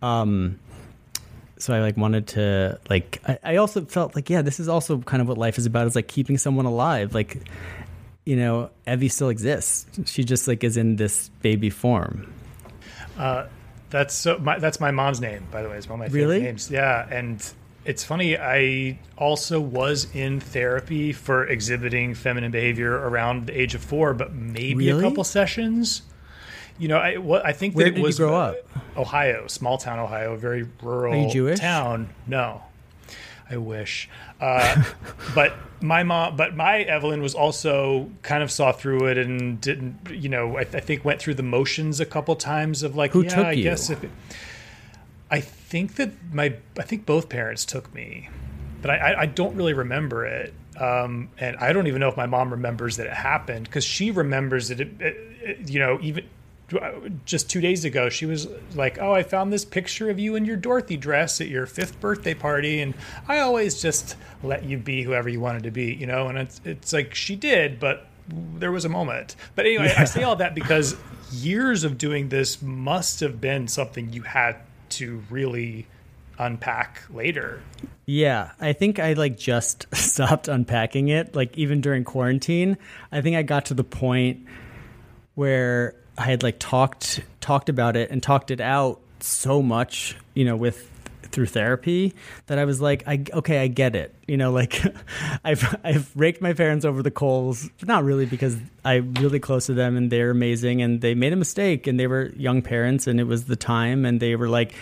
Um, 0.00 0.58
so 1.58 1.74
I 1.74 1.80
like 1.80 1.96
wanted 1.96 2.26
to 2.28 2.80
like. 2.90 3.20
I, 3.26 3.38
I 3.44 3.56
also 3.56 3.84
felt 3.84 4.16
like, 4.16 4.28
yeah, 4.30 4.42
this 4.42 4.58
is 4.58 4.68
also 4.68 4.98
kind 4.98 5.20
of 5.20 5.28
what 5.28 5.38
life 5.38 5.58
is 5.58 5.66
about. 5.66 5.86
Is 5.86 5.94
like 5.94 6.08
keeping 6.08 6.38
someone 6.38 6.66
alive. 6.66 7.14
Like, 7.14 7.46
you 8.24 8.36
know, 8.36 8.70
Evie 8.86 9.08
still 9.08 9.28
exists. 9.28 9.86
She 10.10 10.24
just 10.24 10.48
like 10.48 10.64
is 10.64 10.76
in 10.76 10.96
this 10.96 11.28
baby 11.40 11.70
form. 11.70 12.32
Uh, 13.16 13.46
that's 13.90 14.14
so. 14.14 14.38
My, 14.38 14.58
that's 14.58 14.80
my 14.80 14.90
mom's 14.90 15.20
name, 15.20 15.46
by 15.52 15.62
the 15.62 15.68
way. 15.68 15.76
It's 15.76 15.88
one 15.88 16.00
of 16.00 16.00
my 16.00 16.06
favorite 16.06 16.20
really? 16.22 16.42
names. 16.42 16.70
Yeah, 16.70 17.06
and 17.08 17.40
it's 17.84 18.04
funny. 18.04 18.36
I 18.38 18.98
also 19.16 19.60
was 19.60 20.06
in 20.14 20.40
therapy 20.40 21.12
for 21.12 21.46
exhibiting 21.46 22.14
feminine 22.14 22.50
behavior 22.52 22.92
around 22.94 23.46
the 23.46 23.60
age 23.60 23.74
of 23.74 23.82
four, 23.82 24.14
but 24.14 24.32
maybe 24.32 24.86
really? 24.88 25.04
a 25.04 25.08
couple 25.08 25.24
sessions. 25.24 26.02
You 26.78 26.88
know, 26.88 26.96
I 26.98 27.48
I 27.48 27.52
think 27.52 27.74
Where 27.74 27.84
that 27.86 27.92
it 27.92 27.94
did 27.96 28.02
was 28.02 28.18
you 28.18 28.26
grow 28.26 28.34
up? 28.36 28.56
Ohio, 28.96 29.46
small 29.46 29.78
town 29.78 29.98
Ohio, 29.98 30.36
very 30.36 30.66
rural 30.82 31.14
Are 31.14 31.16
you 31.16 31.30
Jewish? 31.30 31.58
town. 31.60 32.08
No, 32.26 32.62
I 33.50 33.56
wish. 33.56 34.08
Uh, 34.40 34.82
but 35.34 35.54
my 35.80 36.02
mom, 36.02 36.36
but 36.36 36.56
my 36.56 36.80
Evelyn 36.82 37.20
was 37.22 37.34
also 37.34 38.10
kind 38.22 38.42
of 38.42 38.50
saw 38.50 38.72
through 38.72 39.06
it 39.08 39.18
and 39.18 39.60
didn't. 39.60 40.10
You 40.10 40.28
know, 40.28 40.56
I, 40.56 40.60
I 40.60 40.80
think 40.80 41.04
went 41.04 41.20
through 41.20 41.34
the 41.34 41.42
motions 41.42 42.00
a 42.00 42.06
couple 42.06 42.34
times 42.36 42.82
of 42.82 42.96
like, 42.96 43.12
Who 43.12 43.22
yeah, 43.22 43.28
took 43.34 43.46
I 43.46 43.52
you? 43.52 43.62
guess 43.64 43.90
if. 43.90 44.02
It, 44.04 44.10
I 45.30 45.40
think 45.72 45.94
that 45.94 46.10
my 46.30 46.54
I 46.78 46.82
think 46.82 47.06
both 47.06 47.30
parents 47.30 47.64
took 47.64 47.92
me, 47.94 48.28
but 48.82 48.90
I, 48.90 49.22
I, 49.22 49.26
don't 49.26 49.56
really 49.56 49.72
remember 49.72 50.26
it. 50.26 50.52
Um, 50.78 51.30
and 51.38 51.56
I 51.56 51.72
don't 51.72 51.86
even 51.86 51.98
know 51.98 52.08
if 52.08 52.16
my 52.16 52.26
mom 52.26 52.50
remembers 52.50 52.98
that 52.98 53.06
it 53.06 53.14
happened 53.14 53.64
because 53.64 53.82
she 53.82 54.10
remembers 54.10 54.68
that 54.68 54.80
it, 54.82 55.00
it, 55.00 55.16
it, 55.40 55.70
you 55.70 55.78
know, 55.78 55.98
even 56.02 56.28
just 57.24 57.48
two 57.48 57.62
days 57.62 57.86
ago, 57.86 58.10
she 58.10 58.26
was 58.26 58.48
like, 58.74 58.98
"Oh, 59.00 59.12
I 59.12 59.22
found 59.22 59.50
this 59.50 59.64
picture 59.64 60.10
of 60.10 60.18
you 60.18 60.34
in 60.34 60.44
your 60.44 60.56
Dorothy 60.56 60.98
dress 60.98 61.40
at 61.40 61.48
your 61.48 61.64
fifth 61.64 61.98
birthday 62.00 62.34
party, 62.34 62.80
and 62.82 62.92
I 63.26 63.38
always 63.38 63.80
just 63.80 64.16
let 64.42 64.64
you 64.64 64.76
be 64.76 65.02
whoever 65.02 65.30
you 65.30 65.40
wanted 65.40 65.62
to 65.62 65.70
be, 65.70 65.94
you 65.94 66.06
know." 66.06 66.28
And 66.28 66.36
it's 66.36 66.60
it's 66.66 66.92
like 66.92 67.14
she 67.14 67.34
did, 67.34 67.80
but 67.80 68.08
there 68.28 68.72
was 68.72 68.84
a 68.84 68.90
moment. 68.90 69.36
But 69.54 69.64
anyway, 69.64 69.86
yeah. 69.86 70.02
I 70.02 70.04
say 70.04 70.22
all 70.22 70.36
that 70.36 70.54
because 70.54 70.96
years 71.32 71.82
of 71.82 71.96
doing 71.96 72.28
this 72.28 72.60
must 72.60 73.20
have 73.20 73.40
been 73.40 73.68
something 73.68 74.12
you 74.12 74.20
had 74.20 74.56
to 74.96 75.22
really 75.30 75.86
unpack 76.38 77.02
later. 77.10 77.60
Yeah, 78.06 78.52
I 78.60 78.72
think 78.72 78.98
I 78.98 79.12
like 79.14 79.38
just 79.38 79.86
stopped 79.94 80.48
unpacking 80.48 81.08
it. 81.08 81.34
Like 81.34 81.56
even 81.56 81.80
during 81.80 82.04
quarantine, 82.04 82.78
I 83.10 83.20
think 83.20 83.36
I 83.36 83.42
got 83.42 83.66
to 83.66 83.74
the 83.74 83.84
point 83.84 84.46
where 85.34 85.94
I 86.18 86.24
had 86.24 86.42
like 86.42 86.58
talked 86.58 87.20
talked 87.40 87.68
about 87.68 87.96
it 87.96 88.10
and 88.10 88.22
talked 88.22 88.50
it 88.50 88.60
out 88.60 89.00
so 89.20 89.62
much, 89.62 90.16
you 90.34 90.44
know, 90.44 90.56
with 90.56 90.90
through 91.22 91.46
therapy 91.46 92.14
that 92.46 92.58
I 92.58 92.64
was 92.64 92.80
like, 92.80 93.02
I 93.06 93.24
okay, 93.32 93.58
I 93.58 93.68
get 93.68 93.96
it. 93.96 94.14
You 94.26 94.36
know, 94.36 94.52
like 94.52 94.82
I've 95.44 95.76
I've 95.84 96.10
raked 96.16 96.40
my 96.40 96.52
parents 96.52 96.84
over 96.84 97.02
the 97.02 97.10
coals, 97.10 97.68
not 97.82 98.04
really 98.04 98.26
because 98.26 98.56
I'm 98.84 99.14
really 99.14 99.40
close 99.40 99.66
to 99.66 99.74
them 99.74 99.96
and 99.96 100.10
they're 100.10 100.30
amazing 100.30 100.82
and 100.82 101.00
they 101.00 101.14
made 101.14 101.32
a 101.32 101.36
mistake 101.36 101.86
and 101.86 101.98
they 101.98 102.06
were 102.06 102.32
young 102.36 102.62
parents 102.62 103.06
and 103.06 103.20
it 103.20 103.24
was 103.24 103.44
the 103.44 103.56
time 103.56 104.04
and 104.04 104.20
they 104.20 104.36
were 104.36 104.48
like 104.48 104.74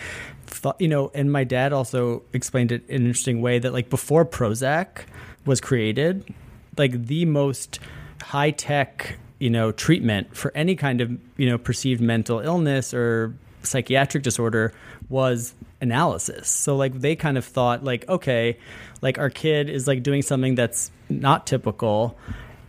you 0.78 0.88
know, 0.88 1.10
and 1.14 1.32
my 1.32 1.44
dad 1.44 1.72
also 1.72 2.22
explained 2.32 2.72
it 2.72 2.82
in 2.88 3.02
an 3.02 3.06
interesting 3.06 3.40
way 3.40 3.58
that 3.58 3.72
like 3.72 3.88
before 3.88 4.24
Prozac 4.24 5.04
was 5.46 5.60
created, 5.60 6.34
like 6.76 7.06
the 7.06 7.24
most 7.24 7.78
high 8.20 8.50
tech 8.50 9.18
you 9.38 9.50
know 9.50 9.72
treatment 9.72 10.36
for 10.36 10.52
any 10.54 10.76
kind 10.76 11.00
of 11.00 11.10
you 11.36 11.48
know 11.48 11.58
perceived 11.58 12.00
mental 12.00 12.40
illness 12.40 12.92
or 12.92 13.34
psychiatric 13.62 14.22
disorder 14.22 14.72
was 15.08 15.54
analysis 15.80 16.48
so 16.48 16.76
like 16.76 16.92
they 17.00 17.16
kind 17.16 17.38
of 17.38 17.44
thought 17.44 17.82
like 17.82 18.08
okay 18.08 18.58
like 19.00 19.18
our 19.18 19.30
kid 19.30 19.68
is 19.68 19.86
like 19.86 20.02
doing 20.02 20.22
something 20.22 20.54
that's 20.54 20.90
not 21.08 21.46
typical 21.46 22.18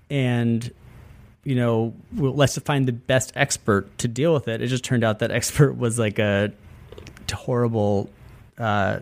and 0.10 0.74
you 1.44 1.56
know 1.56 1.94
well, 2.16 2.34
let's 2.34 2.58
find 2.60 2.88
the 2.88 2.94
best 2.94 3.32
expert 3.36 3.98
to 3.98 4.08
deal 4.08 4.34
with 4.34 4.48
it 4.48 4.62
it 4.62 4.68
just 4.68 4.84
turned 4.84 5.04
out 5.04 5.20
that 5.20 5.32
expert 5.32 5.74
was 5.74 6.00
like 6.00 6.20
a 6.20 6.52
horrible 7.34 8.10
uh, 8.58 9.00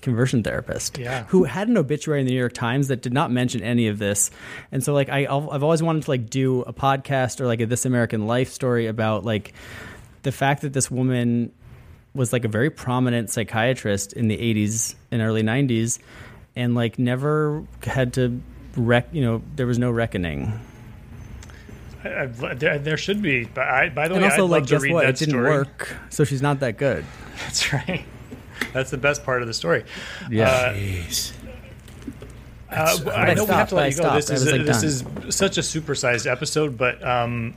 conversion 0.00 0.42
therapist 0.42 0.98
yeah. 0.98 1.24
who 1.24 1.44
had 1.44 1.68
an 1.68 1.76
obituary 1.76 2.20
in 2.20 2.26
the 2.26 2.32
New 2.32 2.38
York 2.38 2.52
Times 2.52 2.88
that 2.88 3.02
did 3.02 3.12
not 3.12 3.30
mention 3.30 3.62
any 3.62 3.88
of 3.88 3.98
this. 3.98 4.30
And 4.70 4.82
so 4.82 4.94
like 4.94 5.08
I 5.08 5.22
I've 5.22 5.62
always 5.62 5.82
wanted 5.82 6.04
to 6.04 6.10
like 6.10 6.30
do 6.30 6.62
a 6.62 6.72
podcast 6.72 7.40
or 7.40 7.46
like 7.46 7.60
a 7.60 7.66
This 7.66 7.84
American 7.84 8.26
Life 8.26 8.50
story 8.50 8.86
about 8.86 9.24
like 9.24 9.52
the 10.22 10.32
fact 10.32 10.62
that 10.62 10.72
this 10.72 10.90
woman 10.90 11.52
was 12.16 12.32
like 12.32 12.44
a 12.44 12.48
very 12.48 12.70
prominent 12.70 13.30
psychiatrist 13.30 14.12
in 14.12 14.28
the 14.28 14.36
80s 14.36 14.94
and 15.10 15.22
early 15.22 15.42
90s 15.42 15.98
and 16.56 16.74
like 16.74 16.98
never 16.98 17.62
had 17.82 18.14
to 18.14 18.40
rec 18.76 19.08
you 19.12 19.22
know 19.22 19.42
there 19.54 19.66
was 19.66 19.78
no 19.78 19.90
reckoning 19.90 20.52
I, 22.04 22.26
there, 22.26 22.78
there, 22.78 22.96
should 22.96 23.20
be, 23.20 23.46
but 23.46 23.66
I, 23.66 23.88
by 23.88 24.06
the 24.06 24.14
and 24.14 24.22
way, 24.22 24.30
also 24.30 24.44
I'd 24.44 24.50
like 24.50 24.60
love 24.60 24.68
guess 24.68 24.80
to 24.80 24.84
read 24.86 24.94
what? 24.94 25.06
It 25.06 25.16
didn't 25.16 25.32
story. 25.32 25.50
work, 25.50 25.96
so 26.08 26.22
she's 26.22 26.42
not 26.42 26.60
that 26.60 26.76
good. 26.76 27.04
That's 27.40 27.72
right. 27.72 28.04
That's 28.72 28.90
the 28.92 28.96
best 28.96 29.24
part 29.24 29.42
of 29.42 29.48
the 29.48 29.54
story. 29.54 29.84
Yeah. 30.30 30.48
Uh, 30.48 30.74
Jeez. 30.74 31.32
Uh, 32.70 32.96
That's- 32.96 33.06
I 33.06 33.34
know 33.34 33.44
we 33.44 33.50
have 33.50 33.70
to 33.70 33.74
let 33.74 33.96
you 33.96 34.02
go. 34.02 34.14
This 34.14 34.30
is 34.30 34.46
a, 34.46 34.52
like, 34.52 34.66
this 34.66 35.02
done. 35.02 35.24
is 35.26 35.34
such 35.34 35.58
a 35.58 35.62
supersized 35.62 36.30
episode, 36.30 36.78
but 36.78 37.04
um, 37.04 37.54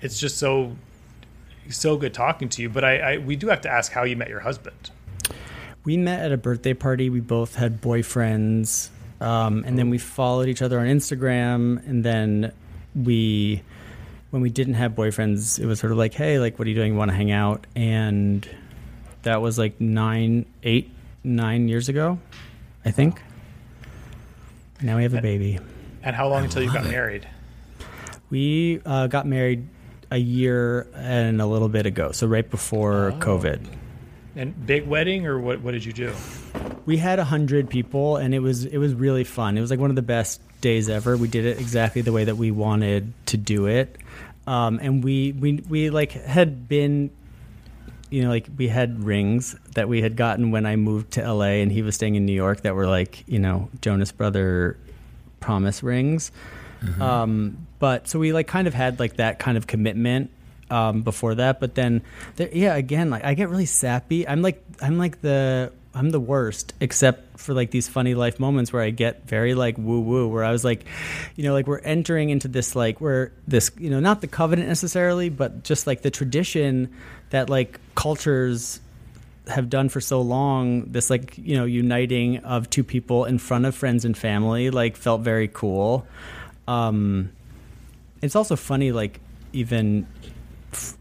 it's 0.00 0.20
just 0.20 0.38
so 0.38 0.76
so 1.70 1.96
good 1.96 2.14
talking 2.14 2.48
to 2.50 2.62
you. 2.62 2.68
But 2.68 2.84
I, 2.84 2.98
I 2.98 3.18
we 3.18 3.36
do 3.36 3.48
have 3.48 3.60
to 3.62 3.70
ask 3.70 3.92
how 3.92 4.04
you 4.04 4.16
met 4.16 4.28
your 4.28 4.40
husband. 4.40 4.90
We 5.84 5.96
met 5.96 6.24
at 6.24 6.32
a 6.32 6.36
birthday 6.36 6.74
party. 6.74 7.10
We 7.10 7.20
both 7.20 7.54
had 7.54 7.80
boyfriends, 7.80 8.88
um, 9.20 9.62
and 9.64 9.78
then 9.78 9.88
we 9.88 9.98
followed 9.98 10.48
each 10.48 10.62
other 10.62 10.80
on 10.80 10.86
Instagram. 10.86 11.86
And 11.86 12.02
then 12.04 12.52
we, 12.94 13.62
when 14.30 14.42
we 14.42 14.50
didn't 14.50 14.74
have 14.74 14.92
boyfriends, 14.92 15.60
it 15.60 15.66
was 15.66 15.78
sort 15.78 15.92
of 15.92 15.98
like, 15.98 16.12
hey, 16.12 16.40
like, 16.40 16.58
what 16.58 16.66
are 16.66 16.70
you 16.70 16.74
doing? 16.74 16.96
Want 16.96 17.10
to 17.12 17.16
hang 17.16 17.30
out? 17.30 17.66
And 17.76 18.48
that 19.22 19.40
was 19.40 19.58
like 19.58 19.80
nine, 19.80 20.46
eight, 20.64 20.90
nine 21.22 21.68
years 21.68 21.88
ago, 21.88 22.18
I 22.84 22.90
think. 22.90 23.22
Now 24.82 24.96
we 24.96 25.04
have 25.04 25.14
a 25.14 25.22
baby. 25.22 25.58
And 26.02 26.14
how 26.14 26.28
long 26.28 26.44
until 26.44 26.62
you 26.62 26.72
got 26.72 26.86
it. 26.86 26.90
married? 26.90 27.28
We 28.28 28.80
uh, 28.84 29.06
got 29.06 29.26
married 29.26 29.68
a 30.10 30.18
year 30.18 30.86
and 30.94 31.40
a 31.40 31.46
little 31.46 31.68
bit 31.68 31.86
ago, 31.86 32.12
so 32.12 32.26
right 32.26 32.48
before 32.48 33.12
Oh. 33.16 33.18
COVID. 33.20 33.60
And 34.36 34.66
big 34.66 34.86
wedding, 34.86 35.26
or 35.26 35.38
what? 35.38 35.62
What 35.62 35.72
did 35.72 35.84
you 35.84 35.92
do? 35.94 36.12
We 36.84 36.98
had 36.98 37.18
a 37.18 37.24
hundred 37.24 37.70
people, 37.70 38.16
and 38.16 38.34
it 38.34 38.40
was 38.40 38.64
it 38.66 38.76
was 38.78 38.92
really 38.92 39.24
fun. 39.24 39.56
It 39.56 39.62
was 39.62 39.70
like 39.70 39.80
one 39.80 39.88
of 39.90 39.96
the 39.96 40.02
best 40.02 40.40
days 40.60 40.88
ever. 40.90 41.16
We 41.16 41.26
did 41.26 41.46
it 41.46 41.58
exactly 41.58 42.02
the 42.02 42.12
way 42.12 42.24
that 42.24 42.36
we 42.36 42.50
wanted 42.50 43.12
to 43.26 43.38
do 43.38 43.66
it, 43.66 43.96
um, 44.46 44.78
and 44.82 45.02
we 45.02 45.32
we 45.32 45.62
we 45.68 45.88
like 45.88 46.12
had 46.12 46.68
been, 46.68 47.10
you 48.10 48.22
know, 48.22 48.28
like 48.28 48.46
we 48.58 48.68
had 48.68 49.02
rings 49.02 49.56
that 49.74 49.88
we 49.88 50.02
had 50.02 50.16
gotten 50.16 50.50
when 50.50 50.66
I 50.66 50.76
moved 50.76 51.12
to 51.12 51.22
LA, 51.32 51.62
and 51.62 51.72
he 51.72 51.80
was 51.80 51.94
staying 51.94 52.14
in 52.16 52.26
New 52.26 52.34
York 52.34 52.60
that 52.60 52.74
were 52.74 52.86
like 52.86 53.24
you 53.26 53.38
know 53.38 53.70
Jonas 53.80 54.12
Brother 54.12 54.76
promise 55.40 55.82
rings. 55.82 56.30
Um, 57.00 57.66
but 57.78 58.08
so 58.08 58.18
we 58.18 58.32
like 58.32 58.46
kind 58.46 58.66
of 58.66 58.74
had 58.74 58.98
like 58.98 59.16
that 59.16 59.38
kind 59.38 59.56
of 59.56 59.66
commitment 59.66 60.30
um, 60.70 61.02
before 61.02 61.34
that. 61.36 61.60
But 61.60 61.74
then, 61.74 62.02
there, 62.36 62.48
yeah, 62.52 62.74
again, 62.74 63.10
like 63.10 63.24
I 63.24 63.34
get 63.34 63.48
really 63.48 63.66
sappy. 63.66 64.26
I'm 64.26 64.42
like 64.42 64.62
I'm 64.80 64.98
like 64.98 65.20
the 65.20 65.72
I'm 65.94 66.10
the 66.10 66.20
worst, 66.20 66.74
except 66.80 67.38
for 67.38 67.54
like 67.54 67.70
these 67.70 67.88
funny 67.88 68.14
life 68.14 68.38
moments 68.38 68.72
where 68.72 68.82
I 68.82 68.90
get 68.90 69.26
very 69.26 69.54
like 69.54 69.78
woo 69.78 70.00
woo. 70.00 70.28
Where 70.28 70.44
I 70.44 70.52
was 70.52 70.64
like, 70.64 70.84
you 71.36 71.44
know, 71.44 71.52
like 71.52 71.66
we're 71.66 71.80
entering 71.80 72.30
into 72.30 72.48
this 72.48 72.76
like 72.76 73.00
where 73.00 73.32
this 73.46 73.70
you 73.78 73.90
know 73.90 74.00
not 74.00 74.20
the 74.20 74.26
covenant 74.26 74.68
necessarily, 74.68 75.28
but 75.28 75.64
just 75.64 75.86
like 75.86 76.02
the 76.02 76.10
tradition 76.10 76.94
that 77.30 77.50
like 77.50 77.80
cultures 77.94 78.80
have 79.48 79.70
done 79.70 79.88
for 79.88 80.00
so 80.00 80.20
long 80.20 80.90
this 80.90 81.08
like 81.08 81.38
you 81.38 81.56
know 81.56 81.64
uniting 81.64 82.38
of 82.38 82.68
two 82.68 82.82
people 82.82 83.24
in 83.24 83.38
front 83.38 83.64
of 83.64 83.76
friends 83.76 84.04
and 84.04 84.18
family 84.18 84.70
like 84.70 84.96
felt 84.96 85.20
very 85.20 85.46
cool 85.46 86.04
um 86.68 87.30
it's 88.22 88.36
also 88.36 88.56
funny 88.56 88.92
like 88.92 89.20
even 89.52 90.06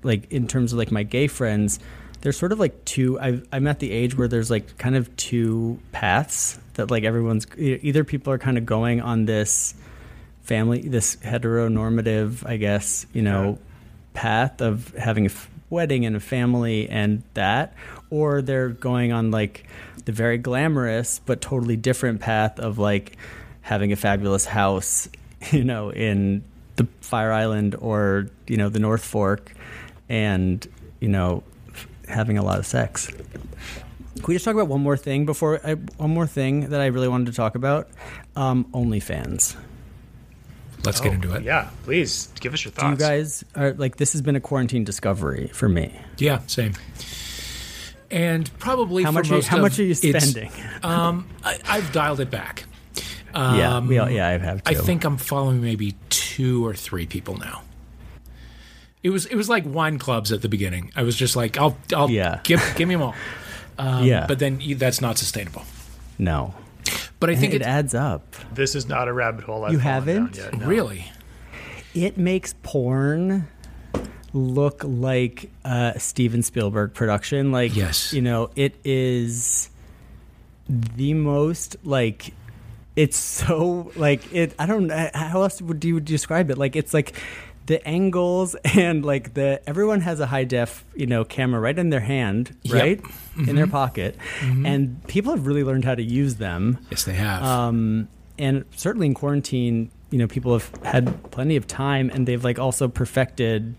like 0.03 0.31
in 0.31 0.47
terms 0.47 0.71
of 0.71 0.79
like 0.79 0.91
my 0.91 1.03
gay 1.03 1.27
friends 1.27 1.79
there's 2.21 2.37
sort 2.37 2.51
of 2.51 2.59
like 2.59 2.85
two 2.85 3.19
I've, 3.19 3.47
i'm 3.51 3.67
at 3.67 3.79
the 3.79 3.91
age 3.91 4.17
where 4.17 4.27
there's 4.27 4.49
like 4.49 4.77
kind 4.77 4.95
of 4.95 5.15
two 5.15 5.79
paths 5.91 6.59
that 6.75 6.91
like 6.91 7.03
everyone's 7.03 7.47
either 7.57 8.03
people 8.03 8.31
are 8.33 8.37
kind 8.37 8.57
of 8.57 8.65
going 8.65 9.01
on 9.01 9.25
this 9.25 9.75
family 10.43 10.81
this 10.81 11.17
heteronormative 11.17 12.47
i 12.47 12.57
guess 12.57 13.05
you 13.13 13.21
know 13.21 13.57
path 14.13 14.61
of 14.61 14.93
having 14.95 15.25
a 15.25 15.29
f- 15.29 15.49
wedding 15.69 16.05
and 16.05 16.15
a 16.15 16.19
family 16.19 16.87
and 16.89 17.23
that 17.33 17.73
or 18.09 18.41
they're 18.41 18.69
going 18.69 19.11
on 19.11 19.31
like 19.31 19.65
the 20.05 20.11
very 20.11 20.37
glamorous 20.37 21.19
but 21.25 21.41
totally 21.41 21.75
different 21.75 22.21
path 22.21 22.59
of 22.59 22.77
like 22.77 23.17
having 23.61 23.91
a 23.91 23.95
fabulous 23.95 24.45
house 24.45 25.09
you 25.51 25.63
know 25.63 25.89
in 25.91 26.43
the 26.75 26.87
fire 27.01 27.31
island 27.31 27.75
or 27.79 28.27
you 28.47 28.57
know 28.57 28.69
the 28.69 28.79
north 28.79 29.03
fork 29.03 29.53
and 30.09 30.67
you 30.99 31.07
know 31.07 31.43
having 32.07 32.37
a 32.37 32.43
lot 32.43 32.59
of 32.59 32.65
sex 32.65 33.07
can 33.07 34.25
we 34.27 34.35
just 34.35 34.45
talk 34.45 34.53
about 34.53 34.67
one 34.67 34.81
more 34.81 34.97
thing 34.97 35.25
before 35.25 35.59
I, 35.65 35.73
one 35.73 36.11
more 36.11 36.27
thing 36.27 36.69
that 36.69 36.81
i 36.81 36.87
really 36.87 37.07
wanted 37.07 37.27
to 37.27 37.33
talk 37.33 37.55
about 37.55 37.89
um, 38.35 38.65
onlyfans 38.73 39.55
Let's 40.85 41.01
get 41.01 41.13
into 41.13 41.33
it. 41.33 41.37
Oh, 41.37 41.39
Yeah, 41.39 41.69
please 41.83 42.29
give 42.39 42.53
us 42.53 42.63
your 42.63 42.71
do 42.71 42.85
you 42.87 42.95
guys 42.95 43.43
are 43.55 43.73
like 43.73 43.97
this 43.97 44.13
has 44.13 44.21
been 44.21 44.35
a 44.35 44.39
quarantine 44.39 44.83
discovery 44.83 45.47
for 45.47 45.67
me 45.67 45.99
Yeah, 46.17 46.41
same. 46.47 46.73
And 48.11 48.49
probably 48.59 49.03
how 49.03 49.09
for 49.09 49.13
much 49.13 49.31
are 49.31 49.37
you, 49.37 49.41
how 49.41 49.57
of 49.57 49.61
much 49.63 49.79
are 49.79 49.83
you 49.83 49.95
spending 49.95 50.51
Um, 50.83 51.27
I, 51.43 51.59
I've 51.65 51.91
dialed 51.91 52.19
it 52.19 52.29
back. 52.29 52.65
Um, 53.35 53.57
yeah 53.59 53.79
we 53.81 53.97
all, 53.99 54.09
yeah 54.09 54.29
i 54.29 54.37
have 54.37 54.63
to 54.63 54.71
I 54.71 54.73
think 54.75 55.03
I'm 55.03 55.17
following 55.17 55.61
maybe 55.61 55.95
two 56.09 56.65
or 56.65 56.73
three 56.73 57.05
people 57.05 57.35
now. 57.37 57.61
It 59.03 59.09
was 59.09 59.25
it 59.27 59.35
was 59.35 59.49
like 59.49 59.63
wine 59.67 59.99
clubs 59.99 60.31
at 60.31 60.41
the 60.41 60.49
beginning. 60.49 60.91
I 60.95 61.03
was 61.03 61.15
just 61.15 61.35
like, 61.35 61.57
I'll 61.57 61.77
I'll 61.95 62.09
Yeah. 62.09 62.39
give 62.43 62.61
give 62.75 62.87
me 62.87 62.95
them 62.95 63.01
all. 63.03 63.15
Um, 63.77 64.05
Yeah. 64.05 64.25
but 64.25 64.39
then 64.39 64.61
you, 64.61 64.75
that's 64.75 65.01
not 65.01 65.17
sustainable. 65.17 65.63
no 66.17 66.53
But 67.19 67.29
I 67.29 67.33
and 67.33 67.41
think 67.41 67.53
it 67.53 67.61
it, 67.61 67.65
adds 67.67 67.93
up 67.93 68.33
This 68.53 68.73
is 68.73 68.87
not 68.87 69.09
a 69.09 69.13
rabbit 69.13 69.43
hole. 69.43 69.65
I've 69.65 69.73
You 69.73 69.79
haven't? 69.79 70.37
yet, 70.37 70.57
no. 70.57 70.65
really 70.65 71.11
it 71.93 72.17
makes 72.17 72.55
porn 72.63 73.47
look 74.33 74.81
like 74.85 75.49
a 75.65 75.93
Steven 75.97 76.41
Spielberg 76.41 76.93
production. 76.93 77.51
Like, 77.51 77.75
Yes. 77.75 78.11
you 78.13 78.21
know, 78.21 78.49
it 78.55 78.75
is 78.85 79.69
the 80.69 81.13
most 81.13 81.75
like. 81.83 82.33
It's 82.95 83.17
so 83.17 83.91
like 83.95 84.33
it. 84.33 84.53
I 84.57 84.65
don't. 84.65 84.87
know 84.87 85.09
How 85.13 85.41
else 85.43 85.61
would 85.61 85.83
you 85.83 85.99
describe 85.99 86.49
it? 86.49 86.57
Like 86.57 86.75
it's 86.75 86.93
like 86.93 87.13
the 87.65 87.85
angles 87.87 88.55
and 88.75 89.03
like 89.03 89.33
the 89.33 89.59
everyone 89.67 89.99
has 90.01 90.19
a 90.19 90.25
high 90.27 90.43
def 90.43 90.85
you 90.95 91.07
know 91.07 91.25
camera 91.25 91.59
right 91.59 91.77
in 91.77 91.89
their 91.89 91.99
hand 91.99 92.55
Yep. 92.63 92.73
right 92.73 93.01
in 93.47 93.55
their 93.55 93.65
pocket 93.67 94.15
and 94.41 95.03
people 95.07 95.31
have 95.35 95.47
really 95.47 95.63
learned 95.63 95.83
how 95.83 95.95
to 95.95 96.03
use 96.03 96.35
them 96.35 96.77
Yes, 96.91 97.05
they 97.05 97.13
have. 97.15 97.41
um, 97.41 98.07
and 98.37 98.65
certainly 98.75 99.07
in 99.07 99.15
quarantine 99.15 99.89
you 100.11 100.19
know 100.19 100.27
people 100.27 100.53
have 100.53 100.69
had 100.83 101.31
plenty 101.31 101.55
of 101.55 101.65
time 101.65 102.11
and 102.13 102.27
they've 102.27 102.43
like 102.43 102.59
also 102.59 102.87
perfected 102.87 103.73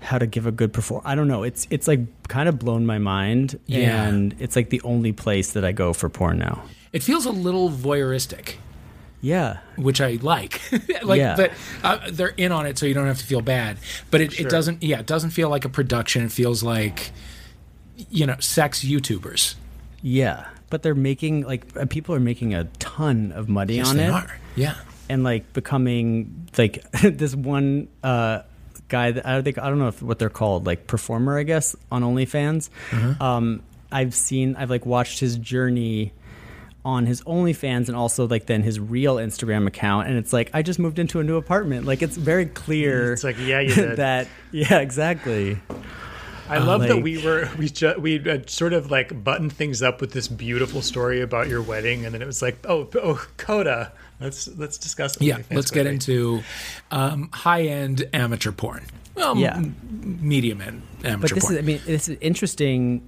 how 0.00 0.18
to 0.18 0.26
give 0.26 0.44
a 0.46 0.50
good 0.52 0.72
perform 0.72 1.00
i 1.04 1.14
don't 1.14 1.28
know 1.28 1.44
it's 1.44 1.68
it's 1.70 1.86
like 1.86 2.00
kind 2.26 2.48
of 2.48 2.58
blown 2.58 2.86
my 2.86 2.98
mind 2.98 3.56
Yeah. 3.66 4.02
and 4.08 4.34
it's 4.40 4.56
like 4.56 4.70
the 4.70 4.80
only 4.82 5.12
place 5.12 5.52
that 5.52 5.64
i 5.64 5.70
go 5.70 5.92
for 5.92 6.08
porn 6.08 6.38
now 6.38 6.64
it 6.96 7.02
feels 7.02 7.26
a 7.26 7.30
little 7.30 7.68
voyeuristic. 7.70 8.56
yeah 9.20 9.58
which 9.76 10.00
I 10.00 10.18
like. 10.22 10.60
like 11.02 11.18
Yeah. 11.18 11.34
that 11.36 11.50
uh, 11.84 11.98
they're 12.10 12.34
in 12.36 12.52
on 12.52 12.66
it, 12.66 12.78
so 12.78 12.86
you 12.86 12.94
don't 12.94 13.06
have 13.06 13.18
to 13.18 13.26
feel 13.26 13.42
bad. 13.42 13.76
But 14.10 14.20
it, 14.22 14.40
it 14.40 14.48
doesn't. 14.48 14.82
Yeah, 14.82 15.00
it 15.00 15.06
doesn't 15.06 15.30
feel 15.30 15.48
like 15.50 15.64
a 15.64 15.68
production. 15.68 16.24
It 16.24 16.32
feels 16.32 16.62
like 16.62 17.10
you 18.10 18.26
know, 18.26 18.36
sex 18.40 18.84
YouTubers. 18.84 19.54
yeah 20.02 20.46
but 20.68 20.82
they're 20.82 20.96
making 20.96 21.42
like 21.46 21.64
uh, 21.76 21.86
people 21.86 22.12
are 22.14 22.20
making 22.20 22.52
a 22.52 22.64
ton 22.80 23.30
of 23.32 23.48
money 23.48 23.76
Yes, 23.76 23.88
on 23.90 23.96
they 23.96 24.06
it 24.06 24.10
are. 24.10 24.38
Yeah. 24.56 24.74
and 25.08 25.22
like 25.22 25.52
becoming 25.52 26.48
like 26.58 26.82
this 27.02 27.34
one 27.36 27.86
uh 28.02 28.42
guy 28.88 29.12
that 29.12 29.24
I 29.24 29.40
think 29.42 29.58
I 29.58 29.68
don't 29.68 29.78
know 29.78 29.88
if 29.88 30.02
what 30.02 30.18
they're 30.18 30.28
called 30.28 30.66
like 30.66 30.86
performer 30.88 31.38
I 31.38 31.44
guess 31.44 31.76
on 31.90 32.02
OnlyFans. 32.02 32.68
Um, 33.20 33.62
I've 33.92 34.12
seen 34.14 34.56
I've 34.56 34.70
like 34.70 34.84
watched 34.84 35.20
his 35.20 35.36
journey 35.38 36.12
on 36.86 37.04
his 37.06 37.20
OnlyFans 37.22 37.88
and 37.88 37.96
also 37.96 38.28
like 38.28 38.46
then 38.46 38.62
his 38.62 38.78
real 38.78 39.16
Instagram 39.16 39.66
account 39.66 40.06
and 40.08 40.16
it's 40.16 40.32
like 40.32 40.48
I 40.54 40.62
just 40.62 40.78
moved 40.78 40.98
into 41.00 41.18
a 41.18 41.24
new 41.24 41.36
apartment 41.36 41.84
like 41.84 42.00
it's 42.00 42.16
very 42.16 42.46
clear 42.46 43.12
It's 43.16 43.24
like, 43.24 43.36
yeah, 43.40 43.58
you 43.60 43.74
did. 43.74 43.96
that 44.06 44.28
yeah 44.52 44.78
exactly 44.78 45.58
I 46.48 46.58
love 46.58 46.82
that 46.82 46.94
like- 46.94 47.02
we 47.02 47.18
were 47.24 47.50
we 47.58 47.68
ju- 47.68 47.96
we 47.98 48.20
uh, 48.30 48.38
sort 48.46 48.72
of 48.72 48.88
like 48.88 49.24
buttoned 49.24 49.52
things 49.52 49.82
up 49.82 50.00
with 50.00 50.12
this 50.12 50.28
beautiful 50.28 50.80
story 50.80 51.20
about 51.20 51.48
your 51.48 51.60
wedding, 51.60 52.04
and 52.04 52.14
then 52.14 52.22
it 52.22 52.26
was 52.26 52.40
like, 52.40 52.56
oh, 52.68 52.88
oh, 53.02 53.26
Coda. 53.36 53.90
Let's 54.20 54.46
let's 54.56 54.78
discuss. 54.78 55.20
Yeah. 55.20 55.38
Let's 55.50 55.72
get 55.72 55.86
into 55.88 56.42
um, 56.92 57.30
high-end 57.32 58.08
amateur 58.14 58.52
porn. 58.52 58.84
Well, 59.16 59.36
Yeah. 59.36 59.56
m- 59.56 59.74
medium 60.22 60.60
end 60.60 60.82
amateur 61.02 61.34
but 61.34 61.34
this 61.34 61.44
porn. 61.46 61.54
is 61.56 61.58
I 61.58 61.62
mean 61.66 61.80
this 61.84 62.08
is 62.08 62.16
interesting 62.20 62.98
w- 62.98 63.06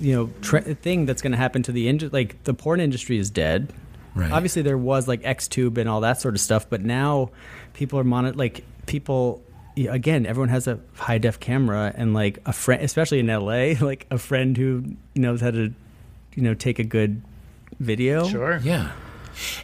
you 0.00 0.14
know 0.14 0.30
tre- 0.42 0.74
thing 0.74 1.06
that's 1.06 1.22
going 1.22 1.32
to 1.32 1.38
happen 1.38 1.62
to 1.62 1.72
the 1.72 1.88
industry 1.88 2.10
like 2.12 2.42
the 2.44 2.52
porn 2.54 2.80
industry 2.80 3.18
is 3.18 3.30
dead 3.30 3.72
Right. 4.14 4.30
obviously 4.30 4.62
there 4.62 4.78
was 4.78 5.08
like 5.08 5.22
xtube 5.22 5.76
and 5.78 5.88
all 5.88 6.02
that 6.02 6.20
sort 6.20 6.34
of 6.34 6.40
stuff 6.40 6.68
but 6.70 6.82
now 6.82 7.30
people 7.72 7.98
are 7.98 8.04
monet 8.04 8.32
like 8.32 8.62
people 8.86 9.42
again 9.76 10.24
everyone 10.26 10.50
has 10.50 10.68
a 10.68 10.78
high 10.96 11.18
def 11.18 11.40
camera 11.40 11.92
and 11.96 12.14
like 12.14 12.38
a 12.46 12.52
friend 12.52 12.82
especially 12.82 13.18
in 13.18 13.26
la 13.26 13.72
like 13.80 14.06
a 14.12 14.18
friend 14.18 14.56
who 14.56 14.84
knows 15.16 15.40
how 15.40 15.50
to 15.50 15.72
you 16.34 16.42
know 16.42 16.54
take 16.54 16.78
a 16.78 16.84
good 16.84 17.22
video 17.80 18.28
Sure. 18.28 18.60
yeah. 18.62 18.92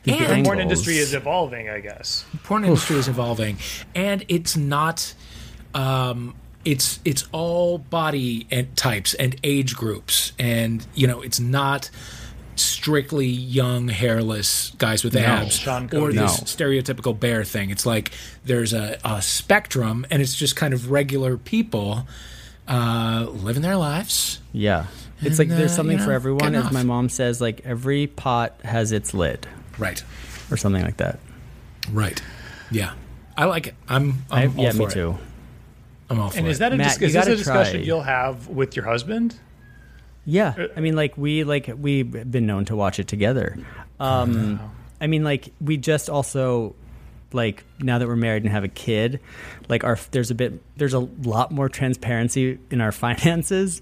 The 0.02 0.12
The 0.12 0.18
And 0.18 0.44
porn 0.44 0.58
industry 0.58 0.96
is 0.96 1.14
evolving, 1.14 1.68
I 1.68 1.78
guess. 1.78 2.24
porn 2.42 2.64
industry 2.64 2.96
is 2.96 3.06
evolving, 3.06 3.56
and 3.94 4.24
it's 4.28 4.56
not. 4.56 5.14
Um, 5.74 6.34
it's 6.64 7.00
it's 7.04 7.26
all 7.32 7.78
body 7.78 8.46
and 8.50 8.76
types 8.76 9.14
and 9.14 9.36
age 9.42 9.74
groups, 9.76 10.32
and 10.38 10.86
you 10.94 11.06
know 11.06 11.20
it's 11.22 11.40
not 11.40 11.90
strictly 12.56 13.26
young 13.26 13.88
hairless 13.88 14.70
guys 14.76 15.02
with 15.02 15.16
abs 15.16 15.56
Sean 15.56 15.84
or 15.86 15.88
Cody. 15.88 16.18
this 16.18 16.38
No. 16.40 16.44
stereotypical 16.66 17.18
bear 17.18 17.42
thing. 17.44 17.70
It's 17.70 17.86
like 17.86 18.12
there's 18.44 18.72
a, 18.74 18.98
a 19.04 19.22
spectrum, 19.22 20.06
and 20.10 20.20
it's 20.20 20.34
just 20.34 20.56
kind 20.56 20.74
of 20.74 20.90
regular 20.90 21.36
people 21.38 22.06
uh, 22.68 23.26
living 23.30 23.62
their 23.62 23.76
lives. 23.76 24.40
yeah 24.52 24.86
And, 25.18 25.26
it's 25.28 25.38
like 25.38 25.48
there's 25.48 25.72
uh, 25.72 25.76
something 25.76 25.98
you 25.98 26.04
for 26.04 26.12
everyone 26.12 26.54
as 26.54 26.66
off. 26.66 26.72
my 26.72 26.82
mom 26.82 27.08
says 27.08 27.40
like 27.40 27.62
every 27.64 28.06
pot 28.06 28.60
has 28.62 28.92
its 28.92 29.12
lid 29.14 29.46
Right, 29.78 30.02
or 30.50 30.56
something 30.58 30.82
like 30.82 30.98
that 30.98 31.18
right, 31.90 32.20
yeah. 32.70 32.92
I 33.36 33.46
like 33.46 33.68
it. 33.68 33.74
I'm, 33.88 34.24
I, 34.30 34.42
I'm 34.44 34.58
all 34.58 34.64
yeah 34.64 34.72
for 34.72 34.76
me 34.78 34.84
it. 34.84 34.90
too 34.90 35.18
I'm 36.10 36.20
all 36.20 36.30
for 36.30 36.38
And 36.38 36.46
it. 36.46 36.50
is 36.50 36.58
that 36.58 36.72
a, 36.72 36.76
Matt, 36.76 36.98
dis- 36.98 37.00
you 37.00 37.06
is 37.06 37.12
this 37.14 37.24
gotta 37.24 37.32
a 37.32 37.36
discussion 37.36 37.74
try. 37.76 37.82
you'll 37.84 38.02
have 38.02 38.48
with 38.48 38.74
your 38.76 38.84
husband? 38.84 39.36
Yeah, 40.26 40.66
I 40.76 40.80
mean, 40.80 40.94
like 40.96 41.16
we 41.16 41.44
like 41.44 41.70
we've 41.78 42.10
been 42.30 42.46
known 42.46 42.66
to 42.66 42.76
watch 42.76 42.98
it 42.98 43.08
together. 43.08 43.56
Um, 43.98 44.60
I 45.00 45.06
mean, 45.06 45.24
like 45.24 45.52
we 45.60 45.76
just 45.78 46.10
also 46.10 46.74
like 47.32 47.64
now 47.78 47.98
that 47.98 48.06
we're 48.06 48.16
married 48.16 48.42
and 48.42 48.52
have 48.52 48.64
a 48.64 48.68
kid, 48.68 49.20
like 49.68 49.82
our 49.84 49.98
there's 50.10 50.30
a 50.30 50.34
bit 50.34 50.60
there's 50.76 50.92
a 50.94 50.98
lot 50.98 51.52
more 51.52 51.68
transparency 51.70 52.58
in 52.70 52.80
our 52.82 52.92
finances, 53.06 53.80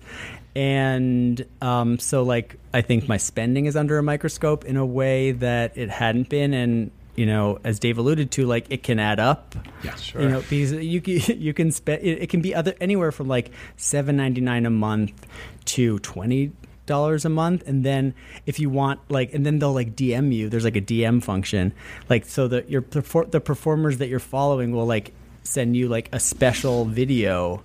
and 0.54 1.44
um, 1.60 1.98
so 1.98 2.22
like 2.22 2.56
I 2.72 2.82
think 2.82 3.08
my 3.08 3.16
spending 3.16 3.66
is 3.66 3.74
under 3.76 3.98
a 3.98 4.02
microscope 4.02 4.64
in 4.64 4.76
a 4.76 4.86
way 4.86 5.32
that 5.32 5.76
it 5.76 5.90
hadn't 5.90 6.28
been, 6.28 6.54
and 6.54 6.90
you 7.18 7.26
know, 7.26 7.58
as 7.64 7.80
Dave 7.80 7.98
alluded 7.98 8.30
to, 8.32 8.46
like 8.46 8.66
it 8.70 8.84
can 8.84 9.00
add 9.00 9.18
up. 9.18 9.56
yeah, 9.82 9.96
Sure. 9.96 10.22
You 10.22 10.28
know, 10.28 10.40
because 10.40 10.72
you 10.72 11.00
can, 11.00 11.20
you 11.40 11.52
can 11.52 11.72
spend 11.72 12.02
it, 12.04 12.30
can 12.30 12.40
be 12.40 12.54
other 12.54 12.74
anywhere 12.80 13.10
from 13.10 13.26
like 13.26 13.50
seven 13.76 14.16
ninety 14.16 14.40
nine 14.40 14.64
a 14.64 14.70
month 14.70 15.26
to 15.66 15.98
twenty 15.98 16.52
dollars 16.86 17.24
a 17.24 17.28
month, 17.28 17.66
and 17.66 17.84
then 17.84 18.14
if 18.46 18.60
you 18.60 18.70
want 18.70 19.00
like, 19.10 19.34
and 19.34 19.44
then 19.44 19.58
they'll 19.58 19.72
like 19.72 19.96
DM 19.96 20.32
you. 20.32 20.48
There's 20.48 20.64
like 20.64 20.76
a 20.76 20.80
DM 20.80 21.22
function, 21.22 21.74
like 22.08 22.24
so 22.24 22.46
that 22.48 22.70
your 22.70 22.82
the 22.82 23.40
performers 23.40 23.98
that 23.98 24.08
you're 24.08 24.20
following 24.20 24.70
will 24.70 24.86
like 24.86 25.12
send 25.42 25.76
you 25.76 25.88
like 25.88 26.08
a 26.12 26.20
special 26.20 26.84
video. 26.84 27.64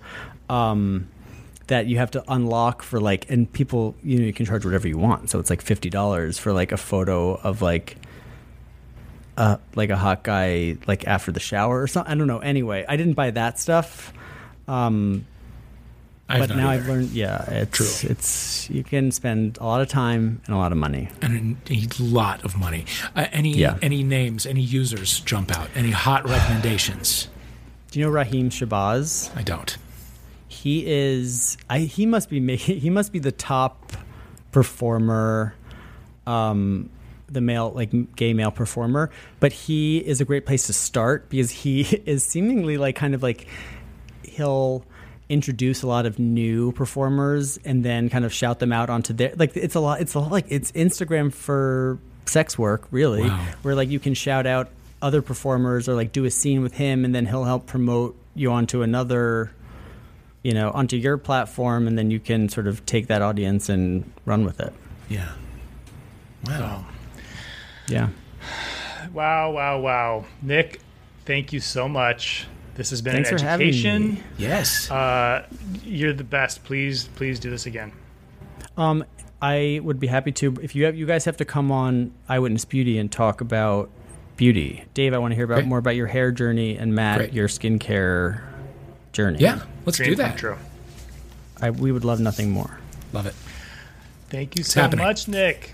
Um, 0.49 1.09
that 1.67 1.87
you 1.87 1.97
have 1.97 2.11
to 2.11 2.23
unlock 2.27 2.81
for 2.81 2.99
like 2.99 3.29
and 3.29 3.51
people 3.53 3.95
you 4.03 4.19
know 4.19 4.25
you 4.25 4.33
can 4.33 4.45
charge 4.45 4.65
whatever 4.65 4.85
you 4.85 4.97
want 4.97 5.29
so 5.29 5.39
it's 5.39 5.49
like 5.49 5.63
$50 5.63 6.37
for 6.37 6.51
like 6.51 6.73
a 6.73 6.77
photo 6.77 7.35
of 7.35 7.61
like 7.61 7.95
uh, 9.37 9.57
like 9.75 9.89
a 9.89 9.97
hot 9.97 10.23
guy 10.23 10.77
like 10.87 11.07
after 11.07 11.31
the 11.31 11.39
shower 11.39 11.81
or 11.81 11.87
something. 11.87 12.11
I 12.11 12.15
don't 12.15 12.27
know. 12.27 12.39
Anyway, 12.39 12.85
I 12.87 12.95
didn't 12.97 13.13
buy 13.13 13.31
that 13.31 13.59
stuff. 13.59 14.13
Um, 14.67 15.25
I've 16.29 16.47
but 16.47 16.55
now 16.55 16.69
either. 16.69 16.83
I've 16.83 16.87
learned. 16.87 17.09
Yeah, 17.09 17.43
it's 17.49 17.99
True. 17.99 18.09
it's 18.11 18.69
you 18.69 18.83
can 18.83 19.11
spend 19.11 19.57
a 19.59 19.65
lot 19.65 19.81
of 19.81 19.89
time 19.89 20.41
and 20.45 20.55
a 20.55 20.57
lot 20.57 20.71
of 20.71 20.77
money. 20.77 21.09
and 21.21 21.57
a, 21.69 21.73
a 21.73 21.87
lot 22.03 22.43
of 22.45 22.57
money. 22.57 22.85
Uh, 23.15 23.27
any 23.31 23.55
Yeah. 23.57 23.77
any 23.81 24.03
names, 24.03 24.45
any 24.45 24.61
users 24.61 25.19
jump 25.19 25.51
out? 25.55 25.69
Any 25.75 25.91
hot 25.91 26.23
recommendations? 26.29 27.27
Do 27.91 27.99
you 27.99 28.05
know 28.05 28.11
Raheem 28.11 28.49
Shabazz? 28.49 29.35
I 29.37 29.43
don't. 29.43 29.77
He 30.47 30.85
is. 30.87 31.57
I 31.69 31.79
he 31.79 32.05
must 32.05 32.29
be 32.29 32.39
making. 32.39 32.79
He 32.85 32.89
must 32.89 33.11
be 33.11 33.19
the 33.19 33.31
top 33.31 33.91
performer. 34.51 35.55
Um, 36.25 36.89
the 37.33 37.41
male 37.41 37.71
like 37.75 38.15
gay 38.15 38.33
male 38.33 38.51
performer 38.51 39.09
but 39.39 39.51
he 39.51 39.97
is 39.97 40.21
a 40.21 40.25
great 40.25 40.45
place 40.45 40.67
to 40.67 40.73
start 40.73 41.27
because 41.29 41.51
he 41.51 41.81
is 42.05 42.23
seemingly 42.25 42.77
like 42.77 42.95
kind 42.95 43.13
of 43.15 43.21
like 43.23 43.47
he'll 44.23 44.83
introduce 45.29 45.81
a 45.83 45.87
lot 45.87 46.05
of 46.05 46.19
new 46.19 46.71
performers 46.73 47.57
and 47.65 47.83
then 47.83 48.09
kind 48.09 48.25
of 48.25 48.33
shout 48.33 48.59
them 48.59 48.71
out 48.71 48.89
onto 48.89 49.13
their 49.13 49.33
like 49.37 49.55
it's 49.55 49.75
a 49.75 49.79
lot 49.79 49.99
it's 50.01 50.13
a 50.13 50.19
lot 50.19 50.31
like 50.31 50.45
it's 50.49 50.71
instagram 50.73 51.31
for 51.33 51.97
sex 52.25 52.57
work 52.57 52.87
really 52.91 53.23
Wow. 53.23 53.45
where 53.63 53.75
like 53.75 53.89
you 53.89 53.99
can 53.99 54.13
shout 54.13 54.45
out 54.45 54.69
other 55.01 55.21
performers 55.21 55.89
or 55.89 55.95
like 55.95 56.11
do 56.11 56.25
a 56.25 56.31
scene 56.31 56.61
with 56.61 56.73
him 56.73 57.03
and 57.05 57.13
then 57.15 57.25
he'll 57.25 57.43
help 57.45 57.67
promote 57.67 58.15
you 58.35 58.51
onto 58.51 58.81
another 58.83 59.51
you 60.43 60.53
know 60.53 60.71
onto 60.71 60.97
your 60.97 61.17
platform 61.17 61.87
and 61.87 61.97
then 61.97 62.11
you 62.11 62.19
can 62.19 62.47
sort 62.49 62.67
of 62.67 62.85
take 62.85 63.07
that 63.07 63.21
audience 63.21 63.69
and 63.69 64.09
run 64.25 64.43
with 64.45 64.59
it 64.59 64.73
Yeah. 65.09 65.29
Wow. 66.45 66.85
Yeah 67.87 68.09
Wow, 69.11 69.51
wow, 69.51 69.79
wow. 69.79 70.25
Nick, 70.41 70.79
thank 71.25 71.51
you 71.53 71.59
so 71.59 71.87
much. 71.89 72.47
This 72.75 72.89
has 72.91 73.01
been 73.01 73.13
Thanks 73.13 73.31
an 73.31 73.37
for 73.39 73.45
education. 73.45 74.23
Yes. 74.37 74.89
Uh, 74.89 75.45
you're 75.83 76.13
the 76.13 76.23
best. 76.23 76.63
Please, 76.63 77.09
please 77.09 77.39
do 77.39 77.49
this 77.49 77.65
again. 77.65 77.91
Um, 78.77 79.03
I 79.41 79.81
would 79.83 79.99
be 79.99 80.07
happy 80.07 80.31
to. 80.31 80.55
If 80.61 80.73
you 80.73 80.85
have, 80.85 80.95
you 80.95 81.05
guys 81.05 81.25
have 81.25 81.37
to 81.37 81.45
come 81.45 81.69
on 81.71 82.11
Eyewitness 82.29 82.65
Beauty 82.65 82.97
and 82.97 83.11
talk 83.11 83.41
about 83.41 83.89
beauty. 84.37 84.85
Dave, 84.93 85.13
I 85.13 85.17
want 85.17 85.31
to 85.31 85.35
hear 85.35 85.45
about 85.45 85.55
Great. 85.55 85.67
more 85.67 85.77
about 85.79 85.95
your 85.97 86.07
hair 86.07 86.31
journey, 86.31 86.77
and 86.77 86.95
Matt, 86.95 87.17
Great. 87.17 87.33
your 87.33 87.47
skincare 87.49 88.41
journey. 89.11 89.39
yeah. 89.39 89.61
Let's 89.85 89.97
Dream 89.97 90.11
do 90.11 90.15
that. 90.15 90.37
true. 90.37 90.57
I, 91.61 91.69
we 91.71 91.91
would 91.91 92.05
love 92.05 92.19
nothing 92.21 92.49
more. 92.51 92.79
Love 93.11 93.27
it. 93.27 93.35
Thank 94.29 94.57
you 94.57 94.63
so 94.63 94.81
happening. 94.81 95.05
much, 95.05 95.27
Nick. 95.27 95.73